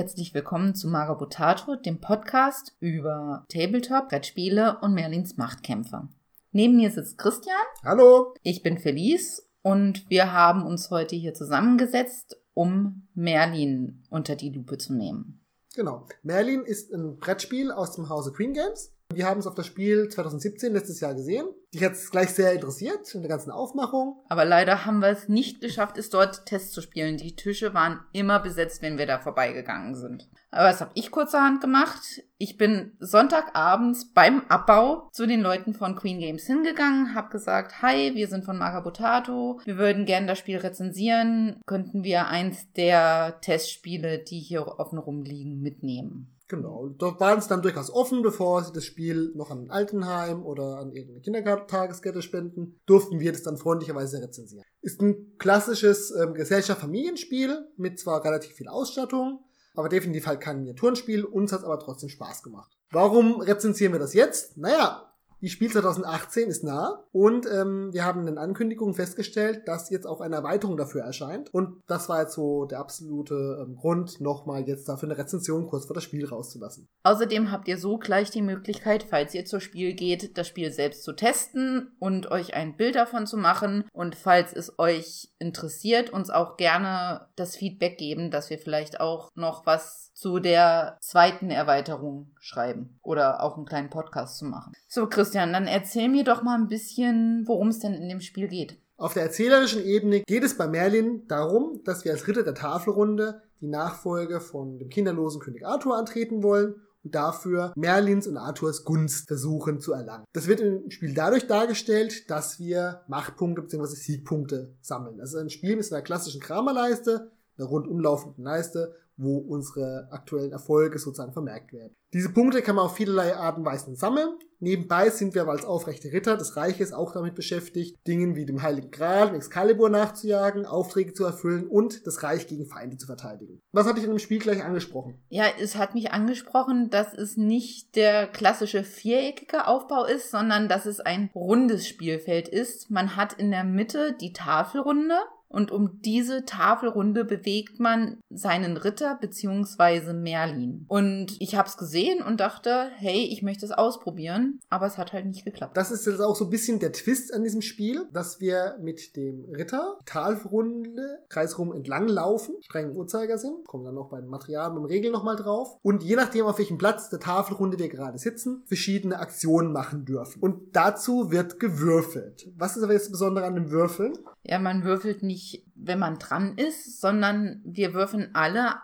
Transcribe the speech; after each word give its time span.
Herzlich 0.00 0.32
willkommen 0.32 0.74
zu 0.74 0.88
Marabotato, 0.88 1.76
dem 1.76 2.00
Podcast 2.00 2.74
über 2.80 3.44
Tabletop, 3.50 4.08
Brettspiele 4.08 4.78
und 4.80 4.94
Merlins 4.94 5.36
Machtkämpfe. 5.36 6.08
Neben 6.52 6.76
mir 6.76 6.90
sitzt 6.90 7.18
Christian. 7.18 7.54
Hallo. 7.84 8.32
Ich 8.42 8.62
bin 8.62 8.78
Felice 8.78 9.46
und 9.60 10.08
wir 10.08 10.32
haben 10.32 10.64
uns 10.64 10.90
heute 10.90 11.16
hier 11.16 11.34
zusammengesetzt, 11.34 12.40
um 12.54 13.08
Merlin 13.14 14.02
unter 14.08 14.36
die 14.36 14.48
Lupe 14.48 14.78
zu 14.78 14.94
nehmen. 14.94 15.44
Genau. 15.74 16.06
Merlin 16.22 16.62
ist 16.62 16.94
ein 16.94 17.18
Brettspiel 17.18 17.70
aus 17.70 17.92
dem 17.92 18.08
Hause 18.08 18.32
Queen 18.32 18.54
Games. 18.54 18.94
Wir 19.12 19.26
haben 19.26 19.40
es 19.40 19.46
auf 19.48 19.56
das 19.56 19.66
Spiel 19.66 20.08
2017 20.08 20.72
letztes 20.72 21.00
Jahr 21.00 21.14
gesehen. 21.14 21.46
Die 21.74 21.84
hat 21.84 21.92
es 21.92 22.10
gleich 22.10 22.30
sehr 22.30 22.52
interessiert 22.52 23.12
in 23.12 23.22
der 23.22 23.28
ganzen 23.28 23.50
Aufmachung. 23.50 24.22
Aber 24.28 24.44
leider 24.44 24.86
haben 24.86 25.00
wir 25.00 25.08
es 25.08 25.28
nicht 25.28 25.60
geschafft, 25.60 25.98
es 25.98 26.10
dort 26.10 26.46
Test 26.46 26.72
zu 26.72 26.80
spielen. 26.80 27.16
Die 27.16 27.34
Tische 27.34 27.74
waren 27.74 28.00
immer 28.12 28.38
besetzt, 28.38 28.82
wenn 28.82 28.98
wir 28.98 29.06
da 29.06 29.18
vorbeigegangen 29.18 29.96
sind. 29.96 30.28
Aber 30.52 30.68
das 30.68 30.80
habe 30.80 30.92
ich 30.94 31.10
kurzerhand 31.10 31.60
gemacht. 31.60 32.22
Ich 32.38 32.56
bin 32.56 32.92
Sonntagabends 33.00 34.12
beim 34.12 34.42
Abbau 34.48 35.08
zu 35.12 35.26
den 35.26 35.40
Leuten 35.40 35.74
von 35.74 35.96
Queen 35.96 36.20
Games 36.20 36.46
hingegangen, 36.46 37.14
habe 37.14 37.30
gesagt, 37.30 37.82
hi, 37.82 38.14
wir 38.14 38.28
sind 38.28 38.44
von 38.44 38.58
Marabotato, 38.58 39.60
wir 39.64 39.76
würden 39.76 40.06
gerne 40.06 40.26
das 40.26 40.38
Spiel 40.38 40.58
rezensieren. 40.58 41.60
Könnten 41.66 42.04
wir 42.04 42.28
eins 42.28 42.72
der 42.72 43.40
Testspiele, 43.40 44.18
die 44.18 44.38
hier 44.40 44.66
offen 44.66 44.98
rumliegen, 44.98 45.60
mitnehmen? 45.60 46.36
Genau. 46.50 46.88
Dort 46.98 47.20
waren 47.20 47.38
es 47.38 47.46
dann 47.46 47.62
durchaus 47.62 47.90
offen, 47.90 48.22
bevor 48.22 48.64
sie 48.64 48.72
das 48.72 48.84
Spiel 48.84 49.30
noch 49.36 49.52
an 49.52 49.66
ein 49.66 49.70
Altenheim 49.70 50.44
oder 50.44 50.78
an 50.78 50.90
irgendeine 50.90 51.20
Kindertageskette 51.20 52.22
spenden, 52.22 52.80
durften 52.86 53.20
wir 53.20 53.30
das 53.30 53.44
dann 53.44 53.56
freundlicherweise 53.56 54.20
rezensieren. 54.20 54.64
Ist 54.80 55.00
ein 55.00 55.36
klassisches 55.38 56.10
ähm, 56.10 56.34
Gesellschaft-Familienspiel 56.34 57.68
mit 57.76 58.00
zwar 58.00 58.24
relativ 58.24 58.50
viel 58.54 58.66
Ausstattung, 58.66 59.44
aber 59.76 59.88
definitiv 59.88 60.26
halt 60.26 60.40
kein 60.40 60.58
Miniaturenspiel. 60.58 61.24
Uns 61.24 61.52
hat 61.52 61.60
es 61.60 61.64
aber 61.64 61.78
trotzdem 61.78 62.08
Spaß 62.08 62.42
gemacht. 62.42 62.76
Warum 62.90 63.40
rezensieren 63.40 63.92
wir 63.92 64.00
das 64.00 64.12
jetzt? 64.12 64.58
Naja, 64.58 65.09
die 65.40 65.48
Spiel 65.48 65.70
2018 65.70 66.48
ist 66.48 66.64
nah 66.64 67.04
und 67.12 67.46
ähm, 67.46 67.92
wir 67.92 68.04
haben 68.04 68.28
in 68.28 68.38
Ankündigungen 68.38 68.94
festgestellt, 68.94 69.66
dass 69.66 69.90
jetzt 69.90 70.06
auch 70.06 70.20
eine 70.20 70.36
Erweiterung 70.36 70.76
dafür 70.76 71.02
erscheint. 71.02 71.52
Und 71.52 71.82
das 71.86 72.08
war 72.08 72.22
jetzt 72.22 72.34
so 72.34 72.66
der 72.66 72.78
absolute 72.78 73.64
ähm, 73.64 73.76
Grund, 73.76 74.20
nochmal 74.20 74.68
jetzt 74.68 74.88
dafür 74.88 75.08
eine 75.08 75.18
Rezension 75.18 75.66
kurz 75.66 75.86
vor 75.86 75.94
das 75.94 76.04
Spiel 76.04 76.26
rauszulassen. 76.26 76.88
Außerdem 77.02 77.50
habt 77.50 77.68
ihr 77.68 77.78
so 77.78 77.98
gleich 77.98 78.30
die 78.30 78.42
Möglichkeit, 78.42 79.06
falls 79.08 79.34
ihr 79.34 79.44
zur 79.44 79.60
Spiel 79.60 79.94
geht, 79.94 80.36
das 80.36 80.46
Spiel 80.46 80.72
selbst 80.72 81.02
zu 81.02 81.12
testen 81.12 81.92
und 81.98 82.30
euch 82.30 82.54
ein 82.54 82.76
Bild 82.76 82.94
davon 82.94 83.26
zu 83.26 83.36
machen. 83.36 83.84
Und 83.92 84.16
falls 84.16 84.52
es 84.52 84.78
euch 84.78 85.32
interessiert, 85.38 86.10
uns 86.10 86.30
auch 86.30 86.56
gerne 86.56 87.28
das 87.36 87.56
Feedback 87.56 87.96
geben, 87.98 88.30
dass 88.30 88.50
wir 88.50 88.58
vielleicht 88.58 89.00
auch 89.00 89.30
noch 89.34 89.64
was 89.66 90.10
zu 90.20 90.38
der 90.38 90.98
zweiten 91.00 91.50
Erweiterung 91.50 92.34
schreiben 92.38 92.98
oder 93.02 93.42
auch 93.42 93.56
einen 93.56 93.64
kleinen 93.64 93.88
Podcast 93.88 94.36
zu 94.36 94.44
machen. 94.44 94.74
So, 94.86 95.06
Christian, 95.30 95.52
dann 95.52 95.68
erzähl 95.68 96.08
mir 96.08 96.24
doch 96.24 96.42
mal 96.42 96.58
ein 96.58 96.66
bisschen, 96.66 97.44
worum 97.46 97.68
es 97.68 97.78
denn 97.78 97.94
in 97.94 98.08
dem 98.08 98.20
Spiel 98.20 98.48
geht. 98.48 98.80
Auf 98.96 99.14
der 99.14 99.22
erzählerischen 99.22 99.84
Ebene 99.84 100.22
geht 100.26 100.42
es 100.42 100.56
bei 100.56 100.66
Merlin 100.66 101.28
darum, 101.28 101.82
dass 101.84 102.04
wir 102.04 102.10
als 102.10 102.26
Ritter 102.26 102.42
der 102.42 102.56
Tafelrunde 102.56 103.40
die 103.60 103.68
Nachfolge 103.68 104.40
von 104.40 104.80
dem 104.80 104.88
kinderlosen 104.88 105.40
König 105.40 105.64
Arthur 105.64 105.96
antreten 105.96 106.42
wollen 106.42 106.74
und 107.04 107.14
dafür 107.14 107.72
Merlins 107.76 108.26
und 108.26 108.38
Arthurs 108.38 108.84
Gunst 108.84 109.28
versuchen 109.28 109.78
zu 109.78 109.92
erlangen. 109.92 110.24
Das 110.32 110.48
wird 110.48 110.60
im 110.60 110.90
Spiel 110.90 111.14
dadurch 111.14 111.46
dargestellt, 111.46 112.28
dass 112.28 112.58
wir 112.58 113.02
Machtpunkte 113.06 113.62
bzw. 113.62 113.94
Siegpunkte 113.94 114.74
sammeln. 114.80 115.18
Das 115.18 115.32
ist 115.32 115.36
ein 115.36 115.48
Spiel 115.48 115.76
mit 115.76 115.92
einer 115.92 116.02
klassischen 116.02 116.40
Kramerleiste, 116.40 117.30
einer 117.56 117.68
rundum 117.68 118.00
laufenden 118.00 118.42
Leiste 118.42 118.96
wo 119.20 119.38
unsere 119.38 120.08
aktuellen 120.10 120.52
Erfolge 120.52 120.98
sozusagen 120.98 121.32
vermerkt 121.32 121.72
werden. 121.72 121.94
Diese 122.12 122.30
Punkte 122.30 122.62
kann 122.62 122.76
man 122.76 122.86
auf 122.86 122.96
vielerlei 122.96 123.36
Arten 123.36 123.60
und 123.60 123.66
Weisen 123.66 123.94
sammeln. 123.94 124.30
Nebenbei 124.58 125.08
sind 125.08 125.34
wir 125.34 125.42
aber 125.42 125.52
als 125.52 125.64
aufrechte 125.64 126.12
Ritter 126.12 126.36
des 126.36 126.56
Reiches 126.56 126.92
auch 126.92 127.12
damit 127.12 127.34
beschäftigt, 127.34 127.96
Dingen 128.06 128.36
wie 128.36 128.44
dem 128.44 128.62
Heiligen 128.62 128.90
Gral 128.90 129.28
und 129.28 129.34
Excalibur 129.34 129.88
nachzujagen, 129.88 130.66
Aufträge 130.66 131.14
zu 131.14 131.24
erfüllen 131.24 131.66
und 131.66 132.06
das 132.06 132.22
Reich 132.22 132.46
gegen 132.46 132.66
Feinde 132.66 132.98
zu 132.98 133.06
verteidigen. 133.06 133.60
Was 133.72 133.86
hatte 133.86 134.00
ich 134.00 134.04
in 134.04 134.10
dem 134.10 134.18
Spiel 134.18 134.38
gleich 134.38 134.62
angesprochen? 134.62 135.22
Ja, 135.28 135.44
es 135.58 135.76
hat 135.76 135.94
mich 135.94 136.12
angesprochen, 136.12 136.90
dass 136.90 137.14
es 137.14 137.36
nicht 137.36 137.96
der 137.96 138.26
klassische 138.26 138.84
viereckige 138.84 139.66
Aufbau 139.66 140.04
ist, 140.04 140.30
sondern 140.30 140.68
dass 140.68 140.84
es 140.84 141.00
ein 141.00 141.30
rundes 141.34 141.88
Spielfeld 141.88 142.48
ist. 142.48 142.90
Man 142.90 143.16
hat 143.16 143.32
in 143.34 143.50
der 143.50 143.64
Mitte 143.64 144.14
die 144.20 144.32
Tafelrunde 144.32 145.14
und 145.50 145.72
um 145.72 146.00
diese 146.00 146.44
Tafelrunde 146.44 147.24
bewegt 147.24 147.80
man 147.80 148.18
seinen 148.30 148.76
Ritter 148.76 149.18
beziehungsweise 149.20 150.14
Merlin. 150.14 150.86
Und 150.88 151.36
ich 151.40 151.56
habe 151.56 151.68
es 151.68 151.76
gesehen 151.76 152.22
und 152.22 152.40
dachte, 152.40 152.88
hey, 152.96 153.28
ich 153.30 153.42
möchte 153.42 153.66
es 153.66 153.72
ausprobieren, 153.72 154.60
aber 154.68 154.86
es 154.86 154.96
hat 154.96 155.12
halt 155.12 155.26
nicht 155.26 155.44
geklappt. 155.44 155.76
Das 155.76 155.90
ist 155.90 156.06
jetzt 156.06 156.20
auch 156.20 156.36
so 156.36 156.44
ein 156.44 156.50
bisschen 156.50 156.78
der 156.78 156.92
Twist 156.92 157.34
an 157.34 157.42
diesem 157.42 157.62
Spiel, 157.62 158.06
dass 158.12 158.40
wir 158.40 158.76
mit 158.80 159.16
dem 159.16 159.44
Ritter 159.52 159.98
Tafelrunde 160.06 161.18
kreisrum 161.28 161.72
entlang 161.72 162.06
laufen, 162.06 162.54
streng 162.62 162.94
Uhrzeigersinn, 162.94 163.64
kommen 163.66 163.84
dann 163.84 163.94
noch 163.94 164.08
bei 164.08 164.20
den 164.20 164.30
Materialien 164.30 164.78
und 164.78 164.84
Regeln 164.84 165.12
nochmal 165.12 165.36
drauf 165.36 165.78
und 165.82 166.04
je 166.04 166.14
nachdem 166.14 166.46
auf 166.46 166.58
welchem 166.58 166.78
Platz 166.78 167.08
der 167.10 167.18
Tafelrunde 167.18 167.78
wir 167.78 167.88
gerade 167.88 168.18
sitzen, 168.18 168.62
verschiedene 168.66 169.18
Aktionen 169.18 169.72
machen 169.72 170.04
dürfen. 170.04 170.40
Und 170.40 170.76
dazu 170.76 171.32
wird 171.32 171.58
gewürfelt. 171.58 172.48
Was 172.56 172.76
ist 172.76 172.84
aber 172.84 172.92
jetzt 172.92 173.10
Besondere 173.10 173.46
an 173.46 173.56
dem 173.56 173.70
Würfeln? 173.72 174.16
Ja, 174.42 174.58
man 174.58 174.84
würfelt 174.84 175.22
nicht, 175.22 175.64
wenn 175.74 175.98
man 175.98 176.18
dran 176.18 176.56
ist, 176.56 177.00
sondern 177.00 177.60
wir 177.64 177.94
würfeln 177.94 178.30
alle 178.34 178.76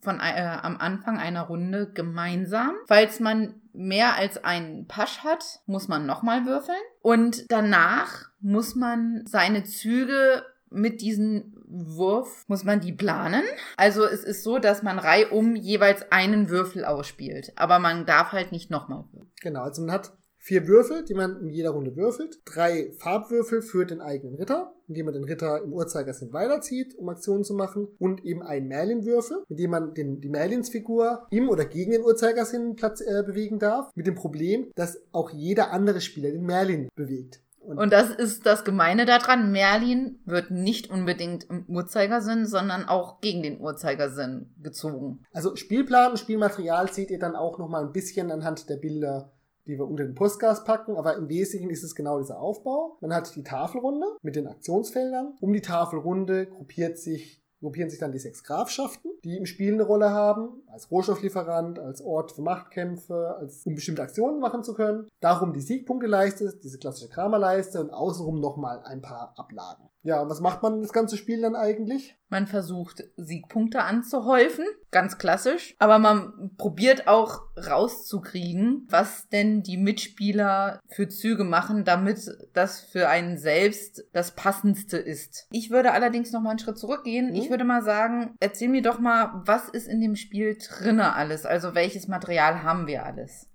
von 0.00 0.20
äh, 0.20 0.58
am 0.62 0.76
Anfang 0.76 1.18
einer 1.18 1.42
Runde 1.42 1.90
gemeinsam. 1.92 2.74
Falls 2.86 3.20
man 3.20 3.54
mehr 3.72 4.16
als 4.16 4.42
einen 4.44 4.86
Pasch 4.86 5.18
hat, 5.24 5.60
muss 5.66 5.88
man 5.88 6.06
nochmal 6.06 6.46
würfeln. 6.46 6.78
Und 7.00 7.50
danach 7.50 8.28
muss 8.40 8.74
man 8.74 9.24
seine 9.26 9.64
Züge 9.64 10.44
mit 10.70 11.00
diesem 11.00 11.54
Wurf 11.68 12.44
muss 12.48 12.64
man 12.64 12.80
die 12.80 12.92
planen. 12.92 13.42
Also 13.76 14.04
es 14.04 14.24
ist 14.24 14.42
so, 14.42 14.58
dass 14.58 14.82
man 14.82 14.98
reihum 14.98 15.54
jeweils 15.54 16.10
einen 16.10 16.48
Würfel 16.48 16.84
ausspielt. 16.84 17.52
Aber 17.56 17.78
man 17.78 18.06
darf 18.06 18.32
halt 18.32 18.52
nicht 18.52 18.70
nochmal 18.70 19.04
würfeln. 19.12 19.32
Genau, 19.40 19.62
also 19.62 19.82
man 19.82 19.92
hat 19.92 20.12
vier 20.48 20.66
Würfel, 20.66 21.04
die 21.04 21.12
man 21.12 21.38
in 21.42 21.50
jeder 21.50 21.70
Runde 21.70 21.94
würfelt, 21.94 22.40
drei 22.46 22.90
Farbwürfel 22.98 23.60
für 23.60 23.84
den 23.84 24.00
eigenen 24.00 24.34
Ritter, 24.36 24.72
indem 24.88 25.04
man 25.04 25.14
den 25.14 25.24
Ritter 25.24 25.62
im 25.62 25.74
Uhrzeigersinn 25.74 26.32
weiterzieht, 26.32 26.94
um 26.96 27.10
Aktionen 27.10 27.44
zu 27.44 27.52
machen, 27.52 27.88
und 27.98 28.24
eben 28.24 28.42
einen 28.42 28.66
Merlin-Würfel, 28.66 29.44
mit 29.46 29.58
dem 29.58 29.70
man 29.70 29.92
den, 29.92 30.22
die 30.22 30.30
Merlins-Figur 30.30 31.26
im 31.30 31.50
oder 31.50 31.66
gegen 31.66 31.90
den 31.90 32.02
Uhrzeigersinn 32.02 32.76
Platz, 32.76 33.02
äh, 33.02 33.22
bewegen 33.26 33.58
darf, 33.58 33.90
mit 33.94 34.06
dem 34.06 34.14
Problem, 34.14 34.72
dass 34.74 34.98
auch 35.12 35.30
jeder 35.30 35.70
andere 35.70 36.00
Spieler 36.00 36.30
den 36.30 36.46
Merlin 36.46 36.88
bewegt. 36.94 37.42
Und, 37.60 37.76
und, 37.76 37.92
das 37.92 38.08
ist 38.08 38.46
das 38.46 38.64
Gemeine 38.64 39.04
daran. 39.04 39.52
Merlin 39.52 40.20
wird 40.24 40.50
nicht 40.50 40.90
unbedingt 40.90 41.44
im 41.50 41.66
Uhrzeigersinn, 41.68 42.46
sondern 42.46 42.86
auch 42.86 43.20
gegen 43.20 43.42
den 43.42 43.60
Uhrzeigersinn 43.60 44.54
gezogen. 44.62 45.20
Also 45.34 45.54
Spielplan 45.56 46.12
und 46.12 46.18
Spielmaterial 46.18 46.90
seht 46.90 47.10
ihr 47.10 47.18
dann 47.18 47.36
auch 47.36 47.58
nochmal 47.58 47.84
ein 47.84 47.92
bisschen 47.92 48.30
anhand 48.30 48.70
der 48.70 48.76
Bilder 48.76 49.32
die 49.68 49.78
wir 49.78 49.86
unter 49.86 50.04
den 50.04 50.14
Postgas 50.14 50.64
packen, 50.64 50.96
aber 50.96 51.16
im 51.16 51.28
Wesentlichen 51.28 51.70
ist 51.70 51.84
es 51.84 51.94
genau 51.94 52.18
dieser 52.18 52.40
Aufbau. 52.40 52.96
Man 53.00 53.14
hat 53.14 53.36
die 53.36 53.44
Tafelrunde 53.44 54.06
mit 54.22 54.34
den 54.34 54.48
Aktionsfeldern. 54.48 55.34
Um 55.40 55.52
die 55.52 55.60
Tafelrunde 55.60 56.46
gruppiert 56.46 56.98
sich 56.98 57.44
gruppieren 57.60 57.90
sich 57.90 57.98
dann 57.98 58.12
die 58.12 58.18
sechs 58.18 58.44
Grafschaften, 58.44 59.10
die 59.24 59.36
im 59.36 59.46
Spiel 59.46 59.72
eine 59.72 59.82
Rolle 59.82 60.10
haben, 60.10 60.62
als 60.68 60.90
Rohstofflieferant, 60.90 61.78
als 61.78 62.00
Ort 62.00 62.32
für 62.32 62.42
Machtkämpfe, 62.42 63.36
als 63.38 63.64
um 63.66 63.74
bestimmte 63.74 64.02
Aktionen 64.02 64.40
machen 64.40 64.62
zu 64.62 64.74
können. 64.74 65.08
Darum 65.20 65.52
die 65.52 65.60
Siegpunkteleiste, 65.60 66.58
diese 66.62 66.78
klassische 66.78 67.08
Kramerleiste 67.08 67.80
und 67.80 67.90
außenrum 67.90 68.40
nochmal 68.40 68.82
ein 68.84 69.02
paar 69.02 69.34
Ablagen. 69.36 69.88
Ja, 70.08 70.22
und 70.22 70.30
was 70.30 70.40
macht 70.40 70.62
man 70.62 70.80
das 70.80 70.94
ganze 70.94 71.18
Spiel 71.18 71.42
dann 71.42 71.54
eigentlich? 71.54 72.16
Man 72.30 72.46
versucht 72.46 73.04
Siegpunkte 73.18 73.82
anzuhäufen, 73.82 74.64
ganz 74.90 75.18
klassisch, 75.18 75.74
aber 75.78 75.98
man 75.98 76.52
probiert 76.56 77.08
auch 77.08 77.42
rauszukriegen, 77.58 78.86
was 78.88 79.28
denn 79.28 79.62
die 79.62 79.76
Mitspieler 79.76 80.80
für 80.86 81.08
Züge 81.08 81.44
machen, 81.44 81.84
damit 81.84 82.20
das 82.54 82.80
für 82.80 83.10
einen 83.10 83.36
selbst 83.36 84.06
das 84.14 84.34
passendste 84.34 84.96
ist. 84.96 85.46
Ich 85.50 85.70
würde 85.70 85.92
allerdings 85.92 86.32
noch 86.32 86.40
mal 86.40 86.50
einen 86.50 86.58
Schritt 86.58 86.78
zurückgehen. 86.78 87.28
Mhm. 87.28 87.36
Ich 87.36 87.50
würde 87.50 87.64
mal 87.64 87.82
sagen, 87.82 88.34
erzähl 88.40 88.70
mir 88.70 88.80
doch 88.80 89.00
mal, 89.00 89.42
was 89.44 89.68
ist 89.68 89.88
in 89.88 90.00
dem 90.00 90.16
Spiel 90.16 90.56
drinne 90.56 91.16
alles? 91.16 91.44
Also 91.44 91.74
welches 91.74 92.08
Material 92.08 92.62
haben 92.62 92.86
wir 92.86 93.04
alles? 93.04 93.46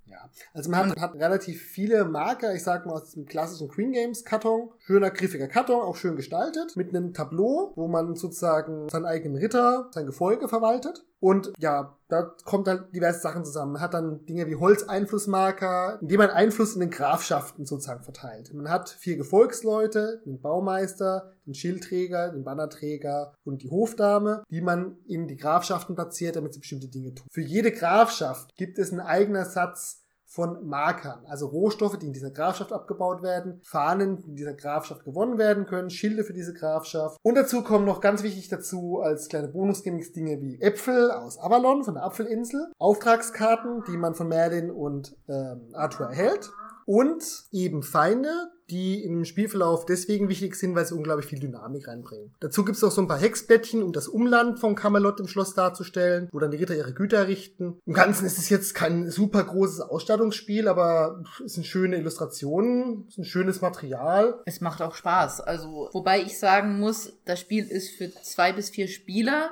Also 0.53 0.69
man 0.69 0.91
hat, 0.91 0.99
hat 0.99 1.15
relativ 1.15 1.61
viele 1.61 2.05
Marker, 2.05 2.53
ich 2.53 2.63
sag 2.63 2.85
mal 2.85 2.93
aus 2.93 3.11
dem 3.11 3.25
klassischen 3.25 3.67
Queen 3.67 3.91
Games 3.91 4.23
Karton, 4.23 4.69
schöner, 4.79 5.11
griffiger 5.11 5.47
Karton, 5.47 5.81
auch 5.81 5.95
schön 5.95 6.15
gestaltet, 6.15 6.75
mit 6.75 6.89
einem 6.89 7.13
Tableau, 7.13 7.73
wo 7.75 7.87
man 7.87 8.15
sozusagen 8.15 8.89
seinen 8.89 9.05
eigenen 9.05 9.37
Ritter, 9.37 9.89
sein 9.91 10.05
Gefolge 10.05 10.47
verwaltet. 10.47 11.03
Und 11.23 11.53
ja, 11.57 11.97
da 12.09 12.35
kommt 12.43 12.67
halt 12.67 12.93
diverse 12.93 13.21
Sachen 13.21 13.45
zusammen. 13.45 13.71
Man 13.71 13.81
hat 13.81 13.93
dann 13.93 14.25
Dinge 14.25 14.45
wie 14.47 14.57
Holzeinflussmarker, 14.57 15.99
indem 16.01 16.17
man 16.17 16.29
Einfluss 16.29 16.73
in 16.73 16.81
den 16.81 16.89
Grafschaften 16.89 17.65
sozusagen 17.65 18.03
verteilt. 18.03 18.53
Man 18.53 18.69
hat 18.69 18.89
vier 18.89 19.15
Gefolgsleute, 19.15 20.21
den 20.25 20.41
Baumeister, 20.41 21.31
den 21.47 21.53
Schildträger, 21.53 22.29
den 22.29 22.43
Bannerträger 22.43 23.33
und 23.45 23.63
die 23.63 23.69
Hofdame, 23.69 24.43
die 24.49 24.59
man 24.59 24.97
in 25.07 25.29
die 25.29 25.37
Grafschaften 25.37 25.95
platziert, 25.95 26.35
damit 26.35 26.53
sie 26.53 26.59
bestimmte 26.59 26.89
Dinge 26.89 27.13
tun. 27.13 27.25
Für 27.31 27.41
jede 27.41 27.71
Grafschaft 27.71 28.53
gibt 28.57 28.77
es 28.77 28.91
einen 28.91 28.99
eigenen 28.99 29.45
Satz 29.45 30.02
von 30.33 30.67
Markern, 30.67 31.23
also 31.27 31.45
Rohstoffe, 31.45 31.99
die 31.99 32.07
in 32.07 32.13
dieser 32.13 32.31
Grafschaft 32.31 32.73
abgebaut 32.73 33.21
werden, 33.21 33.59
Fahnen, 33.61 34.17
die 34.17 34.29
in 34.29 34.35
dieser 34.35 34.55
Grafschaft 34.55 35.05
gewonnen 35.05 35.37
werden 35.37 35.67
können, 35.67 35.91
Schilde 35.91 36.23
für 36.23 36.33
diese 36.33 36.55
Grafschaft. 36.55 37.19
Und 37.21 37.35
dazu 37.35 37.61
kommen 37.61 37.85
noch 37.85 38.01
ganz 38.01 38.23
wichtig 38.23 38.49
dazu 38.49 38.99
als 38.99 39.29
kleine 39.29 39.49
Bonusgimmicks 39.49 40.11
Dinge 40.11 40.41
wie 40.41 40.59
Äpfel 40.59 41.11
aus 41.11 41.37
Avalon 41.37 41.83
von 41.83 41.93
der 41.93 42.03
Apfelinsel, 42.03 42.71
Auftragskarten, 42.79 43.83
die 43.87 43.97
man 43.97 44.15
von 44.15 44.27
Merlin 44.27 44.71
und 44.71 45.15
ähm, 45.29 45.69
Arthur 45.73 46.07
erhält 46.07 46.49
und 46.85 47.23
eben 47.51 47.83
Feinde, 47.83 48.51
die 48.73 49.03
im 49.03 49.23
Spielverlauf 49.23 49.85
deswegen 49.85 50.29
wichtig 50.29 50.55
sind, 50.55 50.75
weil 50.75 50.85
sie 50.85 50.95
unglaublich 50.95 51.27
viel 51.27 51.39
Dynamik 51.39 51.87
reinbringen. 51.87 52.33
Dazu 52.39 52.65
gibt 52.65 52.77
es 52.77 52.83
auch 52.83 52.91
so 52.91 53.01
ein 53.01 53.07
paar 53.07 53.19
Hexbettchen, 53.19 53.83
um 53.83 53.93
das 53.93 54.07
Umland 54.07 54.59
von 54.59 54.75
Camelot 54.75 55.19
im 55.19 55.27
Schloss 55.27 55.53
darzustellen, 55.53 56.27
wo 56.31 56.39
dann 56.39 56.49
die 56.49 56.57
Ritter 56.57 56.75
ihre 56.75 56.93
Güter 56.93 57.27
richten. 57.27 57.77
Im 57.85 57.93
Ganzen 57.93 58.25
ist 58.25 58.39
es 58.39 58.49
jetzt 58.49 58.73
kein 58.73 59.11
super 59.11 59.43
großes 59.43 59.81
Ausstattungsspiel, 59.81 60.67
aber 60.67 61.23
es 61.45 61.53
sind 61.53 61.67
schöne 61.67 61.97
Illustrationen, 61.97 63.05
es 63.07 63.13
ist 63.13 63.17
ein 63.19 63.25
schönes 63.25 63.61
Material. 63.61 64.41
Es 64.45 64.59
macht 64.59 64.81
auch 64.81 64.95
Spaß. 64.95 65.41
Also, 65.41 65.89
wobei 65.93 66.21
ich 66.21 66.39
sagen 66.39 66.79
muss, 66.79 67.13
das 67.25 67.39
Spiel 67.39 67.65
ist 67.67 67.91
für 67.91 68.11
zwei 68.23 68.53
bis 68.53 68.71
vier 68.71 68.87
Spieler 68.87 69.51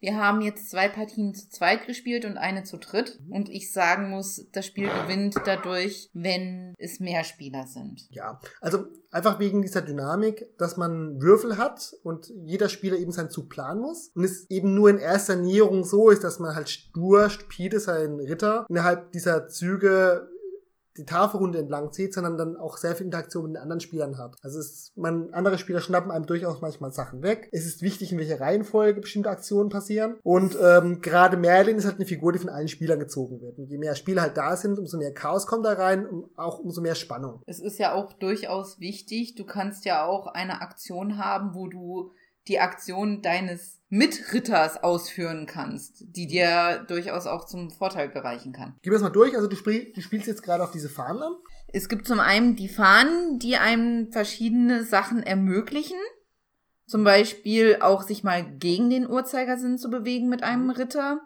wir 0.00 0.16
haben 0.16 0.40
jetzt 0.40 0.70
zwei 0.70 0.88
Partien 0.88 1.34
zu 1.34 1.48
zweit 1.48 1.86
gespielt 1.86 2.24
und 2.24 2.36
eine 2.36 2.64
zu 2.64 2.76
dritt. 2.76 3.18
Und 3.30 3.48
ich 3.48 3.72
sagen 3.72 4.10
muss, 4.10 4.46
das 4.52 4.66
Spiel 4.66 4.88
gewinnt 4.88 5.36
dadurch, 5.44 6.10
wenn 6.12 6.74
es 6.78 7.00
mehr 7.00 7.24
Spieler 7.24 7.66
sind. 7.66 8.06
Ja, 8.10 8.40
also 8.60 8.86
einfach 9.10 9.38
wegen 9.38 9.62
dieser 9.62 9.82
Dynamik, 9.82 10.46
dass 10.58 10.76
man 10.76 11.20
Würfel 11.20 11.56
hat 11.56 11.94
und 12.02 12.32
jeder 12.44 12.68
Spieler 12.68 12.96
eben 12.96 13.12
seinen 13.12 13.30
Zug 13.30 13.48
planen 13.48 13.80
muss. 13.80 14.10
Und 14.14 14.24
es 14.24 14.48
eben 14.50 14.74
nur 14.74 14.90
in 14.90 14.98
erster 14.98 15.36
Näherung 15.36 15.84
so 15.84 16.10
ist, 16.10 16.24
dass 16.24 16.38
man 16.38 16.54
halt 16.54 16.68
stur, 16.68 17.30
stupide 17.30 17.80
seinen 17.80 18.20
Ritter 18.20 18.66
innerhalb 18.68 19.12
dieser 19.12 19.48
Züge 19.48 20.28
die 20.98 21.04
Tafelrunde 21.04 21.58
entlang 21.58 21.92
zieht, 21.92 22.14
sondern 22.14 22.36
dann 22.36 22.56
auch 22.56 22.76
sehr 22.76 22.94
viel 22.94 23.06
Interaktion 23.06 23.44
mit 23.44 23.54
den 23.54 23.62
anderen 23.62 23.80
Spielern 23.80 24.18
hat. 24.18 24.36
Also 24.42 24.58
es, 24.58 24.92
man, 24.96 25.32
andere 25.32 25.58
Spieler 25.58 25.80
schnappen 25.80 26.10
einem 26.10 26.26
durchaus 26.26 26.60
manchmal 26.60 26.92
Sachen 26.92 27.22
weg. 27.22 27.48
Es 27.52 27.66
ist 27.66 27.82
wichtig, 27.82 28.12
in 28.12 28.18
welcher 28.18 28.40
Reihenfolge 28.40 29.00
bestimmte 29.00 29.30
Aktionen 29.30 29.68
passieren. 29.68 30.16
Und 30.22 30.56
ähm, 30.62 31.00
gerade 31.00 31.36
Merlin 31.36 31.76
ist 31.76 31.84
halt 31.84 31.96
eine 31.96 32.06
Figur, 32.06 32.32
die 32.32 32.38
von 32.38 32.48
allen 32.48 32.68
Spielern 32.68 32.98
gezogen 32.98 33.40
wird. 33.40 33.58
Und 33.58 33.68
je 33.68 33.78
mehr 33.78 33.94
Spieler 33.94 34.22
halt 34.22 34.36
da 34.36 34.56
sind, 34.56 34.78
umso 34.78 34.98
mehr 34.98 35.12
Chaos 35.12 35.46
kommt 35.46 35.66
da 35.66 35.72
rein 35.72 36.06
und 36.06 36.26
auch 36.36 36.58
umso 36.58 36.80
mehr 36.80 36.94
Spannung. 36.94 37.42
Es 37.46 37.60
ist 37.60 37.78
ja 37.78 37.92
auch 37.94 38.12
durchaus 38.12 38.80
wichtig, 38.80 39.34
du 39.34 39.44
kannst 39.44 39.84
ja 39.84 40.04
auch 40.04 40.26
eine 40.26 40.60
Aktion 40.60 41.18
haben, 41.18 41.54
wo 41.54 41.68
du 41.68 42.12
die 42.48 42.60
Aktion 42.60 43.22
deines 43.22 43.80
Mitritters 43.88 44.82
ausführen 44.82 45.46
kannst, 45.46 46.04
die 46.08 46.26
dir 46.26 46.84
durchaus 46.88 47.26
auch 47.26 47.46
zum 47.46 47.70
Vorteil 47.70 48.08
gereichen 48.08 48.52
kann. 48.52 48.74
Gib 48.82 48.92
das 48.92 49.02
mal 49.02 49.10
durch. 49.10 49.36
Also 49.36 49.46
du, 49.46 49.56
spiel, 49.56 49.92
du 49.94 50.00
spielst 50.00 50.26
jetzt 50.26 50.42
gerade 50.42 50.64
auf 50.64 50.72
diese 50.72 50.88
Fahnen 50.88 51.22
an. 51.22 51.32
Es 51.72 51.88
gibt 51.88 52.06
zum 52.06 52.20
einen 52.20 52.56
die 52.56 52.68
Fahnen, 52.68 53.38
die 53.38 53.56
einem 53.56 54.10
verschiedene 54.10 54.84
Sachen 54.84 55.22
ermöglichen. 55.22 55.98
Zum 56.86 57.04
Beispiel 57.04 57.78
auch 57.80 58.02
sich 58.02 58.22
mal 58.22 58.44
gegen 58.44 58.90
den 58.90 59.08
Uhrzeigersinn 59.08 59.78
zu 59.78 59.90
bewegen 59.90 60.28
mit 60.28 60.42
einem 60.42 60.70
Ritter. 60.70 61.20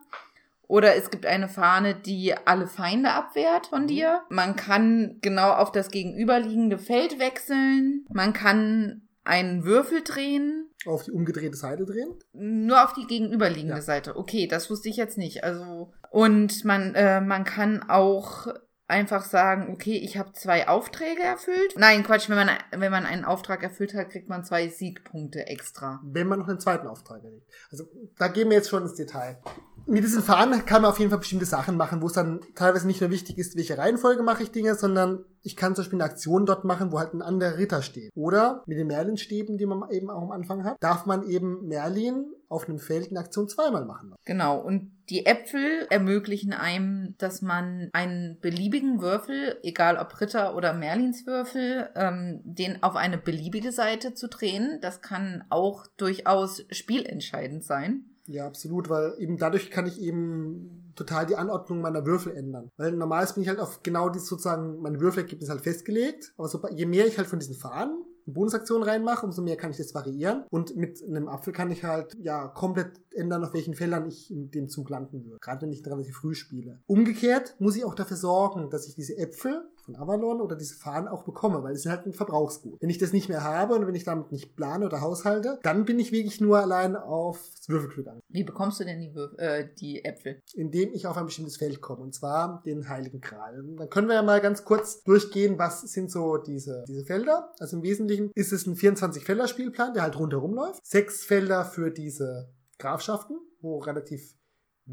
Oder 0.67 0.95
es 0.95 1.11
gibt 1.11 1.27
eine 1.27 1.49
Fahne, 1.49 1.95
die 1.95 2.35
alle 2.45 2.67
Feinde 2.67 3.11
abwehrt 3.11 3.67
von 3.67 3.87
dir. 3.87 4.23
Man 4.29 4.55
kann 4.55 5.19
genau 5.21 5.51
auf 5.51 5.73
das 5.73 5.91
gegenüberliegende 5.91 6.79
Feld 6.79 7.19
wechseln. 7.19 8.07
Man 8.13 8.33
kann 8.33 9.03
einen 9.25 9.65
Würfel 9.65 10.03
drehen. 10.03 10.70
Auf 10.87 11.05
die 11.05 11.13
umgedrehte 11.13 11.57
Seite 11.57 11.85
drehen? 11.85 12.15
Nur 12.33 12.83
auf 12.83 12.95
die 12.95 13.07
gegenüberliegende 13.07 13.77
ja. 13.77 13.83
Seite. 13.83 14.17
Okay, 14.17 14.47
das 14.47 14.71
wusste 14.71 14.89
ich 14.89 14.97
jetzt 14.97 15.19
nicht. 15.19 15.45
Also 15.45 15.93
und 16.11 16.65
man 16.65 16.95
äh, 16.95 17.21
man 17.21 17.45
kann 17.45 17.83
auch 17.89 18.47
einfach 18.91 19.25
sagen, 19.25 19.73
okay, 19.73 19.97
ich 19.97 20.19
habe 20.19 20.33
zwei 20.33 20.69
Aufträge 20.69 21.23
erfüllt. 21.23 21.75
Nein, 21.77 22.03
Quatsch, 22.03 22.29
wenn 22.29 22.37
man 22.37 22.51
wenn 22.73 22.91
man 22.91 23.07
einen 23.07 23.25
Auftrag 23.25 23.63
erfüllt 23.63 23.95
hat, 23.95 24.11
kriegt 24.11 24.29
man 24.29 24.45
zwei 24.45 24.69
Siegpunkte 24.69 25.47
extra. 25.47 26.01
Wenn 26.03 26.27
man 26.27 26.41
noch 26.41 26.49
einen 26.49 26.61
zweiten 26.61 26.89
Auftrag 26.89 27.23
erlegt. 27.23 27.49
Also 27.71 27.85
da 28.19 28.29
gehen 28.29 28.49
wir 28.51 28.57
jetzt 28.57 28.69
schon 28.69 28.83
ins 28.83 28.95
Detail 28.95 29.41
mit 29.91 30.05
diesen 30.05 30.23
Fahnen 30.23 30.65
kann 30.65 30.83
man 30.83 30.93
auf 30.93 30.99
jeden 30.99 31.11
Fall 31.11 31.19
bestimmte 31.19 31.47
Sachen 31.47 31.77
machen, 31.77 32.01
wo 32.01 32.07
es 32.07 32.13
dann 32.13 32.41
teilweise 32.55 32.87
nicht 32.87 33.01
nur 33.01 33.11
wichtig 33.11 33.39
ist, 33.39 33.57
welche 33.57 33.77
Reihenfolge 33.77 34.23
mache 34.23 34.45
ich 34.45 34.53
Dinge, 34.53 34.77
sondern 34.77 35.25
ich 35.43 35.57
kann 35.57 35.75
zum 35.75 35.83
Beispiel 35.83 36.01
eine 36.01 36.11
Aktion 36.11 36.47
dort 36.47 36.65
machen, 36.65 36.93
wo 36.93 36.99
halt 36.99 37.13
ein 37.13 37.23
anderer 37.23 37.59
Ritter 37.59 37.83
steht. 37.83 38.11
Oder 38.15 38.63
mit 38.67 38.79
den 38.79 38.87
Merlin-Stäben, 38.87 39.59
die 39.59 39.67
man 39.67 39.91
eben 39.91 40.09
auch 40.11 40.23
am 40.23 40.31
Anfang 40.31 40.65
hat, 40.65 40.77
darf 40.81 41.07
man 41.07 41.25
eben 41.25 41.67
Merlin 41.67 42.27
auf 42.49 42.69
einem 42.69 42.79
Feld 42.79 43.11
eine 43.11 43.21
Aktion 43.21 43.49
zweimal 43.49 43.85
machen. 43.85 44.15
Genau, 44.25 44.61
und 44.61 44.93
die 45.09 45.27
Äpfel 45.27 45.87
ermöglichen 45.89 46.53
einem, 46.53 47.15
dass 47.19 47.43
man 47.43 47.89
einen 47.93 48.39
beliebigen 48.41 49.01
Würfel, 49.01 49.59
egal 49.63 49.97
ob 49.97 50.21
Ritter 50.21 50.55
oder 50.55 50.73
Merlins 50.73 51.27
Würfel, 51.27 51.91
ähm, 51.97 52.41
den 52.45 52.83
auf 52.83 52.97
eine 52.97 53.19
beliebige 53.19 53.73
Seite 53.73 54.15
zu 54.15 54.29
drehen. 54.29 54.79
Das 54.83 55.01
kann 55.01 55.45
auch 55.49 55.87
durchaus 55.97 56.65
spielentscheidend 56.71 57.65
sein. 57.65 58.10
Ja, 58.31 58.47
absolut, 58.47 58.89
weil 58.89 59.15
eben 59.19 59.37
dadurch 59.39 59.71
kann 59.71 59.87
ich 59.87 60.01
eben 60.01 60.93
total 60.95 61.27
die 61.27 61.37
Anordnung 61.37 61.81
meiner 61.81 62.07
Würfel 62.07 62.37
ändern. 62.37 62.71
Weil 62.77 62.93
normalerweise 62.93 63.35
bin 63.35 63.43
ich 63.43 63.49
halt 63.49 63.59
auf 63.59 63.83
genau 63.83 64.09
dieses 64.09 64.29
sozusagen, 64.29 64.81
meine 64.81 65.01
Würfelergebnisse 65.01 65.51
halt 65.51 65.63
festgelegt. 65.63 66.33
Aber 66.37 66.49
so, 66.49 66.61
je 66.69 66.87
mehr 66.87 67.07
ich 67.07 67.19
halt 67.19 67.27
von 67.27 67.41
diesen 67.41 67.57
Fahnen 67.57 68.05
Bonusaktion 68.27 68.83
reinmache, 68.83 69.27
umso 69.27 69.43
mehr 69.43 69.57
kann 69.57 69.71
ich 69.71 69.77
das 69.77 69.95
variieren. 69.95 70.45
Und 70.51 70.77
mit 70.77 71.03
einem 71.03 71.29
Apfel 71.29 71.53
kann 71.53 71.71
ich 71.71 71.85
halt 71.85 72.17
ja 72.21 72.49
komplett 72.49 73.01
ändern, 73.13 73.45
auf 73.45 73.55
welchen 73.55 73.75
Feldern 73.75 74.07
ich 74.07 74.31
in 74.31 74.51
dem 74.51 74.69
Zug 74.69 74.91
landen 74.91 75.25
würde. 75.25 75.39
Gerade 75.41 75.63
wenn 75.63 75.73
ich 75.73 75.85
relativ 75.85 76.17
früh 76.17 76.35
spiele. 76.35 76.81
Umgekehrt 76.87 77.57
muss 77.59 77.77
ich 77.77 77.85
auch 77.85 77.95
dafür 77.95 78.17
sorgen, 78.17 78.71
dass 78.71 78.87
ich 78.87 78.95
diese 78.95 79.17
Äpfel 79.17 79.69
von 79.81 79.97
Avalon 79.97 80.41
oder 80.41 80.57
diese 80.57 80.75
Fahnen 80.75 81.09
auch 81.09 81.25
bekomme, 81.25 81.63
weil 81.63 81.75
es 81.75 81.83
sind 81.83 81.93
halt 81.93 82.07
ein 82.07 82.13
Verbrauchsgut. 82.13 82.81
Wenn 82.81 82.91
ich 82.91 82.99
das 82.99 83.13
nicht 83.13 83.29
mehr 83.29 83.43
habe 83.45 83.75
und 83.75 83.87
wenn 83.87 83.95
ich 83.95 84.05
damit 84.05 84.33
nicht 84.33 84.57
plane 84.57 84.87
oder 84.87 85.01
haushalte, 85.01 85.59
dann 85.63 85.85
bin 85.85 85.99
ich 85.99 86.13
wirklich 86.13 86.41
nur 86.41 86.59
allein 86.59 86.97
aufs 86.97 87.69
Würfelglück 87.69 88.09
an. 88.09 88.21
Wie 88.29 88.45
bekommst 88.45 88.81
du 88.81 88.85
denn 88.85 89.01
die, 89.01 89.15
Würf 89.15 89.33
äh, 89.39 89.69
die 89.79 90.05
Äpfel? 90.05 90.41
Indem 90.55 90.93
ich 90.93 91.07
auf 91.07 91.17
ein 91.17 91.27
bestimmtes 91.27 91.57
Feld 91.57 91.81
komme, 91.81 92.03
und 92.03 92.15
zwar 92.15 92.63
den 92.65 92.89
Heiligen 92.89 93.21
Gral. 93.21 93.63
Dann 93.77 93.91
können 93.91 94.09
wir 94.09 94.15
ja 94.15 94.23
mal 94.23 94.41
ganz 94.41 94.65
kurz 94.65 95.03
durchgehen, 95.03 95.59
was 95.59 95.83
sind 95.83 96.11
so 96.11 96.37
diese, 96.37 96.85
diese 96.89 97.05
Felder. 97.05 97.53
Also 97.59 97.77
im 97.77 97.83
Wesentlichen 97.83 98.31
ist 98.35 98.53
es 98.53 98.67
ein 98.67 98.77
24-Felder-Spielplan, 98.77 99.95
der 99.95 100.03
halt 100.03 100.19
rundherum 100.19 100.55
läuft. 100.55 100.85
Sechs 100.87 101.25
Felder 101.25 101.65
für 101.65 101.91
diese 101.91 102.53
Grafschaften, 102.79 103.39
wo 103.61 103.79
relativ 103.79 104.35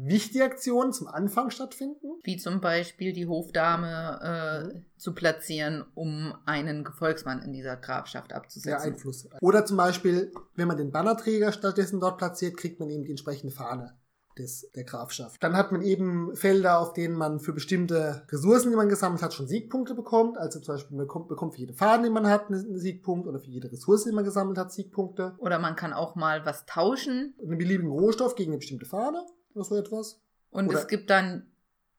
wichtige 0.04 0.44
Aktionen 0.44 0.92
zum 0.92 1.08
Anfang 1.08 1.50
stattfinden. 1.50 2.20
Wie 2.22 2.36
zum 2.36 2.60
Beispiel 2.60 3.12
die 3.12 3.26
Hofdame 3.26 4.72
äh, 4.74 4.98
zu 4.98 5.14
platzieren, 5.14 5.84
um 5.94 6.34
einen 6.46 6.84
Gefolgsmann 6.84 7.42
in 7.42 7.52
dieser 7.52 7.76
Grafschaft 7.76 8.32
abzusetzen. 8.32 8.70
Der 8.70 8.80
Einfluss. 8.80 9.28
Oder 9.40 9.64
zum 9.64 9.76
Beispiel, 9.76 10.32
wenn 10.54 10.68
man 10.68 10.76
den 10.76 10.92
Bannerträger 10.92 11.52
stattdessen 11.52 12.00
dort 12.00 12.18
platziert, 12.18 12.56
kriegt 12.56 12.80
man 12.80 12.90
eben 12.90 13.04
die 13.04 13.10
entsprechende 13.10 13.52
Fahne 13.52 13.98
des, 14.38 14.70
der 14.76 14.84
Grafschaft. 14.84 15.42
Dann 15.42 15.56
hat 15.56 15.72
man 15.72 15.82
eben 15.82 16.34
Felder, 16.36 16.78
auf 16.78 16.92
denen 16.92 17.16
man 17.16 17.40
für 17.40 17.52
bestimmte 17.52 18.22
Ressourcen, 18.30 18.70
die 18.70 18.76
man 18.76 18.88
gesammelt 18.88 19.20
hat, 19.20 19.34
schon 19.34 19.48
Siegpunkte 19.48 19.94
bekommt. 19.94 20.38
Also 20.38 20.60
zum 20.60 20.74
Beispiel 20.74 20.96
man 20.96 21.06
bekommt, 21.06 21.28
bekommt 21.28 21.54
für 21.54 21.60
jede 21.60 21.74
Fahne, 21.74 22.04
die 22.04 22.10
man 22.10 22.28
hat, 22.28 22.46
einen 22.46 22.78
Siegpunkt 22.78 23.26
oder 23.26 23.40
für 23.40 23.50
jede 23.50 23.72
Ressource, 23.72 24.04
die 24.04 24.12
man 24.12 24.24
gesammelt 24.24 24.58
hat, 24.58 24.72
Siegpunkte. 24.72 25.34
Oder 25.38 25.58
man 25.58 25.74
kann 25.74 25.92
auch 25.92 26.14
mal 26.14 26.46
was 26.46 26.66
tauschen. 26.66 27.34
Einen 27.42 27.58
beliebigen 27.58 27.90
Rohstoff 27.90 28.36
gegen 28.36 28.52
eine 28.52 28.58
bestimmte 28.58 28.86
Fahne 28.86 29.24
oder 29.54 29.64
so 29.64 29.76
etwas. 29.76 30.20
Und 30.50 30.68
oder 30.68 30.78
es 30.78 30.88
gibt 30.88 31.10
dann 31.10 31.50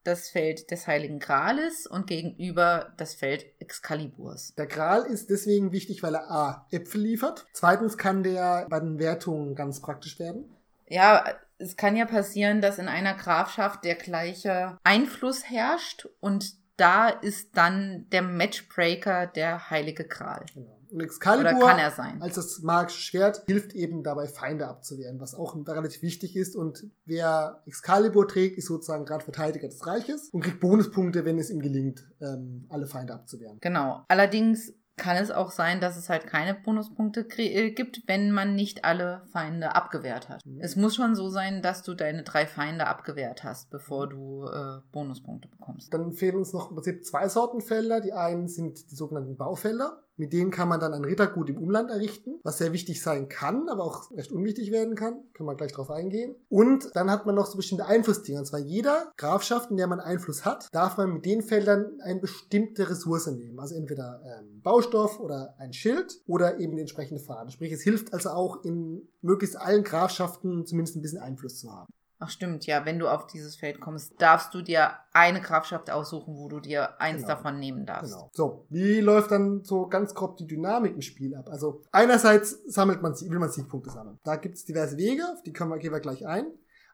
das 0.03 0.29
Feld 0.29 0.72
des 0.72 0.88
Heiligen 0.88 1.20
Grales 1.20 1.86
und 1.86 2.08
gegenüber 2.08 2.94
das 2.98 3.13
Feld 3.13 3.46
Excaliburs. 3.60 4.53
Der 4.56 4.65
Gral 4.65 5.03
ist 5.03 5.29
deswegen 5.29 5.72
wichtig, 5.72 6.01
weil 6.01 6.15
er 6.15 6.32
A. 6.32 6.68
Äpfel 6.72 7.01
liefert. 7.01 7.46
Zweitens 7.53 7.98
kann 7.98 8.24
der 8.24 8.65
bei 8.70 8.79
den 8.79 8.98
Wertungen 8.98 9.56
ganz 9.56 9.82
praktisch 9.82 10.20
werden. 10.20 10.46
Ja, 10.88 11.24
es 11.58 11.75
kann 11.75 11.96
ja 11.96 12.06
passieren, 12.06 12.62
dass 12.62 12.79
in 12.79 12.88
einer 12.88 13.13
Grafschaft 13.13 13.84
der 13.84 13.96
gleiche 13.96 14.77
Einfluss 14.84 15.50
herrscht 15.50 16.08
und 16.20 16.58
da 16.77 17.10
ist 17.10 17.58
dann 17.58 18.08
der 18.10 18.22
Matchbreaker 18.22 19.27
der 19.27 19.70
Heilige 19.70 20.06
Gral. 20.06 20.46
Genau. 20.53 20.79
Und 20.91 21.01
Excalibur 21.01 21.51
Oder 21.51 21.67
kann 21.67 21.79
er 21.79 21.91
sein. 21.91 22.22
als 22.22 22.36
das 22.36 22.60
magische 22.60 23.01
Schwert 23.01 23.43
hilft 23.48 23.74
eben 23.74 24.03
dabei, 24.03 24.27
Feinde 24.27 24.67
abzuwehren, 24.67 25.19
was 25.19 25.36
auch 25.36 25.55
relativ 25.67 26.01
wichtig 26.01 26.36
ist. 26.36 26.55
Und 26.55 26.88
wer 27.05 27.62
Excalibur 27.65 28.27
trägt, 28.27 28.58
ist 28.58 28.67
sozusagen 28.67 29.05
gerade 29.05 29.24
Verteidiger 29.24 29.67
des 29.67 29.86
Reiches 29.86 30.29
und 30.29 30.41
kriegt 30.41 30.60
Bonuspunkte, 30.60 31.25
wenn 31.25 31.38
es 31.39 31.50
ihm 31.50 31.62
gelingt, 31.62 32.08
ähm, 32.22 32.65
alle 32.69 32.88
Feinde 32.88 33.13
abzuwehren. 33.13 33.58
Genau. 33.62 34.03
Allerdings 34.08 34.74
kann 35.00 35.17
es 35.17 35.31
auch 35.31 35.51
sein, 35.51 35.81
dass 35.81 35.98
es 35.98 36.10
halt 36.10 36.27
keine 36.27 36.53
Bonuspunkte 36.53 37.25
äh, 37.38 37.72
gibt, 37.72 38.03
wenn 38.05 38.31
man 38.31 38.53
nicht 38.53 38.86
alle 38.86 39.24
Feinde 39.31 39.75
abgewehrt 39.75 40.29
hat. 40.29 40.46
Mhm. 40.46 40.60
Es 40.62 40.75
muss 40.75 40.96
schon 40.96 41.15
so 41.15 41.29
sein, 41.29 41.63
dass 41.63 41.81
du 41.81 41.96
deine 41.96 42.24
drei 42.24 42.46
Feinde 42.46 42.86
abgewehrt 42.86 43.43
hast, 43.43 43.72
bevor 43.72 44.08
du 44.08 44.46
äh, 44.46 44.81
Bonuspunkte 44.91 45.48
bekommst. 45.48 45.91
Dann 45.93 46.12
fehlen 46.12 46.36
uns 46.36 46.53
noch 46.53 46.69
im 46.69 46.75
Prinzip 46.75 47.05
zwei 47.05 47.27
Sorten 47.29 47.62
Felder. 47.62 48.01
Die 48.01 48.13
einen 48.13 48.48
sind 48.48 48.91
die 48.91 48.96
sogenannten 48.96 49.38
Baufelder. 49.38 50.03
Mit 50.20 50.34
denen 50.34 50.52
kann 50.52 50.68
man 50.68 50.82
dann 50.82 50.94
ein 50.94 51.06
Rittergut 51.06 51.50
im 51.50 51.58
Umland 51.58 51.90
errichten, 51.90 52.40
was 52.44 52.58
sehr 52.58 52.74
wichtig 52.74 53.02
sein 53.02 53.30
kann, 53.30 53.70
aber 53.70 53.86
auch 53.86 54.12
recht 54.12 54.34
unwichtig 54.34 54.70
werden 54.70 54.96
kann. 54.96 55.24
Können 55.34 55.48
wir 55.48 55.56
gleich 55.56 55.72
drauf 55.72 55.90
eingehen. 55.90 56.36
Und 56.50 56.94
dann 56.94 57.10
hat 57.10 57.26
man 57.26 57.36
noch 57.36 57.46
so 57.46 57.56
bestimmte 57.56 57.86
Einflussdinge. 57.86 58.40
Und 58.40 58.46
zwar 58.46 58.60
jeder 58.60 59.14
Grafschaft, 59.16 59.72
in 59.72 59.78
der 59.78 59.88
man 59.88 60.02
Einfluss 60.02 60.44
hat, 60.44 60.68
darf 60.74 60.98
man 60.98 61.14
mit 61.14 61.26
den 61.26 61.42
Feldern 61.42 62.02
eine 62.02 62.20
bestimmte 62.20 62.90
Ressource 62.90 63.28
nehmen. 63.28 63.60
Also 63.60 63.76
entweder 63.76 64.22
ähm, 64.26 64.62
Baustoff 64.62 65.22
oder 65.22 65.56
ein 65.58 65.72
Schild 65.72 66.22
oder 66.28 66.60
eben 66.60 66.78
entsprechende 66.78 67.24
Fahne. 67.24 67.50
Sprich, 67.52 67.72
es 67.72 67.82
hilft 67.82 68.14
also 68.14 68.32
auch 68.32 68.64
in 68.66 69.08
möglichst 69.22 69.56
allen 69.56 69.86
Grafschaften 69.86 70.66
zumindest 70.66 70.98
ein 70.98 71.02
bisschen 71.02 71.20
Einfluss 71.20 71.60
zu 71.60 71.72
haben. 71.72 71.88
Ach 72.22 72.30
stimmt, 72.30 72.66
ja, 72.66 72.86
wenn 72.86 73.00
du 73.00 73.08
auf 73.08 73.28
dieses 73.28 73.56
Feld 73.56 73.80
kommst, 73.80 74.22
darfst 74.22 74.54
du 74.54 74.62
dir 74.62 74.92
eine 75.14 75.40
Grafschaft 75.40 75.90
aussuchen, 75.90 76.36
wo 76.36 76.50
du 76.50 76.60
dir 76.60 77.00
eins 77.00 77.22
genau. 77.22 77.36
davon 77.36 77.60
nehmen 77.60 77.86
darfst. 77.86 78.14
Genau. 78.14 78.30
So, 78.34 78.66
wie 78.70 79.00
läuft 79.00 79.32
dann 79.32 79.64
so 79.64 79.88
ganz 79.88 80.14
grob 80.14 80.36
die 80.36 80.46
Dynamik 80.46 80.96
im 80.96 81.02
Spiel 81.02 81.34
ab? 81.34 81.48
Also 81.50 81.82
einerseits 81.94 82.62
sammelt 82.68 83.02
man, 83.02 83.14
will 83.14 83.40
man 83.40 83.50
Siegpunkte 83.50 83.90
sammeln. 83.90 84.20
Da 84.24 84.36
gibt 84.36 84.56
es 84.56 84.66
diverse 84.66 84.98
Wege, 84.98 85.24
auf 85.32 85.44
die 85.44 85.54
können 85.54 85.72
wir, 85.72 85.78
gehen 85.78 85.94
wir 85.94 86.02
gleich 86.02 86.28
ein. 86.28 86.48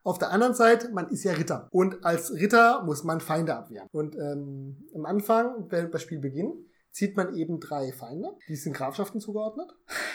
Auf 0.04 0.20
der 0.20 0.30
anderen 0.30 0.54
Seite, 0.54 0.90
man 0.90 1.10
ist 1.10 1.24
ja 1.24 1.34
Ritter. 1.34 1.68
Und 1.72 2.06
als 2.06 2.32
Ritter 2.32 2.84
muss 2.84 3.04
man 3.04 3.20
Feinde 3.20 3.56
abwehren. 3.56 3.88
Und 3.92 4.16
ähm, 4.16 4.88
am 4.94 5.08
Anfang, 5.08 5.68
bei 5.68 5.98
Spielbeginn, 5.98 6.54
zieht 6.96 7.18
man 7.18 7.36
eben 7.36 7.60
drei 7.60 7.92
Feinde. 7.92 8.30
Die 8.48 8.56
sind 8.56 8.72
Grafschaften 8.72 9.20
zugeordnet. 9.20 9.70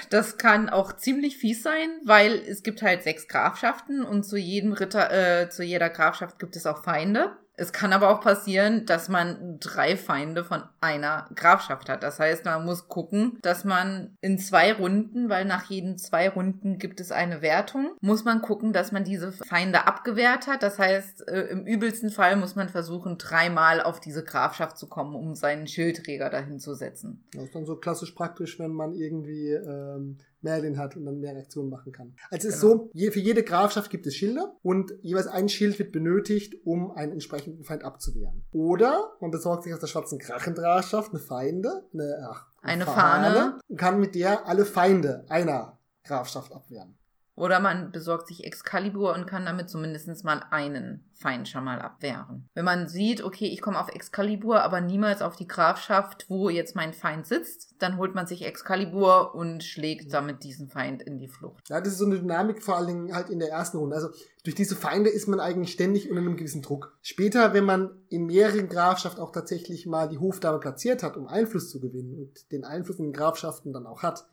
Das 0.08 0.38
kann 0.38 0.70
auch 0.70 0.94
ziemlich 0.94 1.36
fies 1.36 1.62
sein, 1.62 1.90
weil 2.06 2.32
es 2.32 2.62
gibt 2.62 2.80
halt 2.80 3.02
sechs 3.02 3.28
Grafschaften 3.28 4.02
und 4.02 4.24
zu 4.24 4.38
jedem 4.38 4.72
Ritter, 4.72 5.42
äh, 5.42 5.50
zu 5.50 5.62
jeder 5.62 5.90
Grafschaft 5.90 6.38
gibt 6.38 6.56
es 6.56 6.64
auch 6.64 6.82
Feinde. 6.82 7.36
Es 7.60 7.74
kann 7.74 7.92
aber 7.92 8.08
auch 8.08 8.22
passieren, 8.22 8.86
dass 8.86 9.10
man 9.10 9.58
drei 9.60 9.94
Feinde 9.94 10.44
von 10.44 10.62
einer 10.80 11.28
Grafschaft 11.34 11.90
hat. 11.90 12.02
Das 12.02 12.18
heißt, 12.18 12.46
man 12.46 12.64
muss 12.64 12.88
gucken, 12.88 13.38
dass 13.42 13.64
man 13.64 14.16
in 14.22 14.38
zwei 14.38 14.72
Runden, 14.72 15.28
weil 15.28 15.44
nach 15.44 15.68
jeden 15.68 15.98
zwei 15.98 16.30
Runden 16.30 16.78
gibt 16.78 17.00
es 17.00 17.12
eine 17.12 17.42
Wertung, 17.42 17.90
muss 18.00 18.24
man 18.24 18.40
gucken, 18.40 18.72
dass 18.72 18.92
man 18.92 19.04
diese 19.04 19.30
Feinde 19.30 19.86
abgewehrt 19.86 20.46
hat. 20.46 20.62
Das 20.62 20.78
heißt, 20.78 21.28
äh, 21.28 21.48
im 21.48 21.66
übelsten 21.66 22.08
Fall 22.08 22.36
muss 22.36 22.56
man 22.56 22.70
versuchen, 22.70 23.18
dreimal 23.18 23.82
auf 23.82 24.00
diese 24.00 24.24
Grafschaft 24.24 24.78
zu 24.78 24.86
kommen, 24.86 25.14
um 25.14 25.34
seinen 25.34 25.66
Schildträger 25.66 26.30
dahin 26.30 26.60
zu 26.60 26.72
setzen. 26.72 27.22
Das 27.34 27.44
ist 27.44 27.54
dann 27.54 27.66
so 27.66 27.76
klassisch 27.76 28.12
praktisch, 28.12 28.58
wenn 28.58 28.72
man 28.72 28.94
irgendwie 28.94 29.50
ähm, 29.50 30.16
Merlin 30.42 30.78
hat 30.78 30.96
und 30.96 31.04
dann 31.04 31.20
mehr 31.20 31.34
Reaktionen 31.34 31.70
machen 31.70 31.92
kann. 31.92 32.14
Also 32.30 32.48
es 32.48 32.60
genau. 32.60 32.84
ist 32.84 32.92
so, 32.92 33.10
für 33.12 33.20
jede 33.20 33.42
Grafschaft 33.42 33.90
gibt 33.90 34.06
es 34.06 34.14
Schilder 34.14 34.56
und 34.62 34.92
jeweils 35.02 35.26
ein 35.26 35.48
Schild 35.48 35.78
wird 35.78 35.92
benötigt, 35.92 36.54
um 36.64 36.90
einen 36.92 37.12
entsprechenden 37.12 37.64
Feind 37.64 37.84
abzuwehren. 37.84 38.44
Oder 38.52 39.12
man 39.20 39.30
besorgt 39.30 39.64
sich 39.64 39.74
aus 39.74 39.80
der 39.80 39.86
schwarzen 39.86 40.18
Krachengrafschaft 40.18 41.10
eine 41.10 41.20
Feinde, 41.20 41.84
eine, 41.92 42.28
ach, 42.30 42.46
eine, 42.62 42.72
eine 42.72 42.84
Fahne, 42.84 43.34
Fahne 43.34 43.60
und 43.68 43.76
kann 43.76 44.00
mit 44.00 44.14
der 44.14 44.46
alle 44.46 44.64
Feinde 44.64 45.24
einer 45.28 45.78
Grafschaft 46.04 46.52
abwehren. 46.52 46.96
Oder 47.40 47.58
man 47.58 47.90
besorgt 47.90 48.28
sich 48.28 48.44
Excalibur 48.44 49.14
und 49.14 49.26
kann 49.26 49.46
damit 49.46 49.70
zumindest 49.70 50.24
mal 50.24 50.44
einen 50.50 51.06
Feind 51.14 51.48
schon 51.48 51.64
mal 51.64 51.80
abwehren. 51.80 52.46
Wenn 52.52 52.66
man 52.66 52.86
sieht, 52.86 53.22
okay, 53.22 53.46
ich 53.46 53.62
komme 53.62 53.80
auf 53.80 53.88
Excalibur, 53.88 54.62
aber 54.62 54.82
niemals 54.82 55.22
auf 55.22 55.36
die 55.36 55.48
Grafschaft, 55.48 56.26
wo 56.28 56.50
jetzt 56.50 56.76
mein 56.76 56.92
Feind 56.92 57.26
sitzt, 57.26 57.76
dann 57.78 57.96
holt 57.96 58.14
man 58.14 58.26
sich 58.26 58.44
Excalibur 58.44 59.34
und 59.34 59.64
schlägt 59.64 60.12
damit 60.12 60.44
diesen 60.44 60.68
Feind 60.68 61.02
in 61.02 61.18
die 61.18 61.28
Flucht. 61.28 61.66
Ja, 61.70 61.80
das 61.80 61.94
ist 61.94 61.98
so 61.98 62.04
eine 62.04 62.18
Dynamik 62.18 62.62
vor 62.62 62.76
allen 62.76 62.88
Dingen 62.88 63.14
halt 63.14 63.30
in 63.30 63.38
der 63.38 63.48
ersten 63.48 63.78
Runde. 63.78 63.96
Also 63.96 64.10
durch 64.44 64.54
diese 64.54 64.76
Feinde 64.76 65.08
ist 65.08 65.26
man 65.26 65.40
eigentlich 65.40 65.72
ständig 65.72 66.10
unter 66.10 66.20
einem 66.20 66.36
gewissen 66.36 66.60
Druck. 66.60 66.94
Später, 67.00 67.54
wenn 67.54 67.64
man 67.64 67.90
in 68.10 68.26
mehreren 68.26 68.68
Grafschaften 68.68 69.22
auch 69.22 69.32
tatsächlich 69.32 69.86
mal 69.86 70.10
die 70.10 70.18
Hofdame 70.18 70.58
platziert 70.58 71.02
hat, 71.02 71.16
um 71.16 71.26
Einfluss 71.26 71.70
zu 71.70 71.80
gewinnen 71.80 72.18
und 72.18 72.52
den 72.52 72.64
Einfluss 72.64 72.98
in 72.98 73.06
den 73.06 73.14
Grafschaften 73.14 73.72
dann 73.72 73.86
auch 73.86 74.02
hat, 74.02 74.26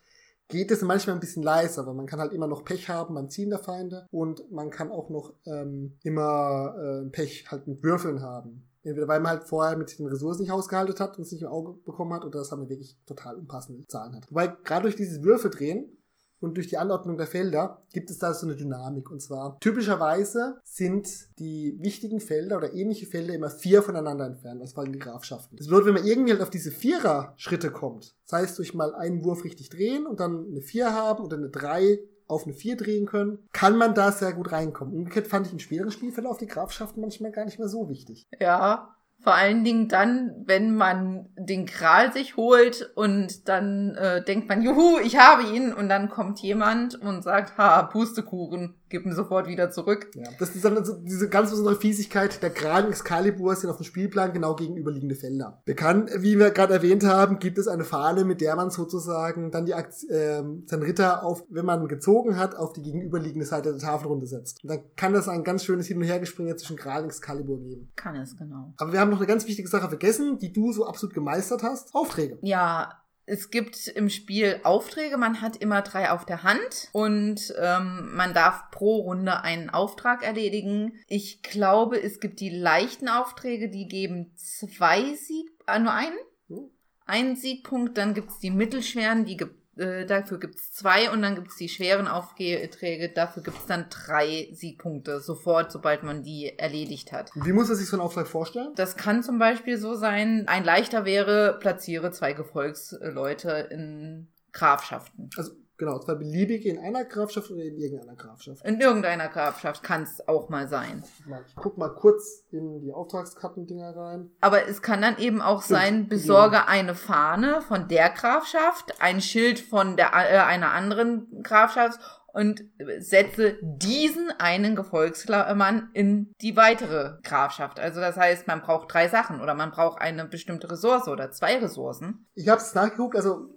geht 0.47 0.71
es 0.71 0.81
manchmal 0.81 1.15
ein 1.15 1.19
bisschen 1.19 1.43
leiser, 1.43 1.85
weil 1.85 1.93
man 1.93 2.05
kann 2.05 2.19
halt 2.19 2.33
immer 2.33 2.47
noch 2.47 2.63
Pech 2.63 2.89
haben 2.89 3.15
beim 3.15 3.29
Ziehen 3.29 3.49
der 3.49 3.59
Feinde 3.59 4.07
und 4.11 4.51
man 4.51 4.69
kann 4.69 4.91
auch 4.91 5.09
noch 5.09 5.33
ähm, 5.45 5.97
immer 6.03 6.75
äh, 6.77 7.09
Pech 7.09 7.45
halt 7.51 7.67
mit 7.67 7.83
Würfeln 7.83 8.21
haben. 8.21 8.63
Entweder 8.83 9.07
weil 9.09 9.19
man 9.19 9.31
halt 9.31 9.43
vorher 9.43 9.77
mit 9.77 9.99
den 9.99 10.07
Ressourcen 10.07 10.43
nicht 10.43 10.51
ausgehalten 10.51 10.97
hat 10.97 11.17
und 11.17 11.23
es 11.25 11.31
nicht 11.33 11.41
im 11.41 11.49
Auge 11.49 11.73
bekommen 11.83 12.13
hat 12.13 12.23
oder 12.23 12.39
dass 12.39 12.51
man 12.51 12.69
wirklich 12.69 12.97
total 13.05 13.35
unpassende 13.35 13.85
Zahlen 13.87 14.15
hat. 14.15 14.29
Wobei 14.29 14.47
gerade 14.63 14.83
durch 14.83 14.95
dieses 14.95 15.23
Würfeldrehen 15.23 15.96
und 16.39 16.56
durch 16.56 16.67
die 16.67 16.77
Anordnung 16.77 17.17
der 17.17 17.27
Felder 17.27 17.82
gibt 17.94 18.10
es 18.10 18.20
da 18.20 18.34
so 18.34 18.46
eine 18.46 18.56
Dynamik. 18.56 19.10
Und 19.10 19.22
zwar 19.22 19.60
typischerweise 19.60 20.60
sind 20.63 21.08
die 21.39 21.77
wichtigen 21.79 22.20
Felder 22.20 22.58
oder 22.58 22.74
ähnliche 22.74 23.06
Felder 23.06 23.34
immer 23.34 23.50
vier 23.50 23.82
voneinander 23.82 24.25
entfernt, 24.25 24.62
was 24.62 24.74
vor 24.74 24.84
allem 24.84 24.94
die 24.94 25.00
Grafschaften. 25.00 25.58
Das 25.58 25.67
bedeutet, 25.67 25.88
wenn 25.88 25.96
man 25.96 26.06
irgendwie 26.06 26.32
halt 26.32 26.41
auf 26.41 26.50
diese 26.50 26.72
Vierer-Schritte 26.72 27.72
kommt, 27.72 28.15
das 28.25 28.39
heißt 28.39 28.58
durch 28.58 28.74
mal 28.74 28.94
einen 28.96 29.24
Wurf 29.24 29.44
richtig 29.44 29.70
drehen 29.70 30.06
und 30.06 30.20
dann 30.20 30.46
eine 30.50 30.62
vier 30.62 30.94
haben 30.94 31.24
oder 31.24 31.38
eine 31.38 31.50
drei 31.50 32.00
auf 32.27 32.44
eine 32.44 32.53
4 32.53 32.75
drehen 32.75 33.06
können, 33.06 33.39
kann 33.53 33.77
man 33.77 33.96
da 33.96 34.12
sehr 34.12 34.34
gut 34.34 34.51
reinkommen. 34.51 34.94
Umgekehrt 34.94 35.27
fand 35.27 35.48
ich 35.48 35.53
in 35.53 35.60
schweren 35.60 35.91
Spielverlauf 35.91 36.38
die 36.38 36.48
Grafschaften 36.48 37.01
manchmal 37.01 37.32
gar 37.32 37.46
nicht 37.46 37.58
mehr 37.58 37.70
so 37.70 37.89
wichtig. 37.89 38.27
Ja, 38.39 38.96
vor 39.19 39.33
allen 39.33 39.63
Dingen 39.63 39.88
dann, 39.88 40.31
wenn 40.45 40.75
man 40.75 41.27
den 41.36 41.65
Kral 41.65 42.13
sich 42.13 42.38
holt 42.38 42.89
und 42.95 43.50
dann 43.50 43.95
äh, 43.95 44.24
denkt 44.24 44.47
man, 44.47 44.62
juhu, 44.62 45.00
ich 45.00 45.17
habe 45.17 45.43
ihn. 45.43 45.74
Und 45.74 45.89
dann 45.89 46.09
kommt 46.09 46.39
jemand 46.39 46.95
und 46.95 47.24
sagt, 47.24 47.57
ha, 47.57 47.83
Pustekuchen, 47.83 48.75
gib 48.89 49.06
ihn 49.06 49.13
sofort 49.13 49.48
wieder 49.48 49.70
zurück. 49.72 50.10
Ja, 50.15 50.29
das 50.39 50.56
ist 50.56 50.63
dann 50.63 50.84
so 50.84 50.94
diese 50.94 51.29
ganz 51.29 51.50
besondere 51.50 51.75
Fiesigkeit. 51.75 52.41
Der 52.41 52.50
Kral 52.50 52.86
und 52.86 52.91
Excalibur 52.91 53.56
sind 53.56 53.70
auf 53.70 53.77
dem 53.77 53.84
Spielplan 53.84 54.34
genau 54.34 54.56
gegenüberliegende 54.56 55.15
Felder. 55.15 55.62
Bekannt, 55.65 56.12
wie 56.17 56.38
wir 56.38 56.51
gerade 56.51 56.74
erwähnt 56.74 57.03
haben, 57.06 57.39
gibt 57.39 57.58
es 57.58 57.67
eine 57.67 57.84
Fahne, 57.84 58.25
mit 58.25 58.41
der 58.41 58.56
man 58.56 58.70
sozusagen 58.70 59.51
dann 59.51 59.65
die 59.65 59.74
Akt 59.74 59.94
äh, 60.10 60.44
seinen 60.65 60.84
Ritter 60.84 61.24
auf, 61.24 61.44
wenn 61.50 61.65
man 61.65 61.88
gezogen 61.88 62.38
hat, 62.38 62.56
auf 62.56 62.74
die 62.74 62.82
gegenüberliegende 62.82 63.46
Seite 63.46 63.72
der 63.72 63.79
Tafelrunde 63.79 64.27
setzt. 64.27 64.63
Und 64.63 64.70
dann 64.70 64.79
kann 64.96 65.13
das 65.13 65.27
ein 65.27 65.44
ganz 65.44 65.63
schönes 65.63 65.88
Hin- 65.88 65.98
und 65.98 66.03
Hergespringe 66.03 66.56
zwischen 66.56 66.77
und 66.77 67.06
Excalibur 67.06 67.60
geben. 67.60 67.91
Kann 67.96 68.15
es, 68.15 68.38
genau. 68.38 68.74
Aber 68.77 68.94
wir 68.94 69.00
haben 69.00 69.10
noch 69.10 69.17
eine 69.17 69.27
ganz 69.27 69.46
wichtige 69.48 69.67
Sache 69.67 69.89
vergessen, 69.89 70.38
die 70.39 70.53
du 70.53 70.72
so 70.72 70.86
absolut 70.86 71.13
gemeistert 71.13 71.63
hast. 71.63 71.94
Aufträge. 71.94 72.38
Ja, 72.41 72.94
es 73.29 73.51
gibt 73.51 73.89
im 73.89 74.10
Spiel 74.10 74.62
Aufträge, 74.63 75.17
man 75.17 75.41
hat 75.41 75.57
immer 75.57 75.81
drei 75.81 76.12
auf 76.12 76.25
der 76.25 76.43
Hand 76.43 76.88
und 76.93 77.53
ähm, 77.60 78.15
man 78.15 78.34
darf 78.34 78.72
pro 78.72 79.01
Runde 79.01 79.41
einen 79.43 79.69
Auftrag 79.69 80.24
erledigen. 80.24 80.93
Ich 81.07 81.41
glaube, 81.43 82.01
es 82.01 82.22
gibt 82.22 82.39
die 82.39 82.50
leichten 82.50 83.10
Aufträge, 83.10 83.69
die 83.69 83.89
geben 83.89 84.31
zwei 84.38 85.13
Sieg, 85.13 85.51
äh, 85.67 85.77
nur 85.77 85.91
einen? 85.91 86.17
Hm. 86.48 86.69
Einen 87.05 87.36
Siegpunkt, 87.36 87.98
dann 87.98 88.13
gibt 88.13 88.31
es 88.31 88.39
die 88.39 88.50
mittelschweren, 88.50 89.25
die 89.25 89.36
äh, 89.79 90.05
dafür 90.05 90.39
gibt's 90.39 90.72
zwei 90.72 91.12
und 91.12 91.22
dann 91.22 91.36
gibt's 91.36 91.55
die 91.57 91.69
schweren 91.69 92.07
Aufträge, 92.07 93.10
dafür 93.13 93.43
gibt's 93.43 93.65
dann 93.65 93.86
drei 93.89 94.50
Siegpunkte, 94.51 95.19
sofort, 95.19 95.72
sobald 95.72 96.03
man 96.03 96.24
die 96.24 96.57
erledigt 96.57 97.12
hat. 97.12 97.31
Wie 97.36 97.53
muss 97.53 97.67
man 97.67 97.77
sich 97.77 97.88
so 97.88 97.98
einen 97.98 98.05
Auftrag 98.05 98.27
vorstellen? 98.27 98.74
Das 98.75 98.98
kann 98.98 99.24
zum 99.24 99.39
Beispiel 99.39 99.77
so 99.77 99.96
sein, 99.96 100.46
ein 100.48 100.63
leichter 100.63 101.05
wäre, 101.05 101.57
platziere 101.60 102.12
zwei 102.12 102.34
Gefolgsleute 102.34 103.67
in 103.72 104.27
Grafschaften. 104.51 105.29
Also 105.38 105.51
Genau, 105.77 106.00
zwei 106.00 106.15
beliebige 106.15 106.69
in 106.69 106.79
einer 106.79 107.05
Grafschaft 107.05 107.51
oder 107.51 107.63
in 107.63 107.77
irgendeiner 107.77 108.15
Grafschaft. 108.15 108.65
In 108.65 108.81
irgendeiner 108.81 109.27
Grafschaft 109.27 109.84
kann 109.84 110.03
es 110.03 110.27
auch 110.27 110.50
mal 110.50 110.67
sein. 110.67 111.03
Ich 111.48 111.55
guck 111.55 111.77
mal 111.77 111.89
kurz 111.89 112.43
in 112.51 112.81
die 112.81 112.91
Auftragskartendinger 112.91 113.96
rein. 113.96 114.31
Aber 114.41 114.67
es 114.67 114.81
kann 114.81 115.01
dann 115.01 115.19
eben 115.19 115.39
auch 115.39 115.62
Stimmt. 115.62 115.79
sein, 115.79 116.07
besorge 116.07 116.67
eine 116.67 116.96
Fahne 116.96 117.62
von 117.62 117.88
der 117.88 118.10
Grafschaft, 118.10 119.01
ein 119.01 119.22
Schild 119.22 119.60
von 119.60 119.98
der, 119.98 120.07
äh, 120.13 120.38
einer 120.39 120.72
anderen 120.72 121.43
Grafschaft 121.43 122.00
und 122.34 122.65
setze 123.00 123.57
diesen 123.62 124.31
einen 124.31 124.75
Gefolgsmann 124.75 125.89
in 125.93 126.34
die 126.41 126.55
weitere 126.55 127.19
Grafschaft. 127.24 127.79
Also 127.79 128.00
das 128.00 128.15
heißt, 128.15 128.48
man 128.48 128.62
braucht 128.62 128.93
drei 128.93 129.07
Sachen 129.07 129.41
oder 129.41 129.55
man 129.55 129.72
braucht 129.72 130.01
eine 130.01 130.25
bestimmte 130.25 130.69
Ressource 130.69 131.07
oder 131.07 131.31
zwei 131.31 131.57
Ressourcen. 131.57 132.27
Ich 132.36 132.48
habe 132.48 132.62
es 132.62 132.75
nachgeguckt, 132.75 133.15
also 133.15 133.56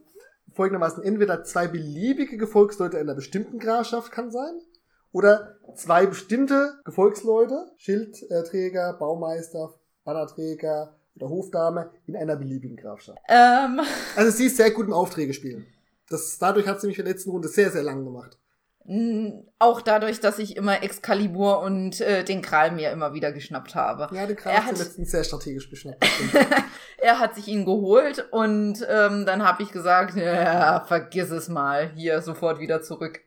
folgendermaßen 0.53 1.03
entweder 1.03 1.45
zwei 1.45 1.69
beliebige 1.69 2.37
Gefolgsleute 2.37 2.99
einer 2.99 3.15
bestimmten 3.15 3.59
Grafschaft 3.59 4.13
kann 4.13 4.31
sein 4.31 4.61
oder 5.13 5.57
zwei 5.75 6.07
bestimmte 6.07 6.81
Gefolgsleute, 6.85 7.73
Schildträger, 7.77 8.95
Baumeister, 8.95 9.75
Bannerträger 10.05 10.97
oder 11.17 11.29
Hofdame 11.29 11.91
in 12.07 12.17
einer 12.17 12.37
beliebigen 12.37 12.77
Grafschaft. 12.77 13.19
Ähm. 13.29 13.81
Also 14.17 14.31
sie 14.31 14.47
ist 14.47 14.57
sehr 14.57 14.71
gut 14.71 14.87
im 14.87 14.93
Aufträge 14.93 15.35
spielen. 15.35 15.67
Das, 16.09 16.39
dadurch 16.39 16.67
hat 16.67 16.81
sie 16.81 16.87
mich 16.87 16.99
in 16.99 17.05
der 17.05 17.15
letzten 17.15 17.31
Runde 17.31 17.49
sehr, 17.49 17.71
sehr 17.71 17.83
lang 17.83 18.05
gemacht. 18.05 18.39
Auch 19.59 19.81
dadurch, 19.83 20.21
dass 20.21 20.39
ich 20.39 20.57
immer 20.57 20.83
Excalibur 20.83 21.61
und 21.61 22.01
äh, 22.01 22.25
den 22.25 22.43
Kral 22.43 22.73
mir 22.73 22.91
immer 22.91 23.13
wieder 23.15 23.31
geschnappt 23.31 23.75
habe. 23.75 24.09
Ja, 24.15 24.27
den 24.27 24.37
Er 24.37 24.43
Kreis 24.43 24.65
hat- 24.65 24.79
letztens 24.79 25.11
sehr 25.11 25.23
strategisch 25.25 25.71
geschnappt. 25.71 26.05
Er 27.03 27.19
hat 27.19 27.35
sich 27.35 27.49
ihn 27.49 27.65
geholt 27.65 28.29
und 28.31 28.87
ähm, 28.87 29.25
dann 29.25 29.43
habe 29.43 29.63
ich 29.63 29.73
gesagt, 29.73 30.17
ja, 30.17 30.85
vergiss 30.87 31.31
es 31.31 31.49
mal, 31.49 31.93
hier 31.95 32.21
sofort 32.21 32.61
wieder 32.61 32.83
zurück. 32.83 33.21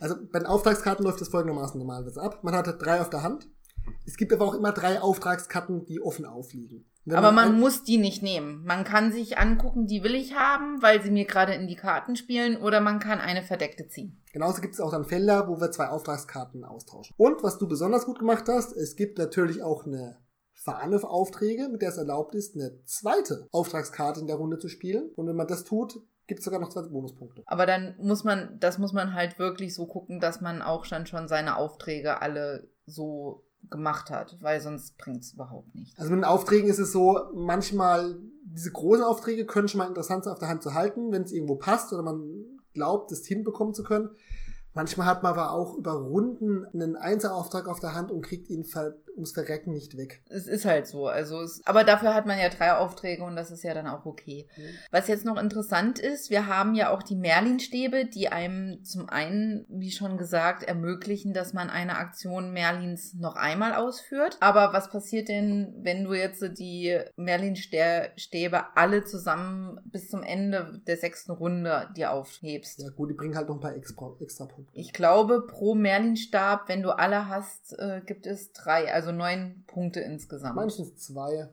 Also 0.00 0.16
bei 0.32 0.40
den 0.40 0.46
Auftragskarten 0.46 1.04
läuft 1.04 1.20
das 1.20 1.28
folgendermaßen 1.28 1.78
normalerweise 1.78 2.20
ab. 2.20 2.42
Man 2.42 2.56
hat 2.56 2.66
drei 2.84 3.00
auf 3.00 3.10
der 3.10 3.22
Hand. 3.22 3.46
Es 4.04 4.16
gibt 4.16 4.32
aber 4.32 4.44
auch 4.46 4.54
immer 4.54 4.72
drei 4.72 5.00
Auftragskarten, 5.00 5.84
die 5.86 6.00
offen 6.02 6.24
aufliegen. 6.24 6.86
Wenn 7.04 7.16
Aber 7.16 7.32
man 7.32 7.54
ein- 7.54 7.60
muss 7.60 7.82
die 7.84 7.98
nicht 7.98 8.22
nehmen. 8.22 8.64
Man 8.64 8.84
kann 8.84 9.12
sich 9.12 9.36
angucken, 9.38 9.86
die 9.86 10.02
will 10.02 10.14
ich 10.14 10.34
haben, 10.34 10.80
weil 10.82 11.02
sie 11.02 11.10
mir 11.10 11.26
gerade 11.26 11.52
in 11.54 11.66
die 11.66 11.76
Karten 11.76 12.16
spielen, 12.16 12.56
oder 12.56 12.80
man 12.80 12.98
kann 12.98 13.18
eine 13.20 13.42
verdeckte 13.42 13.86
ziehen. 13.88 14.22
Genauso 14.32 14.60
gibt 14.62 14.74
es 14.74 14.80
auch 14.80 14.90
dann 14.90 15.04
Felder, 15.04 15.46
wo 15.48 15.60
wir 15.60 15.70
zwei 15.70 15.88
Auftragskarten 15.88 16.64
austauschen. 16.64 17.14
Und 17.18 17.42
was 17.42 17.58
du 17.58 17.68
besonders 17.68 18.06
gut 18.06 18.18
gemacht 18.18 18.44
hast, 18.48 18.72
es 18.72 18.96
gibt 18.96 19.18
natürlich 19.18 19.62
auch 19.62 19.84
eine 19.86 20.18
Fahne 20.54 20.98
für 20.98 21.10
Aufträge, 21.10 21.68
mit 21.68 21.82
der 21.82 21.90
es 21.90 21.98
erlaubt 21.98 22.34
ist, 22.34 22.56
eine 22.56 22.82
zweite 22.84 23.48
Auftragskarte 23.52 24.20
in 24.20 24.26
der 24.26 24.36
Runde 24.36 24.58
zu 24.58 24.68
spielen. 24.68 25.10
Und 25.14 25.26
wenn 25.26 25.36
man 25.36 25.46
das 25.46 25.64
tut, 25.64 25.94
gibt 26.26 26.38
es 26.38 26.44
sogar 26.46 26.58
noch 26.58 26.70
zwei 26.70 26.82
Bonuspunkte. 26.88 27.42
Aber 27.44 27.66
dann 27.66 27.96
muss 27.98 28.24
man, 28.24 28.58
das 28.60 28.78
muss 28.78 28.94
man 28.94 29.12
halt 29.12 29.38
wirklich 29.38 29.74
so 29.74 29.86
gucken, 29.86 30.20
dass 30.20 30.40
man 30.40 30.62
auch 30.62 30.86
dann 30.86 31.04
schon 31.04 31.28
seine 31.28 31.58
Aufträge 31.58 32.22
alle 32.22 32.70
so 32.86 33.44
gemacht 33.70 34.10
hat, 34.10 34.36
weil 34.40 34.60
sonst 34.60 34.98
bringt 34.98 35.22
es 35.22 35.32
überhaupt 35.32 35.74
nichts. 35.74 35.98
Also 35.98 36.10
mit 36.10 36.18
den 36.18 36.24
Aufträgen 36.24 36.68
ist 36.68 36.78
es 36.78 36.92
so, 36.92 37.20
manchmal, 37.34 38.18
diese 38.44 38.72
großen 38.72 39.04
Aufträge 39.04 39.46
können 39.46 39.68
schon 39.68 39.78
mal 39.78 39.88
interessant 39.88 40.24
sein 40.24 40.32
auf 40.32 40.38
der 40.38 40.48
Hand 40.48 40.62
zu 40.62 40.74
halten, 40.74 41.12
wenn 41.12 41.22
es 41.22 41.32
irgendwo 41.32 41.56
passt 41.56 41.92
oder 41.92 42.02
man 42.02 42.44
glaubt, 42.72 43.12
es 43.12 43.26
hinbekommen 43.26 43.74
zu 43.74 43.82
können. 43.82 44.10
Manchmal 44.74 45.06
hat 45.06 45.22
man 45.22 45.32
aber 45.32 45.52
auch 45.52 45.76
über 45.76 45.92
Runden 45.92 46.66
einen 46.66 46.96
Einzelauftrag 46.96 47.68
auf 47.68 47.78
der 47.78 47.94
Hand 47.94 48.10
und 48.10 48.22
kriegt 48.22 48.50
ihn 48.50 48.64
ver 48.64 48.96
ums 49.14 49.32
Verrecken 49.32 49.72
nicht 49.72 49.96
weg. 49.96 50.22
Es 50.28 50.46
ist 50.46 50.64
halt 50.64 50.86
so. 50.86 51.06
Also 51.06 51.40
es, 51.40 51.62
aber 51.64 51.84
dafür 51.84 52.14
hat 52.14 52.26
man 52.26 52.38
ja 52.38 52.48
drei 52.48 52.74
Aufträge 52.74 53.24
und 53.24 53.36
das 53.36 53.50
ist 53.50 53.62
ja 53.62 53.74
dann 53.74 53.86
auch 53.86 54.06
okay. 54.06 54.48
Mhm. 54.56 54.62
Was 54.90 55.08
jetzt 55.08 55.24
noch 55.24 55.40
interessant 55.40 55.98
ist, 55.98 56.30
wir 56.30 56.46
haben 56.46 56.74
ja 56.74 56.90
auch 56.90 57.02
die 57.02 57.16
Merlin-Stäbe, 57.16 58.06
die 58.06 58.28
einem 58.28 58.84
zum 58.84 59.08
einen, 59.08 59.66
wie 59.68 59.90
schon 59.90 60.18
gesagt, 60.18 60.62
ermöglichen, 60.62 61.32
dass 61.32 61.52
man 61.52 61.70
eine 61.70 61.96
Aktion 61.96 62.52
Merlins 62.52 63.14
noch 63.14 63.36
einmal 63.36 63.74
ausführt. 63.74 64.36
Aber 64.40 64.72
was 64.72 64.90
passiert 64.90 65.28
denn, 65.28 65.74
wenn 65.78 66.04
du 66.04 66.14
jetzt 66.14 66.42
die 66.58 66.98
Merlin-Stäbe 67.16 68.76
alle 68.76 69.04
zusammen 69.04 69.80
bis 69.84 70.08
zum 70.08 70.22
Ende 70.22 70.80
der 70.86 70.96
sechsten 70.96 71.32
Runde 71.32 71.88
dir 71.96 72.12
aufhebst? 72.12 72.80
Ja 72.80 72.90
gut, 72.90 73.10
die 73.10 73.14
bringen 73.14 73.36
halt 73.36 73.48
noch 73.48 73.56
ein 73.56 73.60
paar 73.60 73.76
extra, 73.76 74.12
extra 74.20 74.46
Punkte. 74.46 74.72
Ich 74.74 74.92
glaube, 74.92 75.46
pro 75.46 75.74
Merlin-Stab, 75.74 76.68
wenn 76.68 76.82
du 76.82 76.90
alle 76.90 77.28
hast, 77.28 77.78
äh, 77.78 78.00
gibt 78.04 78.26
es 78.26 78.52
drei, 78.52 78.92
also 78.92 79.03
neun 79.12 79.64
Punkte 79.66 80.00
insgesamt. 80.00 80.56
Meistens 80.56 80.96
zwei. 80.96 81.48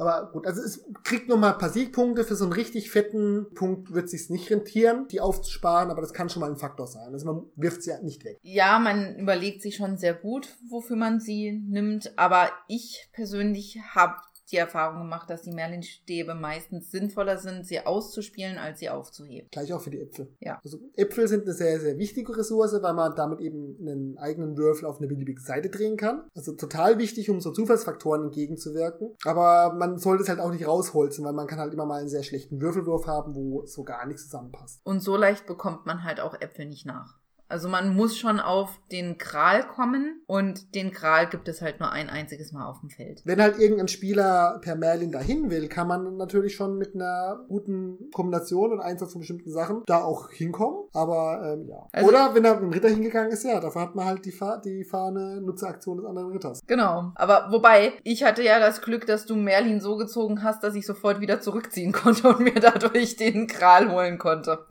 Aber 0.00 0.30
gut, 0.32 0.46
also 0.46 0.62
es 0.62 0.82
kriegt 1.04 1.28
nochmal 1.28 1.52
ein 1.52 1.58
paar 1.58 1.68
Siegpunkte. 1.68 2.24
Für 2.24 2.34
so 2.34 2.44
einen 2.44 2.54
richtig 2.54 2.90
fetten 2.90 3.48
Punkt 3.54 3.92
wird 3.92 4.06
es 4.06 4.12
sich 4.12 4.30
nicht 4.30 4.50
rentieren, 4.50 5.06
die 5.08 5.20
aufzusparen, 5.20 5.90
aber 5.90 6.00
das 6.00 6.14
kann 6.14 6.30
schon 6.30 6.40
mal 6.40 6.50
ein 6.50 6.56
Faktor 6.56 6.86
sein. 6.86 7.12
Also 7.12 7.26
man 7.26 7.42
wirft 7.54 7.82
sie 7.82 7.90
ja 7.90 8.00
nicht 8.00 8.24
weg. 8.24 8.38
Ja, 8.40 8.78
man 8.78 9.16
überlegt 9.16 9.60
sich 9.60 9.76
schon 9.76 9.98
sehr 9.98 10.14
gut, 10.14 10.48
wofür 10.70 10.96
man 10.96 11.20
sie 11.20 11.52
nimmt. 11.52 12.18
Aber 12.18 12.48
ich 12.66 13.10
persönlich 13.12 13.78
habe 13.94 14.14
die 14.50 14.56
Erfahrung 14.56 14.98
gemacht, 14.98 15.30
dass 15.30 15.42
die 15.42 15.52
Merlin-Stäbe 15.52 16.34
meistens 16.34 16.90
sinnvoller 16.90 17.38
sind, 17.38 17.66
sie 17.66 17.80
auszuspielen, 17.80 18.58
als 18.58 18.80
sie 18.80 18.90
aufzuheben. 18.90 19.48
Gleich 19.50 19.72
auch 19.72 19.80
für 19.80 19.90
die 19.90 20.00
Äpfel. 20.00 20.34
Ja. 20.40 20.60
Also 20.62 20.78
Äpfel 20.94 21.28
sind 21.28 21.44
eine 21.44 21.54
sehr, 21.54 21.80
sehr 21.80 21.98
wichtige 21.98 22.36
Ressource, 22.36 22.80
weil 22.82 22.94
man 22.94 23.14
damit 23.14 23.40
eben 23.40 23.76
einen 23.80 24.18
eigenen 24.18 24.56
Würfel 24.56 24.86
auf 24.86 24.98
eine 24.98 25.08
beliebige 25.08 25.40
Seite 25.40 25.70
drehen 25.70 25.96
kann. 25.96 26.22
Also 26.34 26.52
total 26.52 26.98
wichtig, 26.98 27.30
um 27.30 27.40
so 27.40 27.52
Zufallsfaktoren 27.52 28.24
entgegenzuwirken. 28.24 29.16
Aber 29.24 29.74
man 29.74 29.98
sollte 29.98 30.22
es 30.22 30.28
halt 30.28 30.40
auch 30.40 30.50
nicht 30.50 30.66
rausholzen, 30.66 31.24
weil 31.24 31.32
man 31.32 31.46
kann 31.46 31.58
halt 31.58 31.72
immer 31.72 31.86
mal 31.86 32.00
einen 32.00 32.08
sehr 32.08 32.22
schlechten 32.22 32.60
Würfelwurf 32.60 33.06
haben, 33.06 33.34
wo 33.34 33.66
so 33.66 33.84
gar 33.84 34.06
nichts 34.06 34.24
zusammenpasst. 34.24 34.80
Und 34.84 35.00
so 35.00 35.16
leicht 35.16 35.46
bekommt 35.46 35.86
man 35.86 36.04
halt 36.04 36.20
auch 36.20 36.40
Äpfel 36.40 36.66
nicht 36.66 36.86
nach. 36.86 37.19
Also 37.50 37.68
man 37.68 37.94
muss 37.94 38.16
schon 38.16 38.38
auf 38.40 38.78
den 38.92 39.18
Kral 39.18 39.66
kommen 39.66 40.22
und 40.26 40.74
den 40.74 40.92
Kral 40.92 41.28
gibt 41.28 41.48
es 41.48 41.60
halt 41.60 41.80
nur 41.80 41.90
ein 41.90 42.08
einziges 42.08 42.52
Mal 42.52 42.66
auf 42.66 42.80
dem 42.80 42.90
Feld. 42.90 43.22
Wenn 43.24 43.42
halt 43.42 43.58
irgendein 43.58 43.88
Spieler 43.88 44.58
per 44.62 44.76
Merlin 44.76 45.10
dahin 45.10 45.50
will, 45.50 45.68
kann 45.68 45.88
man 45.88 46.16
natürlich 46.16 46.54
schon 46.54 46.78
mit 46.78 46.94
einer 46.94 47.44
guten 47.48 48.10
Kombination 48.12 48.72
und 48.72 48.80
Einsatz 48.80 49.12
von 49.12 49.20
bestimmten 49.20 49.50
Sachen 49.50 49.82
da 49.86 50.02
auch 50.02 50.30
hinkommen. 50.30 50.88
Aber 50.92 51.54
ähm, 51.54 51.68
ja. 51.68 51.86
Also- 51.92 52.08
Oder 52.08 52.34
wenn 52.34 52.42
mit 52.42 52.60
dem 52.60 52.70
Ritter 52.72 52.88
hingegangen 52.88 53.32
ist, 53.32 53.44
ja, 53.44 53.58
dafür 53.60 53.82
hat 53.82 53.94
man 53.94 54.06
halt 54.06 54.24
die, 54.24 54.32
Fa 54.32 54.58
die 54.58 54.84
Fahne 54.84 55.40
Nutzeraktion 55.40 55.98
des 55.98 56.06
anderen 56.06 56.30
Ritters. 56.30 56.60
Genau. 56.66 57.12
Aber 57.16 57.48
wobei, 57.50 57.94
ich 58.04 58.22
hatte 58.22 58.42
ja 58.44 58.60
das 58.60 58.80
Glück, 58.80 59.06
dass 59.06 59.26
du 59.26 59.34
Merlin 59.34 59.80
so 59.80 59.96
gezogen 59.96 60.42
hast, 60.44 60.62
dass 60.62 60.74
ich 60.74 60.86
sofort 60.86 61.20
wieder 61.20 61.40
zurückziehen 61.40 61.92
konnte 61.92 62.28
und 62.28 62.40
mir 62.40 62.54
dadurch 62.60 63.16
den 63.16 63.46
Kral 63.46 63.90
holen 63.90 64.18
konnte. 64.18 64.66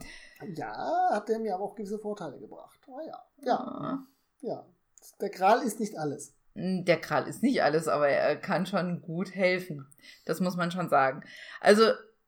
Ja, 0.56 1.10
hat 1.12 1.30
der 1.30 1.40
mir 1.40 1.56
aber 1.56 1.66
auch 1.66 1.76
gewisse 1.76 2.00
Vorteile 2.00 2.40
gebracht. 2.40 2.80
Aber 2.88 3.04
ja, 3.06 3.24
ja, 3.42 3.46
Ja. 3.46 4.08
ja. 4.42 4.66
Der 5.22 5.30
Gral 5.30 5.62
ist 5.64 5.80
nicht 5.80 5.98
alles. 5.98 6.34
Der 6.56 7.00
Kral 7.00 7.28
ist 7.28 7.42
nicht 7.42 7.64
alles, 7.64 7.88
aber 7.88 8.10
er 8.10 8.36
kann 8.36 8.66
schon 8.66 9.02
gut 9.02 9.34
helfen. 9.34 9.88
Das 10.26 10.42
muss 10.42 10.58
man 10.58 10.72
schon 10.72 10.90
sagen. 10.90 11.24
Also 11.62 11.84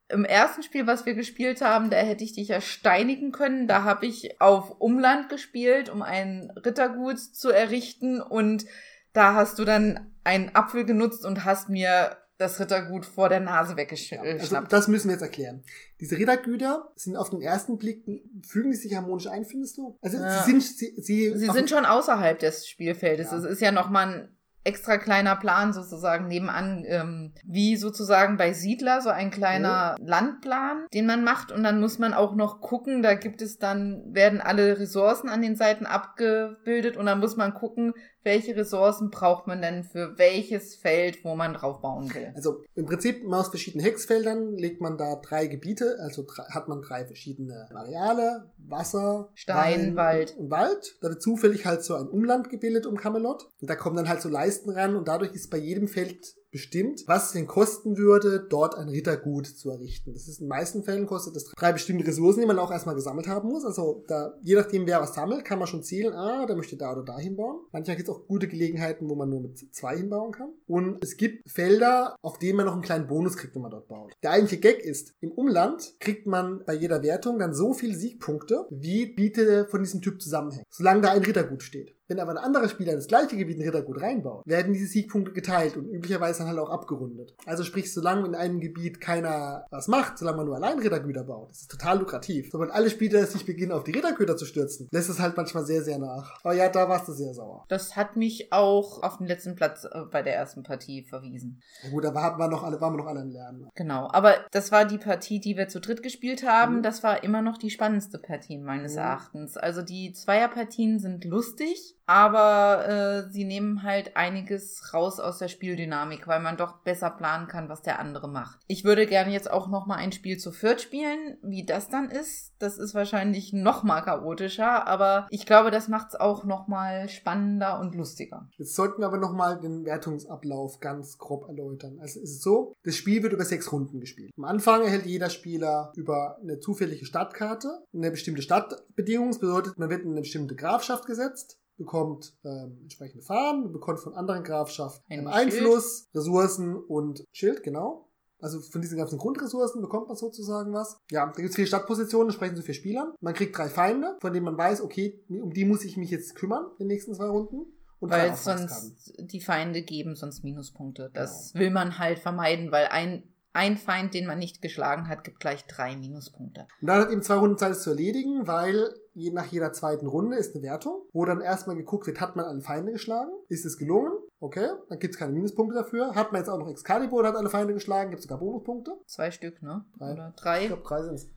im 0.07 0.25
ersten 0.25 0.63
Spiel, 0.63 0.87
was 0.87 1.05
wir 1.05 1.15
gespielt 1.15 1.61
haben, 1.61 1.89
da 1.89 1.97
hätte 1.97 2.23
ich 2.23 2.33
dich 2.33 2.49
ja 2.49 2.61
steinigen 2.61 3.31
können. 3.31 3.67
Da 3.67 3.83
habe 3.83 4.05
ich 4.05 4.39
auf 4.41 4.79
Umland 4.79 5.29
gespielt, 5.29 5.89
um 5.89 6.01
ein 6.01 6.51
Rittergut 6.65 7.19
zu 7.19 7.49
errichten. 7.49 8.21
Und 8.21 8.65
da 9.13 9.33
hast 9.33 9.59
du 9.59 9.65
dann 9.65 10.13
einen 10.23 10.55
Apfel 10.55 10.85
genutzt 10.85 11.25
und 11.25 11.45
hast 11.45 11.69
mir 11.69 12.17
das 12.41 12.59
Rittergut 12.59 13.05
vor 13.05 13.29
der 13.29 13.39
Nase 13.39 13.71
Ja, 13.73 13.77
weggeschnappt. 13.77 14.25
also 14.41 14.57
das 14.69 14.87
müssen 14.87 15.07
wir 15.07 15.13
jetzt 15.13 15.21
erklären. 15.21 15.63
Diese 15.99 16.17
Rittergüter 16.17 16.91
sind 16.95 17.15
auf 17.15 17.29
den 17.29 17.41
ersten 17.41 17.77
Blick, 17.77 18.03
fügen 18.45 18.71
die 18.71 18.77
sich 18.77 18.95
harmonisch 18.95 19.27
ein, 19.27 19.45
findest 19.45 19.77
du? 19.77 19.97
Also 20.01 20.17
Ja. 20.17 20.43
sie 20.43 20.51
sind, 20.51 20.61
sie, 20.63 20.93
sie, 21.01 21.33
Sie 21.37 21.49
sind 21.51 21.69
schon 21.69 21.85
außerhalb 21.85 22.39
des 22.39 22.67
Spielfeldes. 22.67 23.31
Ja. 23.31 23.37
Es 23.37 23.43
ist 23.45 23.61
ja 23.61 23.71
nochmal 23.71 24.07
ein 24.07 24.37
extra 24.63 24.97
kleiner 24.99 25.35
Plan 25.37 25.73
sozusagen 25.73 26.27
nebenan, 26.27 26.83
ähm, 26.85 27.33
wie 27.45 27.77
sozusagen 27.77 28.37
bei 28.37 28.53
Siedler, 28.53 29.01
so 29.01 29.09
ein 29.09 29.31
kleiner 29.31 29.95
Landplan, 29.99 30.85
den 30.93 31.07
man 31.07 31.23
macht. 31.23 31.51
Und 31.51 31.63
dann 31.63 31.79
muss 31.79 31.97
man 31.97 32.13
auch 32.13 32.35
noch 32.35 32.61
gucken, 32.61 33.01
da 33.01 33.15
gibt 33.15 33.41
es 33.41 33.57
dann, 33.57 34.03
werden 34.13 34.39
alle 34.39 34.77
Ressourcen 34.79 35.29
an 35.29 35.41
den 35.41 35.55
Seiten 35.55 35.87
abgebildet 35.87 36.95
und 36.95 37.07
dann 37.07 37.19
muss 37.19 37.37
man 37.37 37.55
gucken, 37.55 37.93
welche 38.23 38.55
Ressourcen 38.55 39.09
braucht 39.09 39.47
man 39.47 39.61
denn 39.61 39.83
für 39.83 40.17
welches 40.17 40.75
Feld, 40.75 41.23
wo 41.23 41.35
man 41.35 41.53
drauf 41.53 41.81
bauen 41.81 42.13
will. 42.13 42.31
Also 42.35 42.63
im 42.75 42.85
Prinzip 42.85 43.23
aus 43.31 43.49
verschiedenen 43.49 43.83
Hexfeldern 43.85 44.55
legt 44.57 44.81
man 44.81 44.97
da 44.97 45.15
drei 45.15 45.47
Gebiete, 45.47 45.97
also 45.99 46.25
hat 46.49 46.67
man 46.67 46.81
drei 46.81 47.05
verschiedene 47.05 47.69
Areale, 47.73 48.51
Wasser, 48.57 49.29
Stein, 49.33 49.81
Wein 49.81 49.95
Wald. 49.95 50.37
und 50.37 50.51
Wald. 50.51 50.97
Da 51.01 51.09
wird 51.09 51.21
zufällig 51.21 51.65
halt 51.65 51.83
so 51.83 51.95
ein 51.95 52.07
Umland 52.07 52.49
gebildet 52.49 52.85
um 52.85 52.97
Camelot. 52.97 53.49
Und 53.59 53.69
da 53.69 53.75
kommen 53.75 53.95
dann 53.95 54.09
halt 54.09 54.21
so 54.21 54.29
Leisten 54.29 54.69
ran 54.69 54.95
und 54.95 55.07
dadurch 55.07 55.33
ist 55.33 55.49
bei 55.49 55.57
jedem 55.57 55.87
Feld 55.87 56.35
bestimmt, 56.51 57.03
was 57.07 57.27
es 57.27 57.31
denn 57.33 57.47
kosten 57.47 57.97
würde, 57.97 58.45
dort 58.47 58.75
ein 58.75 58.89
Rittergut 58.89 59.47
zu 59.47 59.69
errichten. 59.69 60.13
Das 60.13 60.27
ist 60.27 60.39
in 60.39 60.45
den 60.45 60.49
meisten 60.49 60.83
Fällen 60.83 61.07
kostet 61.07 61.35
das 61.35 61.45
drei 61.45 61.71
bestimmte 61.71 62.05
Ressourcen, 62.05 62.41
die 62.41 62.45
man 62.45 62.59
auch 62.59 62.71
erstmal 62.71 62.95
gesammelt 62.95 63.27
haben 63.27 63.49
muss. 63.49 63.65
Also 63.65 64.03
da, 64.07 64.33
je 64.43 64.55
nachdem, 64.55 64.85
wer 64.85 65.01
was 65.01 65.13
sammelt, 65.13 65.45
kann 65.45 65.59
man 65.59 65.67
schon 65.67 65.83
zählen, 65.83 66.13
ah, 66.13 66.45
der 66.45 66.55
möchte 66.55 66.77
da 66.77 66.91
oder 66.91 67.03
da 67.03 67.17
hinbauen. 67.17 67.61
Manchmal 67.71 67.95
gibt 67.95 68.09
es 68.09 68.13
auch 68.13 68.27
gute 68.27 68.47
Gelegenheiten, 68.47 69.09
wo 69.09 69.15
man 69.15 69.29
nur 69.29 69.41
mit 69.41 69.73
zwei 69.73 69.97
hinbauen 69.97 70.31
kann. 70.31 70.49
Und 70.67 71.03
es 71.03 71.17
gibt 71.17 71.49
Felder, 71.49 72.15
auf 72.21 72.37
denen 72.37 72.57
man 72.57 72.65
noch 72.65 72.73
einen 72.73 72.81
kleinen 72.81 73.07
Bonus 73.07 73.37
kriegt, 73.37 73.55
wenn 73.55 73.61
man 73.61 73.71
dort 73.71 73.87
baut. 73.87 74.13
Der 74.23 74.31
eigentliche 74.31 74.61
Gag 74.61 74.79
ist, 74.79 75.13
im 75.21 75.31
Umland 75.31 75.95
kriegt 75.99 76.27
man 76.27 76.63
bei 76.65 76.73
jeder 76.73 77.01
Wertung 77.03 77.39
dann 77.39 77.53
so 77.53 77.73
viele 77.73 77.95
Siegpunkte, 77.95 78.65
wie 78.69 79.05
Biete 79.05 79.67
von 79.69 79.81
diesem 79.81 80.01
Typ 80.01 80.21
zusammenhängen. 80.21 80.65
Solange 80.69 81.01
da 81.01 81.11
ein 81.11 81.23
Rittergut 81.23 81.63
steht. 81.63 81.95
Wenn 82.07 82.19
aber 82.19 82.31
ein 82.31 82.37
anderer 82.37 82.67
Spieler 82.67 82.91
in 82.91 82.97
das 82.97 83.07
gleiche 83.07 83.37
Gebiet 83.37 83.57
ein 83.57 83.63
Rittergut 83.63 84.01
reinbaut, 84.01 84.43
werden 84.45 84.73
diese 84.73 84.87
Siegpunkte 84.87 85.31
geteilt 85.33 85.77
und 85.77 85.87
üblicherweise 85.87 86.39
dann 86.39 86.49
halt 86.49 86.59
auch 86.59 86.69
abgerundet. 86.69 87.33
Also 87.45 87.63
sprich, 87.63 87.93
solange 87.93 88.25
in 88.27 88.35
einem 88.35 88.59
Gebiet 88.59 88.99
keiner 88.99 89.65
was 89.69 89.87
macht, 89.87 90.17
solange 90.17 90.37
man 90.37 90.45
nur 90.47 90.55
allein 90.55 90.79
Rittergüter 90.79 91.23
baut, 91.23 91.49
das 91.51 91.61
ist 91.61 91.71
total 91.71 91.99
lukrativ. 91.99 92.49
Sobald 92.51 92.71
alle 92.71 92.89
Spieler 92.89 93.25
sich 93.25 93.45
beginnen, 93.45 93.71
auf 93.71 93.83
die 93.83 93.91
Rittergüter 93.91 94.35
zu 94.35 94.45
stürzen, 94.45 94.87
lässt 94.91 95.09
es 95.09 95.19
halt 95.19 95.37
manchmal 95.37 95.65
sehr, 95.65 95.83
sehr 95.83 95.99
nach. 95.99 96.37
Aber 96.43 96.53
ja, 96.53 96.69
da 96.69 96.89
warst 96.89 97.07
du 97.07 97.13
sehr 97.13 97.33
sauer. 97.33 97.65
Das 97.69 97.95
hat 97.95 98.15
mich 98.17 98.51
auch 98.51 99.01
auf 99.03 99.17
den 99.17 99.27
letzten 99.27 99.55
Platz 99.55 99.85
äh, 99.85 100.01
bei 100.11 100.21
der 100.21 100.35
ersten 100.35 100.63
Partie 100.63 101.03
verwiesen. 101.03 101.61
Ja 101.83 101.91
gut, 101.91 102.03
da 102.03 102.13
waren 102.13 102.37
wir 102.37 102.47
noch 102.47 102.63
alle, 102.63 102.81
waren 102.81 102.93
wir 102.93 102.97
noch 102.97 103.07
alle 103.07 103.21
im 103.21 103.29
Lernen. 103.31 103.69
Genau, 103.75 104.09
aber 104.11 104.35
das 104.51 104.71
war 104.71 104.85
die 104.85 104.97
Partie, 104.97 105.39
die 105.39 105.55
wir 105.55 105.67
zu 105.69 105.79
dritt 105.79 106.03
gespielt 106.03 106.45
haben. 106.45 106.77
Mhm. 106.77 106.83
Das 106.83 107.03
war 107.03 107.23
immer 107.23 107.41
noch 107.41 107.57
die 107.57 107.69
spannendste 107.69 108.17
Partie 108.19 108.57
meines 108.57 108.93
Mhm. 108.93 108.99
Erachtens. 108.99 109.57
Also 109.57 109.81
die 109.81 110.11
Zweierpartien 110.13 110.99
sind 110.99 111.25
lustig, 111.25 111.95
aber 112.11 112.89
äh, 112.89 113.31
sie 113.31 113.45
nehmen 113.45 113.83
halt 113.83 114.17
einiges 114.17 114.93
raus 114.93 115.21
aus 115.21 115.37
der 115.37 115.47
Spieldynamik, 115.47 116.27
weil 116.27 116.41
man 116.41 116.57
doch 116.57 116.79
besser 116.79 117.09
planen 117.09 117.47
kann, 117.47 117.69
was 117.69 117.83
der 117.83 117.99
andere 117.99 118.27
macht. 118.27 118.59
Ich 118.67 118.83
würde 118.83 119.07
gerne 119.07 119.31
jetzt 119.31 119.49
auch 119.49 119.69
noch 119.69 119.87
mal 119.87 119.95
ein 119.95 120.11
Spiel 120.11 120.37
zu 120.37 120.51
viert 120.51 120.81
spielen, 120.81 121.37
wie 121.41 121.65
das 121.65 121.87
dann 121.87 122.09
ist. 122.11 122.51
Das 122.59 122.77
ist 122.77 122.93
wahrscheinlich 122.93 123.53
noch 123.53 123.83
mal 123.83 124.01
chaotischer, 124.01 124.87
aber 124.87 125.25
ich 125.29 125.45
glaube, 125.45 125.71
das 125.71 125.87
macht 125.87 126.09
es 126.09 126.19
auch 126.19 126.43
noch 126.43 126.67
mal 126.67 127.07
spannender 127.07 127.79
und 127.79 127.95
lustiger. 127.95 128.49
Jetzt 128.57 128.75
sollten 128.75 129.01
wir 129.01 129.07
aber 129.07 129.17
noch 129.17 129.31
mal 129.31 129.57
den 129.61 129.85
Wertungsablauf 129.85 130.81
ganz 130.81 131.17
grob 131.17 131.47
erläutern. 131.47 131.97
Also 132.01 132.19
es 132.19 132.29
ist 132.29 132.41
so, 132.41 132.75
das 132.83 132.97
Spiel 132.97 133.23
wird 133.23 133.31
über 133.31 133.45
sechs 133.45 133.71
Runden 133.71 134.01
gespielt. 134.01 134.33
Am 134.37 134.43
Anfang 134.43 134.81
erhält 134.81 135.05
jeder 135.05 135.29
Spieler 135.29 135.93
über 135.95 136.37
eine 136.41 136.59
zufällige 136.59 137.05
Stadtkarte 137.05 137.85
eine 137.93 138.11
bestimmte 138.11 138.41
Stadtbedingung. 138.41 139.29
Das 139.29 139.39
bedeutet, 139.39 139.79
man 139.79 139.89
wird 139.89 140.03
in 140.03 140.11
eine 140.11 140.21
bestimmte 140.21 140.55
Grafschaft 140.55 141.05
gesetzt 141.05 141.57
bekommt 141.81 142.33
ähm, 142.43 142.77
entsprechende 142.83 143.23
Farben, 143.23 143.71
bekommt 143.71 143.99
von 143.99 144.13
anderen 144.13 144.43
Grafschaften 144.43 145.03
Ein 145.09 145.27
Einfluss, 145.27 146.09
Ressourcen 146.13 146.75
und 146.75 147.23
Schild, 147.31 147.63
genau. 147.63 148.07
Also 148.39 148.59
von 148.59 148.81
diesen 148.81 148.97
ganzen 148.97 149.17
Grundressourcen 149.19 149.81
bekommt 149.81 150.07
man 150.07 150.17
sozusagen 150.17 150.73
was. 150.73 150.97
Ja, 151.11 151.25
da 151.25 151.31
gibt 151.33 151.49
es 151.49 151.55
vier 151.55 151.67
Stadtpositionen, 151.67 152.29
entsprechend 152.29 152.57
zu 152.57 152.63
vier 152.63 152.73
Spielern. 152.73 153.13
Man 153.19 153.33
kriegt 153.33 153.57
drei 153.57 153.69
Feinde, 153.69 154.17
von 154.19 154.33
denen 154.33 154.45
man 154.45 154.57
weiß, 154.57 154.81
okay, 154.81 155.23
um 155.29 155.51
die 155.51 155.65
muss 155.65 155.83
ich 155.83 155.97
mich 155.97 156.09
jetzt 156.09 156.35
kümmern 156.35 156.65
in 156.73 156.85
den 156.85 156.87
nächsten 156.87 157.13
zwei 157.13 157.27
Runden. 157.27 157.65
Und 157.99 158.09
Weil 158.09 158.35
sonst 158.35 159.13
die 159.19 159.41
Feinde 159.41 159.83
geben 159.83 160.15
sonst 160.15 160.43
Minuspunkte. 160.43 161.11
Das 161.13 161.53
will 161.53 161.69
man 161.69 161.99
halt 161.99 162.17
vermeiden, 162.17 162.71
weil 162.71 162.87
ein, 162.87 163.30
ein 163.53 163.77
Feind, 163.77 164.13
den 164.13 164.25
man 164.27 164.39
nicht 164.39 164.61
geschlagen 164.61 165.07
hat, 165.07 165.23
gibt 165.23 165.39
gleich 165.39 165.65
drei 165.65 165.95
Minuspunkte. 165.97 166.67
Und 166.81 166.87
dann 166.87 167.01
hat 167.01 167.11
eben 167.11 167.21
zwei 167.21 167.35
Runden 167.35 167.57
Zeit, 167.57 167.71
es 167.71 167.83
zu 167.83 167.89
erledigen, 167.91 168.47
weil 168.47 168.93
je 169.13 169.31
nach 169.31 169.45
jeder 169.47 169.73
zweiten 169.73 170.07
Runde 170.07 170.37
ist 170.37 170.55
eine 170.55 170.63
Wertung, 170.63 171.01
wo 171.11 171.25
dann 171.25 171.41
erstmal 171.41 171.75
geguckt 171.75 172.07
wird, 172.07 172.21
hat 172.21 172.35
man 172.35 172.45
alle 172.45 172.61
Feinde 172.61 172.93
geschlagen? 172.93 173.31
Ist 173.49 173.65
es 173.65 173.77
gelungen? 173.77 174.13
Okay, 174.39 174.69
dann 174.89 174.99
gibt 174.99 175.13
es 175.13 175.19
keine 175.19 175.33
Minuspunkte 175.33 175.75
dafür. 175.75 176.15
Hat 176.15 176.31
man 176.31 176.41
jetzt 176.41 176.47
auch 176.49 176.57
noch 176.57 176.69
Excalibur 176.69 177.19
und 177.19 177.27
hat 177.27 177.35
alle 177.35 177.49
Feinde 177.49 177.73
geschlagen, 177.73 178.09
gibt 178.09 178.19
es 178.21 178.23
sogar 178.23 178.39
Bonuspunkte. 178.39 178.91
Zwei 179.05 179.31
Stück, 179.31 179.61
ne? 179.61 179.83
Drei. 179.97 180.13
Oder 180.13 180.33
Ich 180.35 180.41
drei? 180.41 180.67
glaube, 180.67 180.83
drei 180.83 181.01
sind 181.03 181.15
es. 181.15 181.29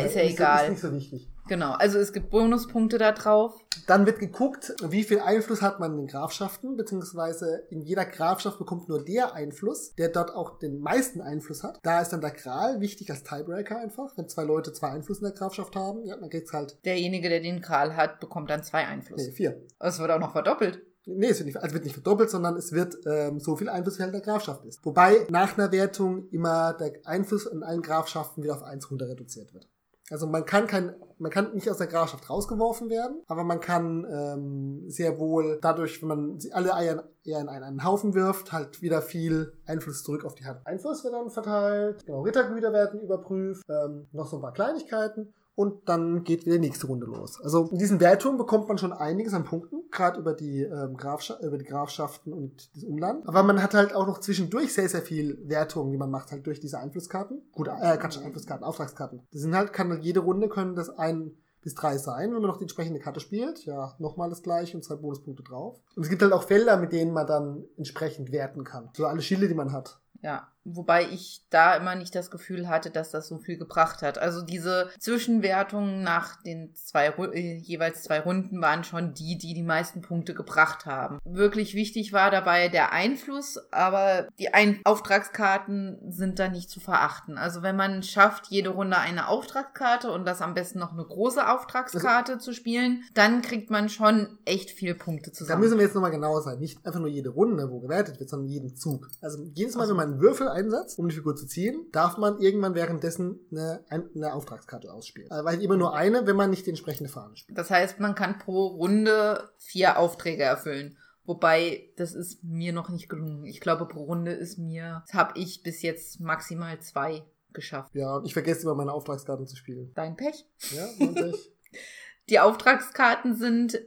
Ja, 0.00 0.06
ist 0.06 0.16
ja 0.16 0.22
egal. 0.22 0.64
Ist 0.64 0.70
nicht 0.70 0.80
so 0.80 0.92
wichtig. 0.92 1.28
Genau, 1.48 1.72
also 1.72 1.98
es 1.98 2.12
gibt 2.12 2.30
Bonuspunkte 2.30 2.98
da 2.98 3.12
drauf. 3.12 3.54
Dann 3.86 4.06
wird 4.06 4.20
geguckt, 4.20 4.74
wie 4.88 5.02
viel 5.02 5.20
Einfluss 5.20 5.60
hat 5.60 5.80
man 5.80 5.92
in 5.92 5.98
den 5.98 6.06
Grafschaften, 6.06 6.76
beziehungsweise 6.76 7.64
in 7.68 7.80
jeder 7.80 8.04
Grafschaft 8.04 8.58
bekommt 8.58 8.88
nur 8.88 9.04
der 9.04 9.34
Einfluss, 9.34 9.94
der 9.96 10.08
dort 10.08 10.34
auch 10.34 10.58
den 10.58 10.80
meisten 10.80 11.20
Einfluss 11.20 11.62
hat. 11.62 11.80
Da 11.82 12.00
ist 12.00 12.10
dann 12.10 12.20
der 12.20 12.30
Gral 12.30 12.80
wichtig 12.80 13.10
als 13.10 13.24
Tiebreaker 13.24 13.76
einfach. 13.78 14.16
Wenn 14.16 14.28
zwei 14.28 14.44
Leute 14.44 14.72
zwei 14.72 14.90
Einfluss 14.90 15.18
in 15.18 15.24
der 15.24 15.34
Grafschaft 15.34 15.74
haben, 15.74 16.04
ja, 16.04 16.16
dann 16.16 16.30
kriegt's 16.30 16.52
halt, 16.52 16.78
Derjenige, 16.84 17.28
der 17.28 17.40
den 17.40 17.60
Kral 17.60 17.96
hat, 17.96 18.20
bekommt 18.20 18.48
dann 18.48 18.62
zwei 18.62 18.86
Einfluss. 18.86 19.26
nee, 19.26 19.32
vier. 19.32 19.60
Es 19.80 19.98
wird 19.98 20.10
auch 20.10 20.20
noch 20.20 20.32
verdoppelt. 20.32 20.80
Nee, 21.04 21.28
es 21.28 21.38
wird 21.38 21.46
nicht, 21.46 21.56
also 21.56 21.74
wird 21.74 21.84
nicht 21.84 21.94
verdoppelt, 21.94 22.30
sondern 22.30 22.56
es 22.56 22.70
wird 22.72 22.96
ähm, 23.06 23.40
so 23.40 23.56
viel 23.56 23.68
Einfluss, 23.68 23.98
wie 23.98 24.04
halt 24.04 24.14
der 24.14 24.20
Grafschaft 24.20 24.64
ist. 24.64 24.84
Wobei 24.86 25.26
nach 25.30 25.58
einer 25.58 25.72
Wertung 25.72 26.28
immer 26.30 26.74
der 26.74 26.92
Einfluss 27.04 27.46
in 27.46 27.64
allen 27.64 27.82
Grafschaften 27.82 28.44
wieder 28.44 28.54
auf 28.54 28.62
eins 28.62 28.88
runter 28.88 29.08
reduziert 29.08 29.52
wird. 29.52 29.68
Also 30.10 30.26
man 30.26 30.44
kann 30.44 30.66
kein, 30.66 30.94
man 31.18 31.30
kann 31.30 31.54
nicht 31.54 31.70
aus 31.70 31.78
der 31.78 31.86
Grafschaft 31.86 32.28
rausgeworfen 32.28 32.90
werden, 32.90 33.22
aber 33.28 33.44
man 33.44 33.60
kann 33.60 34.06
ähm, 34.10 34.90
sehr 34.90 35.18
wohl 35.18 35.58
dadurch, 35.62 36.02
wenn 36.02 36.08
man 36.08 36.38
alle 36.52 36.74
Eier 36.74 37.04
eher 37.24 37.40
in 37.40 37.48
einen, 37.48 37.64
einen 37.64 37.84
Haufen 37.84 38.14
wirft, 38.14 38.52
halt 38.52 38.82
wieder 38.82 39.00
viel 39.00 39.52
Einfluss 39.66 40.02
zurück 40.02 40.24
auf 40.24 40.34
die 40.34 40.44
Hand. 40.44 40.66
Einfluss 40.66 41.04
wird 41.04 41.14
dann 41.14 41.30
verteilt, 41.30 42.04
genau, 42.04 42.22
Rittergüter 42.22 42.72
werden 42.72 43.00
überprüft, 43.00 43.62
ähm, 43.68 44.06
noch 44.12 44.26
so 44.26 44.36
ein 44.36 44.42
paar 44.42 44.52
Kleinigkeiten 44.52 45.32
und 45.54 45.88
dann 45.88 46.24
geht 46.24 46.46
wieder 46.46 46.56
die 46.56 46.66
nächste 46.66 46.86
Runde 46.86 47.06
los. 47.06 47.40
Also 47.42 47.68
in 47.70 47.78
diesen 47.78 48.00
Wertungen 48.00 48.38
bekommt 48.38 48.68
man 48.68 48.78
schon 48.78 48.92
einiges 48.92 49.34
an 49.34 49.44
Punkten, 49.44 49.82
gerade 49.90 50.18
über 50.18 50.32
die 50.32 50.62
ähm, 50.62 50.96
über 51.42 51.58
die 51.58 51.64
Grafschaften 51.64 52.32
und 52.32 52.74
das 52.74 52.84
Umland. 52.84 53.28
Aber 53.28 53.42
man 53.42 53.62
hat 53.62 53.74
halt 53.74 53.94
auch 53.94 54.06
noch 54.06 54.20
zwischendurch 54.20 54.72
sehr 54.72 54.88
sehr 54.88 55.02
viel 55.02 55.38
Wertungen, 55.44 55.92
die 55.92 55.98
man 55.98 56.10
macht 56.10 56.32
halt 56.32 56.46
durch 56.46 56.60
diese 56.60 56.78
Einflusskarten. 56.78 57.42
Gut, 57.52 57.68
äh, 57.68 57.96
Quatsch, 57.96 58.18
Einflusskarten, 58.18 58.64
Auftragskarten. 58.64 59.20
Das 59.32 59.42
sind 59.42 59.54
halt 59.54 59.72
kann 59.72 60.00
jede 60.00 60.20
Runde 60.20 60.48
können 60.48 60.74
das 60.74 60.90
ein 60.90 61.32
bis 61.62 61.74
drei 61.74 61.96
sein, 61.96 62.34
wenn 62.34 62.40
man 62.40 62.50
noch 62.50 62.58
die 62.58 62.64
entsprechende 62.64 62.98
Karte 62.98 63.20
spielt. 63.20 63.64
Ja, 63.64 63.94
nochmal 63.98 64.28
das 64.28 64.42
gleiche 64.42 64.76
und 64.76 64.82
zwei 64.82 64.96
Bonuspunkte 64.96 65.42
drauf. 65.42 65.80
Und 65.94 66.02
es 66.02 66.08
gibt 66.08 66.22
halt 66.22 66.32
auch 66.32 66.42
Felder, 66.42 66.76
mit 66.76 66.92
denen 66.92 67.12
man 67.12 67.26
dann 67.26 67.64
entsprechend 67.76 68.32
werten 68.32 68.64
kann. 68.64 68.90
So 68.94 69.06
alle 69.06 69.22
Schilde, 69.22 69.48
die 69.48 69.54
man 69.54 69.72
hat. 69.72 70.00
Ja, 70.22 70.48
wobei 70.64 71.04
ich 71.10 71.44
da 71.50 71.74
immer 71.74 71.94
nicht 71.94 72.14
das 72.14 72.30
Gefühl 72.30 72.68
hatte, 72.68 72.90
dass 72.90 73.10
das 73.10 73.28
so 73.28 73.38
viel 73.38 73.58
gebracht 73.58 74.02
hat. 74.02 74.18
Also 74.18 74.42
diese 74.42 74.90
Zwischenwertungen 74.98 76.02
nach 76.02 76.42
den 76.42 76.74
zwei 76.74 77.06
äh, 77.08 77.56
jeweils 77.58 78.02
zwei 78.02 78.20
Runden 78.20 78.60
waren 78.60 78.84
schon 78.84 79.14
die, 79.14 79.38
die 79.38 79.54
die 79.54 79.62
meisten 79.62 80.02
Punkte 80.02 80.34
gebracht 80.34 80.86
haben. 80.86 81.18
Wirklich 81.24 81.74
wichtig 81.74 82.12
war 82.12 82.30
dabei 82.30 82.68
der 82.68 82.92
Einfluss, 82.92 83.58
aber 83.72 84.28
die 84.38 84.52
Ein 84.54 84.80
Auftragskarten 84.84 85.98
sind 86.10 86.38
da 86.38 86.48
nicht 86.48 86.70
zu 86.70 86.80
verachten. 86.80 87.38
Also 87.38 87.62
wenn 87.62 87.76
man 87.76 88.02
schafft, 88.02 88.46
jede 88.48 88.70
Runde 88.70 88.98
eine 88.98 89.28
Auftragskarte 89.28 90.10
und 90.10 90.24
das 90.26 90.42
am 90.42 90.54
besten 90.54 90.78
noch 90.78 90.92
eine 90.92 91.04
große 91.04 91.48
Auftragskarte 91.48 92.38
zu 92.38 92.52
spielen, 92.52 93.02
dann 93.14 93.42
kriegt 93.42 93.70
man 93.70 93.88
schon 93.88 94.38
echt 94.44 94.70
viele 94.70 94.94
Punkte 94.94 95.30
Da 95.30 95.34
zusammen. 95.34 95.62
müssen 95.62 95.78
wir 95.78 95.84
jetzt 95.84 95.94
nochmal 95.94 96.10
genauer 96.10 96.42
sein. 96.42 96.58
Nicht 96.58 96.84
einfach 96.86 97.00
nur 97.00 97.08
jede 97.08 97.30
Runde, 97.30 97.70
wo 97.70 97.80
gewertet 97.80 98.20
wird, 98.20 98.30
sondern 98.30 98.48
jeden 98.48 98.76
Zug. 98.76 99.08
Also 99.20 99.42
jedes 99.54 99.74
Mal, 99.76 99.88
wenn 99.88 99.96
man 99.96 100.12
einen 100.12 100.20
Würfel 100.20 100.48
einsetzt, 100.52 100.98
um 100.98 101.08
die 101.08 101.14
Figur 101.14 101.34
zu 101.34 101.46
ziehen, 101.46 101.86
darf 101.92 102.18
man 102.18 102.38
irgendwann 102.38 102.74
währenddessen 102.74 103.40
eine, 103.50 103.84
eine 103.88 104.32
Auftragskarte 104.32 104.92
ausspielen. 104.92 105.30
Also 105.30 105.44
weil 105.44 105.62
immer 105.62 105.76
nur 105.76 105.94
eine, 105.94 106.26
wenn 106.26 106.36
man 106.36 106.50
nicht 106.50 106.66
die 106.66 106.70
entsprechende 106.70 107.10
Fahne 107.10 107.36
spielt. 107.36 107.58
Das 107.58 107.70
heißt, 107.70 108.00
man 108.00 108.14
kann 108.14 108.38
pro 108.38 108.66
Runde 108.66 109.50
vier 109.58 109.98
Aufträge 109.98 110.42
erfüllen. 110.42 110.96
Wobei, 111.24 111.90
das 111.96 112.14
ist 112.14 112.42
mir 112.42 112.72
noch 112.72 112.88
nicht 112.88 113.08
gelungen. 113.08 113.44
Ich 113.44 113.60
glaube, 113.60 113.86
pro 113.86 114.04
Runde 114.04 114.32
ist 114.32 114.58
mir, 114.58 115.04
habe 115.12 115.38
ich 115.38 115.62
bis 115.62 115.82
jetzt 115.82 116.20
maximal 116.20 116.80
zwei 116.80 117.22
geschafft. 117.52 117.94
Ja, 117.94 118.16
und 118.16 118.26
ich 118.26 118.32
vergesse 118.32 118.62
immer 118.62 118.74
meine 118.74 118.92
Auftragskarten 118.92 119.46
zu 119.46 119.56
spielen. 119.56 119.92
Dein 119.94 120.16
Pech. 120.16 120.46
Ja, 120.70 120.86
und 120.98 121.18
ich. 121.18 121.52
Die 122.28 122.40
Auftragskarten 122.40 123.34
sind 123.34 123.80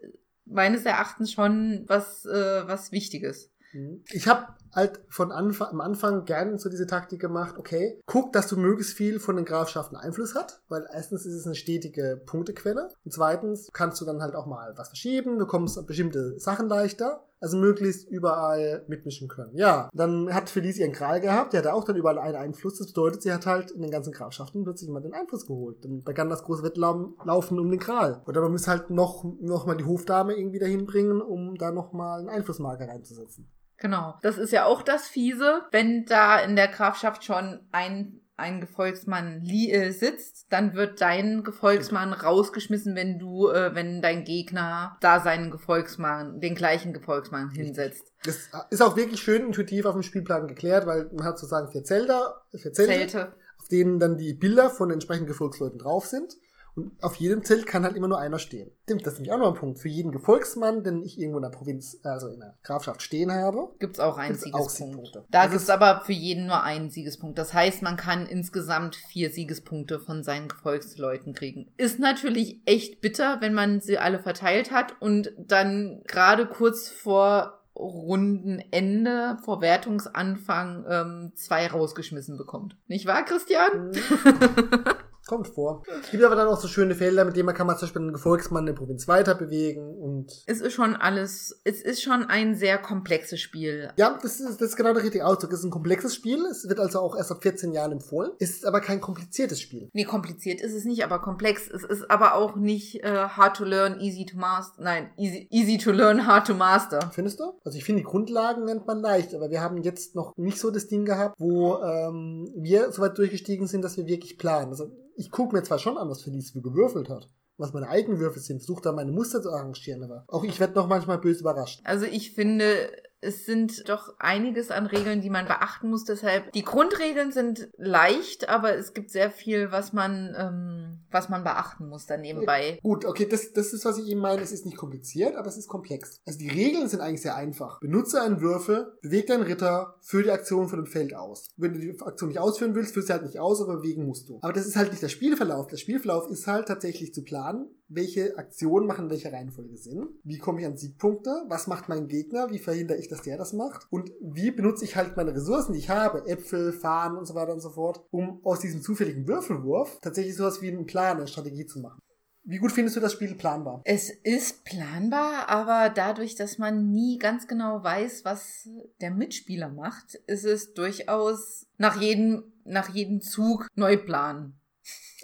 meines 0.46 0.86
Erachtens 0.86 1.32
schon 1.32 1.84
was, 1.88 2.26
äh, 2.26 2.68
was 2.68 2.92
Wichtiges. 2.92 3.52
Mhm. 3.74 4.04
Ich 4.12 4.28
habe 4.28 4.54
halt 4.76 5.02
von 5.10 5.32
Anfang, 5.32 5.70
am 5.70 5.82
Anfang 5.82 6.26
gerne 6.26 6.58
so 6.58 6.70
diese 6.70 6.86
Taktik 6.86 7.22
gemacht, 7.22 7.56
okay, 7.58 8.00
guck, 8.06 8.34
dass 8.34 8.48
du 8.48 8.58
möglichst 8.58 8.94
viel 8.94 9.20
von 9.20 9.38
den 9.38 9.46
Grafschaften 9.46 9.98
Einfluss 9.98 10.36
hat, 10.36 10.62
weil 10.68 10.86
erstens 10.92 11.26
ist 11.26 11.34
es 11.34 11.46
eine 11.46 11.56
stetige 11.56 12.22
Punktequelle 12.26 12.90
und 13.04 13.12
zweitens 13.12 13.70
kannst 13.74 14.02
du 14.02 14.06
dann 14.06 14.22
halt 14.22 14.36
auch 14.36 14.46
mal 14.46 14.74
was 14.76 14.90
verschieben, 14.90 15.40
du 15.40 15.46
kommst 15.46 15.84
bestimmte 15.88 16.38
Sachen 16.40 16.68
leichter, 16.68 17.26
also 17.40 17.58
möglichst 17.58 18.10
überall 18.10 18.84
mitmischen 18.88 19.28
können. 19.28 19.56
Ja, 19.56 19.90
dann 19.94 20.34
hat 20.34 20.50
Felice 20.50 20.80
ihren 20.80 20.94
Gral 20.94 21.22
gehabt, 21.22 21.54
die 21.54 21.58
hatte 21.58 21.74
auch 21.74 21.84
dann 21.84 21.96
überall 21.96 22.18
einen 22.18 22.36
Einfluss, 22.36 22.78
das 22.78 22.88
bedeutet, 22.88 23.22
sie 23.22 23.32
hat 23.32 23.46
halt 23.46 23.72
in 23.72 23.82
den 23.82 23.92
ganzen 23.92 24.14
Grafschaften 24.14 24.64
plötzlich 24.64 24.90
mal 24.90 25.02
den 25.02 25.14
Einfluss 25.14 25.46
geholt. 25.46 25.84
Dann 25.84 26.04
begann 26.04 26.30
das 26.30 26.44
große 26.44 26.64
Wettlaufen 26.64 27.60
um 27.60 27.70
den 27.70 27.80
Gral. 27.80 28.24
Oder 28.26 28.42
man 28.42 28.52
muss 28.52 28.68
halt 28.68 28.90
noch, 28.90 29.24
noch 29.40 29.66
mal 29.66 29.78
die 29.78 29.86
Hofdame 29.86 30.36
irgendwie 30.36 30.60
dahin 30.60 30.86
bringen, 30.86 31.22
um 31.22 31.56
da 31.56 31.72
noch 31.72 31.94
mal 31.94 32.20
einen 32.20 32.30
Einflussmarker 32.30 32.88
reinzusetzen. 32.88 33.52
Genau. 33.86 34.16
Das 34.24 34.40
ist 34.40 34.52
ja 34.52 34.66
auch 34.66 34.82
das 34.82 35.08
Fiese, 35.08 35.62
wenn 35.70 36.06
da 36.06 36.40
in 36.40 36.56
der 36.56 36.70
Grafschaft 36.70 37.24
schon 37.24 37.60
ein, 37.72 38.20
ein 38.36 38.60
Gefolgsmann 38.60 39.44
äh, 39.46 39.92
sitzt, 39.92 40.48
dann 40.50 40.74
wird 40.74 41.02
dein 41.02 41.44
Gefolgsmann 41.44 42.12
rausgeschmissen, 42.12 42.96
wenn 42.96 43.20
du, 43.20 43.48
äh, 43.50 43.76
wenn 43.76 44.02
dein 44.02 44.24
Gegner 44.24 44.98
da 45.02 45.20
seinen 45.20 45.52
Gefolgsmann, 45.52 46.40
den 46.40 46.56
gleichen 46.56 46.94
Gefolgsmann 46.94 47.52
hinsetzt. 47.52 48.12
Das 48.24 48.50
ist 48.72 48.82
auch 48.82 48.98
wirklich 48.98 49.22
schön 49.22 49.46
intuitiv 49.46 49.86
auf 49.86 49.94
dem 49.94 50.02
Spielplan 50.02 50.48
geklärt, 50.48 50.88
weil 50.88 51.08
man 51.14 51.24
hat 51.24 51.38
sozusagen 51.38 51.72
vier 51.72 51.84
Zelter, 51.84 52.42
vier 52.56 52.74
Zelte, 52.74 53.08
Zelte. 53.08 53.34
auf 53.62 53.68
denen 53.68 54.00
dann 54.00 54.18
die 54.18 54.34
Bilder 54.34 54.72
von 54.72 54.90
den 54.90 54.96
entsprechenden 54.96 55.28
Gefolgsleuten 55.28 55.78
drauf 55.78 56.08
sind. 56.08 56.34
Und 56.76 56.92
auf 57.02 57.16
jedem 57.16 57.44
Zelt 57.44 57.66
kann 57.66 57.84
halt 57.84 57.96
immer 57.96 58.08
nur 58.08 58.20
einer 58.20 58.38
stehen. 58.38 58.70
Stimmt, 58.84 59.06
das 59.06 59.14
ist 59.14 59.20
nämlich 59.20 59.34
auch 59.34 59.40
noch 59.40 59.54
ein 59.54 59.60
Punkt. 59.60 59.80
Für 59.80 59.88
jeden 59.88 60.12
Gefolgsmann, 60.12 60.84
den 60.84 61.04
ich 61.04 61.18
irgendwo 61.18 61.38
in 61.38 61.44
der 61.44 61.50
Provinz, 61.50 61.98
also 62.04 62.28
in 62.28 62.40
der 62.40 62.58
Grafschaft 62.64 63.02
stehen 63.02 63.32
habe, 63.32 63.70
Gibt's 63.80 64.00
auch 64.00 64.18
einen 64.18 64.36
Siegespunkt. 64.36 65.16
Da 65.30 65.44
Das 65.44 65.52
gibt's 65.52 65.70
aber 65.70 66.02
für 66.06 66.14
jeden 66.14 66.48
nur 66.48 66.64
einen 66.64 66.90
Siegespunkt. 66.90 67.38
Das 67.38 67.54
heißt, 67.54 67.82
man 67.82 67.96
kann 67.96 68.26
insgesamt 68.26 68.96
vier 68.96 69.30
Siegespunkte 69.30 70.00
von 70.00 70.24
seinen 70.24 70.50
Gefolgsleuten 70.50 71.34
kriegen. 71.34 71.72
Ist 71.78 72.00
natürlich 72.00 72.62
echt 72.66 73.02
bitter, 73.02 73.38
wenn 73.40 73.54
man 73.54 73.80
sie 73.80 73.98
alle 73.98 74.20
verteilt 74.20 74.72
hat 74.72 74.96
und 75.00 75.34
dann 75.38 76.02
gerade 76.08 76.46
kurz 76.46 76.90
vor 76.90 77.62
Rundenende, 77.78 79.38
vor 79.44 79.62
Wertungsanfang, 79.62 80.86
ähm, 80.90 81.32
zwei 81.36 81.68
rausgeschmissen 81.68 82.38
bekommt. 82.38 82.78
Nicht 82.88 83.06
wahr, 83.06 83.26
Christian? 83.26 83.92
Kommt 85.28 85.48
vor. 85.48 85.82
Es 86.04 86.12
gibt 86.12 86.24
aber 86.24 86.36
dann 86.36 86.48
auch 86.48 86.60
so 86.60 86.68
schöne 86.68 86.94
Felder, 86.94 87.26
mit 87.26 87.36
denen 87.36 87.48
man 87.48 87.56
kann 87.56 87.66
man 87.66 87.78
zum 87.78 87.88
Beispiel 87.88 88.02
einen 88.04 88.14
Gefolgsmann 88.14 88.62
in 88.68 88.68
der 88.68 88.74
Provinz 88.74 89.08
weiter 89.08 89.34
bewegen 89.34 89.98
und. 89.98 90.32
Es 90.46 90.62
ist 90.62 90.74
schon 90.74 90.96
alles, 90.96 91.60
es 91.64 91.82
ist 91.82 92.04
schon 92.04 92.26
ein 92.26 92.54
sehr 92.54 92.78
komplexes 92.78 93.42
Spiel. 93.42 93.92
Ja, 93.98 94.20
das 94.22 94.40
ist, 94.40 94.62
das 94.62 94.70
ist 94.70 94.76
genau 94.76 94.94
der 94.94 95.02
richtige 95.02 95.26
Ausdruck. 95.26 95.52
Es 95.52 95.60
ist 95.60 95.66
ein 95.66 95.72
komplexes 95.72 96.14
Spiel. 96.14 96.46
Es 96.46 96.70
wird 96.70 96.80
also 96.80 97.00
auch 97.00 97.18
erst 97.18 97.32
ab 97.32 97.42
14 97.42 97.74
Jahren 97.74 97.94
empfohlen. 97.94 98.32
Es 98.40 98.52
ist 98.52 98.66
aber 98.68 98.82
kein 98.82 99.02
kompliziertes 99.02 99.60
Spiel. 99.60 99.90
Nee, 99.94 100.04
kompliziert 100.04 100.62
ist 100.62 100.76
es 100.76 100.86
nicht, 100.86 101.04
aber 101.04 101.20
komplex. 101.20 101.70
Es 101.72 101.84
ist 101.84 102.12
aber 102.12 102.36
auch 102.36 102.56
nicht 102.56 103.04
äh, 103.04 103.28
hard 103.30 103.58
to 103.58 103.66
learn, 103.66 104.00
easy 104.00 104.28
to 104.28 104.38
master. 104.38 104.84
Nein, 104.84 105.10
easy, 105.18 105.48
easy 105.50 105.80
to 105.80 105.92
learn, 105.92 106.28
hard 106.28 106.46
to 106.46 106.54
master. 106.54 107.00
Findest 107.12 107.40
du? 107.40 107.60
Also 107.64 107.80
ich 107.80 107.84
finde, 107.84 108.02
die 108.02 108.08
Grundlagen 108.08 108.66
nennt 108.66 108.86
man 108.86 109.00
leicht, 109.00 109.34
aber 109.34 109.50
wir 109.50 109.62
haben 109.62 109.82
jetzt 109.82 110.14
noch 110.14 110.38
nicht 110.38 110.60
so 110.60 110.70
das 110.70 110.88
Ding 110.88 111.04
gehabt, 111.04 111.36
wo 111.40 111.78
ähm, 111.82 112.52
wir 112.56 112.92
so 112.92 113.02
weit 113.02 113.18
durchgestiegen 113.18 113.66
sind, 113.66 113.82
dass 113.82 113.98
wir 113.98 114.06
wirklich 114.06 114.38
planen. 114.38 114.70
Also 114.70 114.92
ich 115.16 115.32
gucke 115.32 115.56
mir 115.56 115.64
zwar 115.64 115.80
schon 115.80 115.98
an, 115.98 116.10
was 116.10 116.24
Felice 116.24 116.62
gewürfelt 116.62 117.10
hat, 117.10 117.30
was 117.58 117.74
meine 117.74 117.88
eigenen 117.88 118.20
Würfel 118.20 118.42
sind, 118.42 118.60
versuche 118.60 118.82
da 118.82 118.92
meine 118.92 119.12
Muster 119.12 119.42
zu 119.42 119.52
arrangieren, 119.52 120.04
aber 120.04 120.26
auch 120.28 120.44
ich 120.44 120.60
werde 120.60 120.74
noch 120.74 120.88
manchmal 120.88 121.20
böse 121.20 121.42
überrascht. 121.42 121.82
Also 121.84 122.06
ich 122.06 122.34
finde, 122.34 122.92
es 123.26 123.46
sind 123.46 123.90
doch 123.90 124.14
einiges 124.20 124.72
an 124.72 124.86
Regeln, 124.86 125.22
die 125.22 125.30
man 125.30 125.46
beachten 125.46 125.90
muss. 125.90 126.06
Deshalb, 126.06 126.52
die 126.54 126.64
Grundregeln 126.64 127.32
sind 127.32 127.70
leicht, 127.78 128.48
aber 128.48 128.76
es 128.76 128.94
gibt 128.94 129.12
sehr 129.12 129.32
viel, 129.32 129.72
was 129.72 129.92
man, 129.92 130.36
ähm, 130.38 131.00
was 131.12 131.30
man 131.30 131.44
beachten 131.44 131.88
muss 131.88 132.06
dann 132.06 132.22
nebenbei. 132.22 132.80
Gut, 132.84 133.06
okay, 133.06 133.28
das, 133.30 133.54
das 133.54 133.74
ist, 133.74 133.86
was 133.86 133.98
ich 133.98 134.08
eben 134.08 134.22
meine. 134.22 134.42
Es 134.42 134.52
ist 134.52 134.66
nicht 134.66 134.78
kompliziert, 134.78 135.36
aber 135.36 135.48
es 135.48 135.58
ist 135.58 135.68
komplex. 135.68 136.22
Also 136.26 136.40
die 136.40 136.50
Regeln 136.50 136.88
sind 136.88 137.02
eigentlich 137.02 137.22
sehr 137.22 137.36
einfach. 137.36 137.80
Benutze 137.80 138.22
einen 138.22 138.42
Würfel, 138.42 138.94
bewege 139.02 139.28
deinen 139.28 139.44
Ritter, 139.44 139.96
führe 140.02 140.24
die 140.24 140.32
Aktion 140.32 140.70
von 140.70 140.80
dem 140.80 140.88
Feld 140.88 141.16
aus. 141.16 141.48
Wenn 141.58 141.74
du 141.74 141.80
die 141.80 142.00
Aktion 142.00 142.30
nicht 142.30 142.40
ausführen 142.40 142.76
willst, 142.76 142.94
führst 142.94 143.10
du 143.10 143.14
halt 143.14 143.24
nicht 143.24 143.40
aus, 143.40 143.62
aber 143.62 143.78
bewegen 143.78 144.06
musst 144.06 144.30
du. 144.30 144.40
Aber 144.42 144.54
das 144.54 144.68
ist 144.68 144.76
halt 144.76 144.92
nicht 144.92 145.02
der 145.02 145.10
Spielverlauf. 145.10 145.68
Der 145.68 145.78
Spielverlauf 145.78 146.30
ist 146.30 146.48
halt 146.48 146.68
tatsächlich 146.68 147.14
zu 147.14 147.24
planen, 147.24 147.68
welche 147.88 148.38
Aktionen 148.38 148.88
machen 148.88 149.10
welche 149.10 149.32
Reihenfolge 149.32 149.78
Sinn. 149.78 150.08
Wie 150.24 150.38
komme 150.38 150.62
ich 150.62 150.66
an 150.66 150.78
Siegpunkte? 150.78 151.46
Was 151.48 151.68
macht 151.68 151.90
mein 151.90 152.08
Gegner? 152.08 152.50
Wie 152.52 152.60
verhindere 152.60 152.98
ich, 152.98 153.08
dass 153.08 153.22
der 153.22 153.38
das 153.38 153.54
macht? 153.54 153.88
Und 153.90 154.12
wie 154.22 154.52
benutze 154.52 154.86
ich 154.86 154.96
halt 154.96 155.18
meine 155.18 155.34
Ressourcen, 155.34 155.74
die 155.74 155.80
ich 155.80 155.90
habe, 155.90 156.28
Äpfel, 156.28 156.74
Fahnen 156.74 157.18
und 157.18 157.26
so 157.26 157.36
weiter 157.36 157.54
und 157.54 157.62
so 157.62 157.70
fort, 157.70 158.06
um 158.12 158.40
aus 158.44 158.60
diesem 158.60 158.82
zufälligen 158.82 159.28
Würfelwurf 159.28 160.00
tatsächlich 160.02 160.36
sowas 160.36 160.62
wie 160.62 160.70
einen 160.70 160.86
Plan, 160.86 161.18
eine 161.18 161.28
Strategie 161.28 161.66
zu 161.66 161.80
machen. 161.80 162.00
Wie 162.48 162.60
gut 162.60 162.72
findest 162.72 162.96
du 162.96 163.00
das 163.00 163.14
Spiel 163.14 163.34
planbar? 163.34 163.82
Es 163.86 164.12
ist 164.12 164.66
planbar, 164.66 165.50
aber 165.50 165.90
dadurch, 165.90 166.36
dass 166.36 166.60
man 166.60 166.92
nie 166.92 167.18
ganz 167.18 167.48
genau 167.48 167.84
weiß, 167.84 168.24
was 168.24 168.70
der 169.02 169.10
Mitspieler 169.10 169.70
macht, 169.70 170.14
ist 170.28 170.46
es 170.46 170.74
durchaus 170.74 171.66
nach 171.80 172.00
jedem, 172.00 172.44
nach 172.64 172.90
jedem 172.90 173.20
Zug 173.20 173.68
neu 173.74 173.98
planen. 173.98 174.60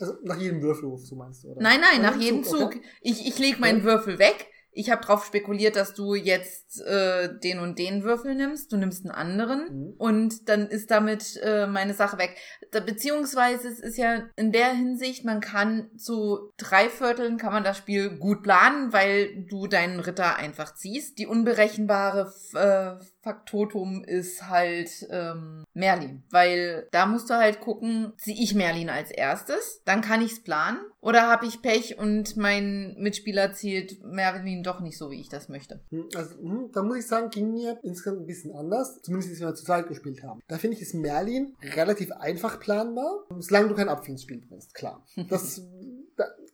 Also 0.02 0.14
nach 0.24 0.38
jedem 0.40 0.62
Würfelwurf, 0.62 1.06
so 1.06 1.16
meinst 1.16 1.44
du, 1.44 1.50
oder? 1.50 1.62
Nein, 1.62 1.80
nein, 1.82 2.02
nach 2.02 2.20
jedem 2.20 2.44
Zug. 2.44 2.62
okay. 2.62 2.82
Ich, 3.02 3.28
ich 3.28 3.38
lege 3.40 3.60
meinen 3.60 3.84
Würfel 3.84 4.20
weg. 4.20 4.48
Ich 4.74 4.90
habe 4.90 5.02
darauf 5.02 5.26
spekuliert, 5.26 5.76
dass 5.76 5.94
du 5.94 6.16
jetzt 6.16 6.80
äh, 6.86 7.28
den 7.44 7.60
und 7.60 7.78
den 7.78 8.04
Würfel 8.04 8.36
nimmst. 8.36 8.72
Du 8.72 8.78
nimmst 8.78 9.04
einen 9.06 9.12
anderen 9.14 9.66
Mhm. 9.70 9.94
und 9.98 10.48
dann 10.48 10.66
ist 10.68 10.90
damit 10.92 11.38
äh, 11.44 11.68
meine 11.68 11.94
Sache 11.94 12.18
weg. 12.18 12.38
Beziehungsweise 12.86 13.68
es 13.68 13.80
ist 13.82 13.98
ja 13.98 14.24
in 14.38 14.54
der 14.54 14.74
Hinsicht, 14.74 15.26
man 15.26 15.42
kann 15.42 15.90
zu 15.98 16.52
drei 16.58 16.88
Vierteln 16.88 17.36
kann 17.38 17.52
man 17.52 17.66
das 17.66 17.78
Spiel 17.78 18.18
gut 18.18 18.44
planen, 18.44 18.94
weil 18.94 19.46
du 19.50 19.68
deinen 19.68 20.00
Ritter 20.00 20.38
einfach 20.38 20.74
ziehst. 20.76 21.18
Die 21.20 21.28
unberechenbare 21.28 22.34
äh, 22.54 23.04
Faktotum 23.22 24.04
ist 24.04 24.48
halt 24.50 24.90
ähm, 25.10 25.64
Merlin, 25.74 26.24
weil 26.32 26.88
da 26.92 27.06
musst 27.06 27.30
du 27.30 27.36
halt 27.36 27.60
gucken, 27.60 28.14
ziehe 28.18 28.42
ich 28.42 28.56
Merlin 28.56 28.90
als 28.90 29.12
erstes, 29.12 29.82
dann 29.86 30.02
kann 30.02 30.22
ich's 30.22 30.42
planen 30.44 30.80
oder 31.02 31.28
habe 31.28 31.46
ich 31.46 31.62
Pech 31.62 31.98
und 31.98 32.38
mein 32.38 32.96
Mitspieler 32.98 33.54
zielt 33.54 34.04
Merlin 34.04 34.64
doch 34.64 34.80
nicht 34.80 34.98
so, 34.98 35.12
wie 35.12 35.20
ich 35.20 35.30
das 35.30 35.50
möchte. 35.50 35.80
Hm, 35.90 36.10
Also, 36.16 36.36
hm, 36.38 36.70
da 36.74 36.84
muss 36.84 36.98
ich 36.98 37.08
sagen, 37.08 37.30
ging 37.30 37.52
mir 37.52 37.80
insgesamt 37.84 38.22
ein 38.22 38.26
bisschen 38.28 38.56
anders. 38.56 39.02
Zumindest, 39.02 39.32
als 39.32 39.40
wir 39.42 39.56
zu 39.56 39.66
zweit 39.66 39.88
gespielt 39.88 40.24
haben. 40.24 40.42
Da 40.48 40.58
finde 40.58 40.76
ich, 40.78 40.82
ist 40.82 40.94
Merlin 40.94 41.56
relativ 41.62 42.12
einfach 42.12 42.60
planbar, 42.60 43.26
solange 43.40 43.70
du 43.70 43.76
kein 43.76 43.90
Apfel 43.90 44.12
ins 44.12 44.24
Spiel 44.24 44.42
bringst, 44.48 44.74
klar. 44.74 45.06
Das, 45.30 45.56
da, 45.56 45.62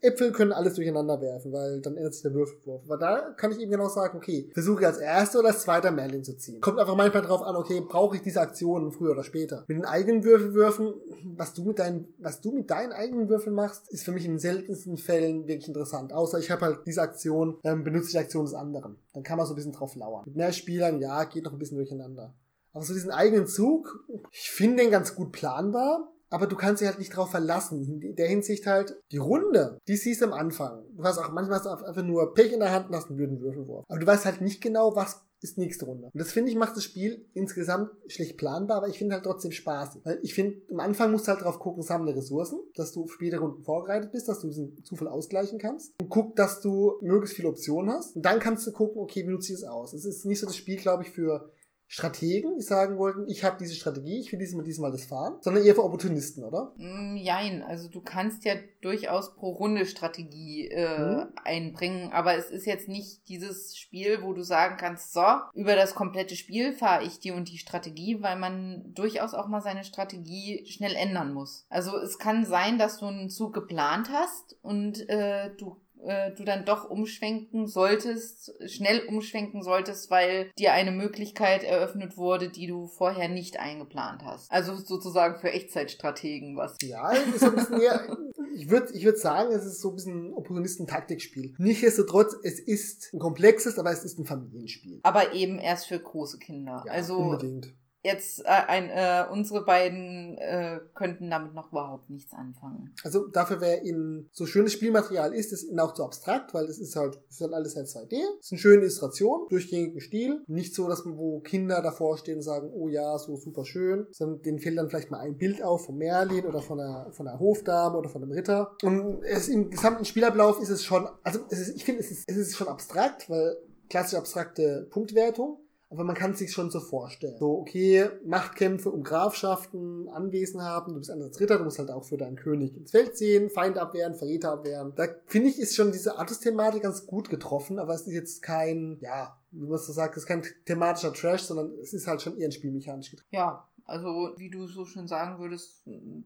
Äpfel 0.01 0.31
können 0.31 0.51
alles 0.51 0.75
durcheinander 0.75 1.19
werfen, 1.21 1.51
weil 1.51 1.81
dann 1.81 1.97
ändert 1.97 2.13
sich 2.13 2.23
der 2.23 2.33
Würfelwurf. 2.33 2.83
Aber 2.86 2.97
da 2.97 3.31
kann 3.31 3.51
ich 3.51 3.60
eben 3.60 3.71
genau 3.71 3.89
sagen, 3.89 4.17
okay, 4.17 4.49
versuche 4.53 4.81
ich 4.81 4.88
als 4.88 4.97
erster 4.97 5.39
oder 5.39 5.49
als 5.49 5.62
zweiter 5.62 5.91
Merlin 5.91 6.23
zu 6.23 6.38
ziehen. 6.38 6.62
Kommt 6.62 6.79
einfach 6.79 6.95
manchmal 6.95 7.23
drauf 7.23 7.41
an, 7.41 7.55
okay, 7.55 7.81
brauche 7.81 8.15
ich 8.15 8.21
diese 8.21 8.41
Aktionen 8.41 8.91
früher 8.91 9.12
oder 9.12 9.23
später. 9.23 9.65
Mit 9.67 9.77
den 9.77 9.86
eigenen 9.86 10.23
Würfelwürfen, 10.23 10.93
was 11.36 11.53
du 11.53 11.63
mit 11.63 11.79
deinen, 11.79 12.13
was 12.19 12.41
du 12.41 12.51
mit 12.51 12.69
deinen 12.69 12.91
eigenen 12.91 13.29
Würfeln 13.29 13.55
machst, 13.55 13.91
ist 13.91 14.03
für 14.03 14.12
mich 14.12 14.25
in 14.25 14.33
den 14.33 14.39
seltensten 14.39 14.97
Fällen 14.97 15.47
wirklich 15.47 15.67
interessant. 15.67 16.13
Außer 16.13 16.39
ich 16.39 16.51
habe 16.51 16.65
halt 16.65 16.79
diese 16.86 17.01
Aktion, 17.01 17.57
ähm, 17.63 17.83
benutze 17.83 18.07
ich 18.07 18.12
die 18.12 18.19
Aktion 18.19 18.45
des 18.45 18.53
anderen. 18.53 18.97
Dann 19.13 19.23
kann 19.23 19.38
man 19.38 19.47
so 19.47 19.53
ein 19.53 19.55
bisschen 19.55 19.73
drauf 19.73 19.95
lauern. 19.95 20.23
Mit 20.25 20.36
mehr 20.36 20.53
Spielern, 20.53 20.99
ja, 20.99 21.23
geht 21.23 21.45
noch 21.45 21.53
ein 21.53 21.60
bisschen 21.60 21.77
durcheinander. 21.77 22.33
Aber 22.73 22.86
so 22.86 22.93
diesen 22.93 23.10
eigenen 23.10 23.47
Zug, 23.47 24.05
ich 24.31 24.51
finde 24.51 24.83
den 24.83 24.91
ganz 24.91 25.15
gut 25.15 25.31
planbar. 25.31 26.12
Aber 26.29 26.47
du 26.47 26.55
kannst 26.55 26.81
dich 26.81 26.87
halt 26.87 26.99
nicht 26.99 27.15
drauf 27.15 27.31
verlassen. 27.31 28.01
In 28.01 28.15
der 28.15 28.27
Hinsicht 28.27 28.65
halt, 28.65 28.95
die 29.11 29.17
Runde, 29.17 29.79
die 29.87 29.95
siehst 29.95 30.21
du 30.21 30.25
am 30.25 30.33
Anfang. 30.33 30.83
Du 30.95 31.03
hast 31.03 31.17
auch, 31.17 31.31
manchmal 31.31 31.59
hast 31.59 31.67
einfach 31.67 32.03
nur 32.03 32.33
Pech 32.33 32.51
in 32.51 32.59
der 32.59 32.71
Hand 32.71 32.89
und 32.89 32.95
hast 32.95 33.09
einen 33.09 33.19
Würfelwurf. 33.19 33.85
Aber 33.87 33.99
du 33.99 34.07
weißt 34.07 34.25
halt 34.25 34.41
nicht 34.41 34.61
genau, 34.61 34.95
was 34.95 35.21
ist 35.41 35.57
nächste 35.57 35.85
Runde. 35.85 36.09
Und 36.11 36.19
das 36.19 36.31
finde 36.31 36.51
ich 36.51 36.57
macht 36.57 36.75
das 36.75 36.83
Spiel 36.83 37.25
insgesamt 37.33 37.91
schlecht 38.07 38.37
planbar, 38.37 38.77
aber 38.77 38.87
ich 38.87 38.97
finde 38.97 39.13
halt 39.13 39.23
trotzdem 39.23 39.51
spaßig. 39.51 40.01
Weil 40.03 40.19
ich 40.23 40.33
finde, 40.33 40.61
am 40.71 40.79
Anfang 40.79 41.11
musst 41.11 41.27
du 41.27 41.31
halt 41.31 41.43
drauf 41.43 41.59
gucken, 41.59 41.83
sammle 41.83 42.15
Ressourcen, 42.15 42.59
dass 42.75 42.93
du 42.93 43.03
auf 43.03 43.11
spätere 43.11 43.41
Runden 43.41 43.63
vorbereitet 43.63 44.11
bist, 44.11 44.27
dass 44.27 44.39
du 44.39 44.47
diesen 44.47 44.83
Zufall 44.83 45.07
ausgleichen 45.07 45.59
kannst. 45.59 45.93
Und 46.01 46.09
guck, 46.09 46.35
dass 46.35 46.61
du 46.61 46.97
möglichst 47.01 47.35
viele 47.35 47.49
Optionen 47.49 47.93
hast. 47.93 48.15
Und 48.15 48.23
dann 48.23 48.39
kannst 48.39 48.65
du 48.65 48.71
gucken, 48.71 49.01
okay, 49.01 49.27
wie 49.27 49.31
nutze 49.31 49.53
ich 49.53 49.59
es 49.59 49.63
aus. 49.63 49.93
Es 49.93 50.05
ist 50.05 50.25
nicht 50.25 50.39
so 50.39 50.47
das 50.47 50.55
Spiel, 50.55 50.77
glaube 50.77 51.03
ich, 51.03 51.11
für 51.11 51.51
Strategen, 51.89 52.56
die 52.58 52.62
sagen 52.62 52.97
wollten, 52.97 53.30
ich 53.30 53.43
habe 53.45 53.58
diese 53.60 53.73
Strategie, 53.73 54.19
ich 54.19 54.32
will 54.32 54.39
diesmal 54.39 54.65
diesmal 54.65 54.91
das 54.91 55.06
fahren, 55.06 55.38
sondern 55.41 55.63
eher 55.63 55.73
für 55.73 55.84
Opportunisten, 55.86 56.43
oder? 56.43 56.73
Mm, 56.76 57.15
Jein, 57.15 57.63
also 57.63 57.89
du 57.89 58.02
kannst 58.02 58.43
ja 58.43 58.56
durchaus 58.82 59.36
pro 59.36 59.52
Runde 59.52 59.86
Strategie 59.86 60.67
äh, 60.67 60.97
Mhm. 61.00 61.28
einbringen, 61.43 62.12
aber 62.12 62.36
es 62.36 62.50
ist 62.50 62.65
jetzt 62.65 62.89
nicht 62.89 63.28
dieses 63.30 63.78
Spiel, 63.78 64.21
wo 64.21 64.34
du 64.34 64.43
sagen 64.43 64.76
kannst, 64.78 65.13
so, 65.13 65.23
über 65.54 65.76
das 65.76 65.95
komplette 65.95 66.36
Spiel 66.36 66.73
fahre 66.73 67.06
ich 67.06 67.19
die 67.19 67.32
und 67.32 67.50
die 67.50 67.58
Strategie, 67.58 68.21
weil 68.21 68.38
man 68.38 68.84
durchaus 68.93 69.34
auch 69.34 69.47
mal 69.47 69.62
seine 69.62 69.84
Strategie 69.86 70.65
schnell 70.67 70.95
ändern 70.95 71.34
muss. 71.34 71.65
Also 71.69 71.97
es 71.97 72.19
kann 72.19 72.45
sein, 72.45 72.78
dass 72.78 73.00
du 73.00 73.06
einen 73.06 73.30
Zug 73.30 73.54
geplant 73.54 74.10
hast 74.12 74.58
und 74.62 75.08
äh, 75.10 75.52
du 75.58 75.78
äh, 76.05 76.31
du 76.31 76.43
dann 76.43 76.65
doch 76.65 76.89
umschwenken 76.89 77.67
solltest, 77.67 78.53
schnell 78.65 79.05
umschwenken 79.07 79.63
solltest, 79.63 80.10
weil 80.10 80.51
dir 80.57 80.73
eine 80.73 80.91
Möglichkeit 80.91 81.63
eröffnet 81.63 82.17
wurde, 82.17 82.49
die 82.49 82.67
du 82.67 82.88
vorher 82.88 83.29
nicht 83.29 83.60
eingeplant 83.60 84.23
hast. 84.23 84.51
Also 84.51 84.75
sozusagen 84.75 85.39
für 85.39 85.51
Echtzeitstrategen 85.51 86.57
was. 86.57 86.77
Ja, 86.81 87.12
es 87.12 87.36
ist 87.36 87.43
ein 87.43 87.55
bisschen 87.55 87.81
eher, 87.81 88.17
ich 88.55 88.69
würde 88.69 88.91
ich 88.93 89.05
würd 89.05 89.17
sagen, 89.17 89.51
es 89.53 89.65
ist 89.65 89.81
so 89.81 89.89
ein 89.89 89.95
bisschen 89.95 90.29
ein 90.29 90.33
Opportunisten-Taktikspiel. 90.33 91.55
Nichtsdestotrotz, 91.57 92.36
es 92.43 92.60
ist 92.60 93.13
ein 93.13 93.19
komplexes, 93.19 93.77
aber 93.77 93.91
es 93.91 94.03
ist 94.03 94.19
ein 94.19 94.25
Familienspiel. 94.25 94.99
Aber 95.03 95.33
eben 95.33 95.60
erst 95.60 95.88
für 95.88 95.99
große 95.99 96.39
Kinder. 96.39 96.83
Ja, 96.86 96.91
also 96.91 97.17
unbedingt. 97.17 97.73
Jetzt 98.08 98.39
äh, 98.39 98.48
ein, 98.48 98.89
äh, 98.89 99.26
unsere 99.32 99.63
beiden 99.63 100.38
äh, 100.38 100.80
könnten 100.96 101.30
damit 101.30 101.54
noch 101.54 101.72
überhaupt 101.72 102.10
nichts 102.10 102.34
anfangen. 102.34 102.96
Also 103.04 103.28
dafür 103.28 103.62
wäre 103.62 103.78
in 103.78 104.30
so 104.32 104.46
schönes 104.46 104.74
Spielmaterial 104.74 105.34
ist, 105.34 105.54
ist 105.54 105.63
ihnen 105.63 105.80
auch 105.80 105.93
zu 105.93 106.04
abstrakt, 106.04 106.54
weil 106.54 106.65
es 106.65 106.80
ist 106.80 106.96
halt, 106.96 107.20
ist 107.30 107.41
halt 107.41 107.54
alles 107.54 107.76
halt 107.76 107.88
2D. 107.88 108.15
Es 108.39 108.46
ist 108.46 108.52
eine 108.54 108.60
schöne 108.60 108.82
Illustration, 108.82 109.48
durchgängigen 109.50 110.02
Stil. 110.02 110.41
Nicht 110.48 110.74
so, 110.74 110.88
dass 110.88 111.06
man, 111.06 111.17
wo 111.17 111.39
Kinder 111.41 111.82
davor 111.82 112.17
stehen 112.17 112.38
und 112.38 112.43
sagen, 112.43 112.72
oh 112.74 112.88
ja, 112.88 113.17
so 113.20 113.36
super 113.36 113.65
schön, 113.65 114.08
sondern 114.12 114.41
denen 114.41 114.60
fällt 114.60 114.78
dann 114.78 114.89
vielleicht 114.89 115.12
mal 115.12 115.20
ein 115.20 115.38
Bild 115.38 115.62
auf 115.62 115.86
von 115.86 115.98
Merlin 115.98 116.46
oder 116.46 116.62
von 116.62 116.80
einer, 116.80 117.12
von 117.12 117.28
einer 117.28 117.39
Hofdame 117.39 117.98
oder 117.98 118.10
von 118.10 118.24
einem 118.24 118.32
Ritter. 118.32 118.76
Und 118.84 119.22
es 119.24 119.48
im 119.48 119.70
gesamten 119.70 120.06
Spielablauf 120.06 120.62
ist 120.62 120.70
es 120.70 120.84
schon, 120.84 121.08
also 121.24 121.39
es 121.50 121.60
ist, 121.60 121.76
ich 121.76 121.84
finde, 121.84 122.02
es 122.02 122.12
ist, 122.12 122.24
es 122.28 122.38
ist 122.38 122.56
schon 122.56 122.67
abstrakt, 122.67 123.30
weil 123.30 123.58
klassisch 123.89 124.17
abstrakte 124.17 124.88
Punktwertung. 124.89 125.60
Aber 125.89 126.04
man 126.04 126.15
kann 126.15 126.32
es 126.32 126.39
sich 126.39 126.52
schon 126.52 126.69
so 126.69 126.82
vorstellen. 126.82 127.38
So, 127.39 127.60
okay, 127.60 128.10
Machtkämpfe 128.26 128.89
um 128.89 129.04
Grafschaften, 129.04 130.10
Anwesen 130.10 130.62
haben, 130.62 130.93
du 130.93 131.00
bist 131.00 131.10
anders 131.10 131.39
Ritter, 131.39 131.58
du 131.58 131.63
musst 131.63 131.80
halt 131.80 131.91
auch 131.91 132.04
für 132.04 132.17
deinen 132.17 132.36
König 132.36 132.76
ins 132.76 132.91
Feld 132.91 133.15
ziehen, 133.15 133.50
Feind 133.50 133.78
abwehren, 133.78 134.15
Verräter 134.15 134.52
abwehren. 134.52 134.93
Da 134.95 135.08
finde 135.28 135.50
ich, 135.50 135.60
ist 135.60 135.76
schon 135.76 135.93
diese 135.93 136.17
Artus-Thematik 136.17 136.84
ganz 136.84 137.06
gut 137.06 137.30
getroffen, 137.30 137.80
aber 137.80 137.93
es 137.93 138.02
ist 138.02 138.13
jetzt 138.13 138.41
kein, 138.41 138.97
ja, 139.00 139.39
wie 139.52 139.65
man 139.65 139.78
so 139.78 139.93
sagt, 139.93 140.17
es 140.17 140.23
ist 140.23 140.28
kein 140.28 140.43
thematischer 140.65 141.13
Trash, 141.13 141.43
sondern 141.43 141.71
es 141.82 141.93
ist 141.93 142.06
halt 142.06 142.21
schon 142.21 142.38
eher 142.38 142.50
ein 142.50 142.52
spielmechanisch 142.52 143.12
getroffen. 143.12 143.30
Ja, 143.32 143.67
also 143.86 144.34
wie 144.36 144.50
du 144.50 144.67
so 144.67 144.86
schön 144.86 145.08
sagen 145.08 145.39
würdest, 145.39 145.84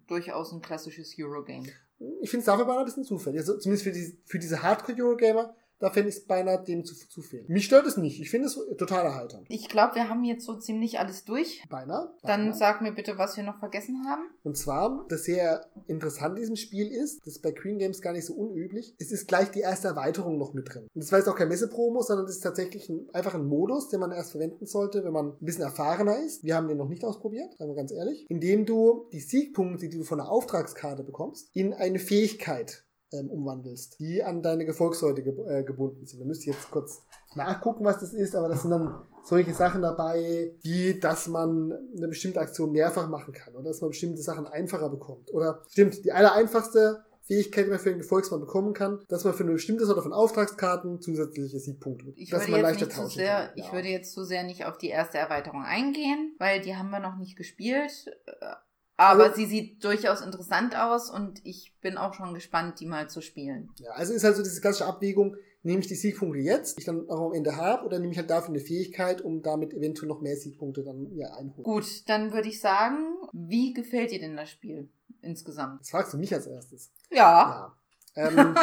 durchaus 0.08 0.52
ein 0.52 0.62
klassisches 0.62 1.16
Eurogame. 1.20 1.68
Ich 2.22 2.32
finde 2.32 2.40
es 2.40 2.46
dafür 2.46 2.66
aber 2.66 2.80
ein 2.80 2.86
bisschen 2.86 3.04
zufällig. 3.04 3.42
Also 3.42 3.58
zumindest 3.60 3.84
für, 3.84 3.92
die, 3.92 4.18
für 4.26 4.40
diese 4.40 4.64
Hardcore-Eurogamer, 4.64 5.56
da 5.82 5.90
fände 5.90 6.10
ich 6.10 6.16
es 6.16 6.26
beinahe 6.26 6.64
dem 6.64 6.86
zu, 6.86 6.96
zu 6.96 7.22
viel. 7.22 7.44
Mich 7.48 7.66
stört 7.66 7.88
es 7.88 7.98
nicht. 7.98 8.22
Ich 8.22 8.30
finde 8.30 8.48
es 8.48 8.60
total 8.78 9.06
erheiternd. 9.06 9.48
Ich 9.50 9.68
glaube, 9.68 9.96
wir 9.96 10.10
haben 10.10 10.24
jetzt 10.24 10.46
so 10.46 10.56
ziemlich 10.56 11.00
alles 11.00 11.26
durch. 11.26 11.64
Beinahe. 11.70 12.14
Dann 12.22 12.42
beinahe. 12.42 12.58
sag 12.58 12.82
mir 12.82 12.92
bitte, 12.92 13.18
was 13.18 13.36
wir 13.36 13.44
noch 13.44 13.60
vergessen 13.60 14.06
haben. 14.08 14.22
Und 14.44 14.58
zwar, 14.58 15.06
das 15.10 15.24
sehr 15.24 15.66
interessant 15.88 16.36
in 16.36 16.42
diesem 16.42 16.56
Spiel 16.56 16.88
ist, 16.88 17.20
das 17.26 17.36
ist 17.36 17.42
bei 17.42 17.52
Queen 17.52 17.80
Games 17.80 18.02
gar 18.02 18.14
nicht 18.14 18.26
so 18.26 18.34
unüblich, 18.34 18.96
es 19.00 19.12
ist 19.12 19.28
gleich 19.28 19.50
die 19.50 19.62
erste 19.62 19.88
Erweiterung 19.88 20.38
noch 20.38 20.54
mit 20.54 20.74
drin. 20.74 20.88
Und 20.94 21.04
das 21.04 21.12
war 21.12 21.20
jetzt 21.20 21.28
auch 21.28 21.36
kein 21.36 21.50
Messepromo, 21.50 22.02
sondern 22.02 22.28
das 22.28 22.36
ist 22.36 22.42
tatsächlich 22.42 22.88
ein, 22.88 23.10
einfach 23.14 23.34
ein 23.34 23.46
Modus, 23.46 23.90
den 23.90 24.00
man 24.00 24.12
erst 24.12 24.32
verwenden 24.32 24.68
sollte, 24.68 25.04
wenn 25.04 25.14
man 25.14 25.30
ein 25.30 25.46
bisschen 25.46 25.64
erfahrener 25.64 26.20
ist. 26.20 26.44
Wir 26.44 26.56
haben 26.56 26.68
den 26.68 26.78
noch 26.78 26.90
nicht 26.90 27.04
ausprobiert, 27.04 27.58
sagen 27.58 27.72
wir 27.72 27.76
ganz 27.76 27.92
ehrlich. 27.92 28.26
Indem 28.30 28.66
du 28.68 29.08
die 29.12 29.20
Siegpunkte, 29.20 29.90
die 29.90 29.98
du 29.98 30.04
von 30.04 30.20
der 30.20 30.30
Auftragskarte 30.30 31.04
bekommst, 31.04 31.50
in 31.54 31.74
eine 31.74 32.00
Fähigkeit 32.00 32.84
ähm, 33.12 33.30
umwandelst, 33.30 34.00
die 34.00 34.24
an 34.24 34.42
deine 34.42 34.66
Gefolgsleute 34.66 35.24
ge 35.24 35.34
äh, 35.48 35.64
gebunden 35.64 36.06
sind. 36.06 36.20
Da 36.20 36.26
müsst 36.26 36.46
ihr 36.46 36.54
jetzt 36.54 36.72
kurz 36.72 37.02
nachgucken, 37.36 37.86
was 37.86 38.00
das 38.00 38.14
ist, 38.14 38.36
aber 38.36 38.50
das 38.50 38.62
sind 38.62 38.72
dann 38.72 39.02
solche 39.24 39.54
Sachen 39.54 39.82
dabei, 39.82 40.52
wie 40.62 41.00
dass 41.00 41.28
man 41.28 41.72
eine 41.96 42.08
bestimmte 42.08 42.40
Aktion 42.40 42.72
mehrfach 42.72 43.08
machen 43.08 43.34
kann 43.34 43.54
oder 43.56 43.70
dass 43.70 43.82
man 43.82 43.92
bestimmte 43.92 44.22
Sachen 44.22 44.48
einfacher 44.48 44.90
bekommt. 44.90 45.32
Oder 45.34 45.62
stimmt, 45.70 46.04
die 46.04 46.12
aller 46.12 46.34
einfachste 46.34 47.04
Fähigkeit, 47.24 47.66
die 47.66 47.70
man 47.70 47.80
für 47.80 47.90
einen 47.92 48.00
Gefolgsmann 48.00 48.40
bekommen 48.42 48.74
kann, 48.74 49.00
dass 49.08 49.24
man 49.24 49.34
für 49.34 49.44
eine 49.44 49.54
bestimmte 49.54 49.86
Sorte 49.86 50.02
von 50.02 50.12
Auftragskarten 50.12 51.02
zusätzliche 51.02 51.60
Siegpunkte 51.60 52.06
bekommt. 52.06 52.20
Ich 52.20 52.32
würde 52.32 52.50
man 52.50 52.60
jetzt 52.60 52.64
leichter 52.64 52.86
nicht 52.88 52.96
zu 52.98 53.08
sehr, 53.08 53.36
kann. 53.48 53.52
ich 53.56 53.66
Ja. 53.68 53.74
würde 53.74 53.88
jetzt 53.90 54.14
zu 54.14 54.24
sehr 54.24 54.44
nicht 54.44 54.66
auf 54.66 54.78
die 54.78 54.90
erste 54.90 55.20
Erweiterung 55.20 55.64
eingehen, 55.64 56.36
weil 56.40 56.62
die 56.62 56.76
haben 56.76 56.90
wir 56.90 57.00
noch 57.00 57.18
nicht 57.18 57.38
gespielt. 57.38 57.92
Aber 59.02 59.24
Also- 59.24 59.36
sie 59.38 59.46
sieht 59.48 59.84
durchaus 59.84 60.22
interessant 60.22 60.78
aus 60.78 61.10
und 61.10 61.42
ich 61.44 61.74
bin 61.82 61.98
auch 61.98 62.14
schon 62.14 62.36
gespannt, 62.36 62.80
die 62.80 62.86
mal 62.86 63.10
zu 63.10 63.20
spielen. 63.22 63.70
Ja, 63.80 63.92
also 63.94 64.14
ist 64.14 64.24
halt 64.24 64.36
so 64.36 64.44
diese 64.44 64.62
klassische 64.62 64.86
Abwägung, 64.86 65.36
nehme 65.64 65.80
ich 65.80 65.88
die 65.88 65.96
Siegpunkte 65.96 66.38
jetzt, 66.40 66.78
die 66.78 66.82
ich 66.82 66.86
dann 66.86 67.10
auch 67.10 67.28
am 67.30 67.34
Ende 67.34 67.56
habe, 67.56 67.84
oder 67.84 67.98
nehme 67.98 68.12
ich 68.12 68.20
halt 68.20 68.30
dafür 68.30 68.50
eine 68.50 68.60
Fähigkeit, 68.60 69.22
um 69.22 69.42
damit 69.42 69.74
eventuell 69.74 70.08
noch 70.08 70.22
mehr 70.22 70.36
Siegpunkte 70.38 70.84
dann 70.84 71.16
ja, 71.16 71.34
einholen. 71.34 71.64
Gut, 71.64 72.08
dann 72.08 72.32
würde 72.32 72.50
ich 72.50 72.62
sagen, 72.62 73.16
wie 73.34 73.74
gefällt 73.74 74.12
dir 74.12 74.20
denn 74.20 74.38
das 74.38 74.52
Spiel 74.52 74.88
insgesamt? 75.24 75.82
Das 75.82 75.90
fragst 75.90 76.14
du 76.14 76.18
mich 76.20 76.32
als 76.36 76.46
erstes. 76.46 76.92
Ja, 77.10 77.74
Ja. 78.16 78.28
ähm, 78.28 78.56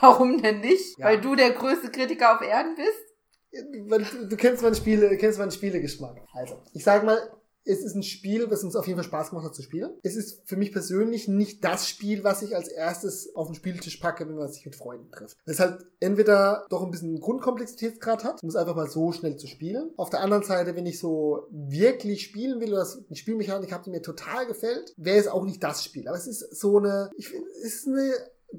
warum 0.00 0.42
denn 0.42 0.60
nicht? 0.60 0.98
Ja. 0.98 1.06
Weil 1.06 1.20
du 1.20 1.36
der 1.36 1.52
größte 1.52 1.90
Kritiker 1.90 2.34
auf 2.34 2.40
Erden 2.40 2.74
bist? 2.74 4.12
du, 4.12 4.26
du 4.26 4.36
kennst 4.36 4.62
meinen 4.64 4.74
Spiele, 4.74 5.08
du 5.08 5.16
kennst 5.18 5.38
meinen 5.38 5.52
Spielegeschmack. 5.52 6.16
Also, 6.32 6.60
ich 6.72 6.82
sag 6.82 7.04
mal, 7.04 7.18
es 7.64 7.82
ist 7.82 7.94
ein 7.94 8.02
Spiel, 8.02 8.50
was 8.50 8.62
uns 8.62 8.76
auf 8.76 8.86
jeden 8.86 8.98
Fall 8.98 9.08
Spaß 9.08 9.30
gemacht 9.30 9.46
hat 9.46 9.54
zu 9.54 9.62
spielen. 9.62 9.90
Es 10.02 10.16
ist 10.16 10.42
für 10.46 10.56
mich 10.56 10.72
persönlich 10.72 11.28
nicht 11.28 11.64
das 11.64 11.88
Spiel, 11.88 12.24
was 12.24 12.42
ich 12.42 12.54
als 12.54 12.68
erstes 12.68 13.34
auf 13.34 13.48
den 13.48 13.54
Spieltisch 13.54 13.96
packe, 13.96 14.28
wenn 14.28 14.36
man 14.36 14.52
sich 14.52 14.64
mit 14.64 14.76
Freunden 14.76 15.10
trifft. 15.10 15.36
Es 15.46 15.60
halt 15.60 15.84
entweder 16.00 16.66
doch 16.68 16.82
ein 16.82 16.90
bisschen 16.90 17.20
Grundkomplexitätsgrad 17.20 18.24
hat, 18.24 18.42
um 18.42 18.48
es 18.48 18.56
einfach 18.56 18.76
mal 18.76 18.88
so 18.88 19.12
schnell 19.12 19.36
zu 19.36 19.46
spielen. 19.46 19.92
Auf 19.96 20.10
der 20.10 20.20
anderen 20.20 20.42
Seite, 20.42 20.76
wenn 20.76 20.86
ich 20.86 20.98
so 20.98 21.46
wirklich 21.50 22.24
spielen 22.24 22.60
will 22.60 22.72
oder 22.72 22.86
eine 22.86 23.16
Spielmechanik 23.16 23.72
habe, 23.72 23.84
die 23.84 23.90
mir 23.90 24.02
total 24.02 24.46
gefällt, 24.46 24.92
wäre 24.96 25.18
es 25.18 25.28
auch 25.28 25.44
nicht 25.44 25.62
das 25.62 25.84
Spiel. 25.84 26.08
Aber 26.08 26.16
es 26.16 26.26
ist 26.26 26.58
so 26.58 26.78
eine, 26.78 27.10
ich 27.16 27.28
finde, 27.28 27.48
es 27.62 27.74
ist 27.74 27.88
eine 27.88 28.12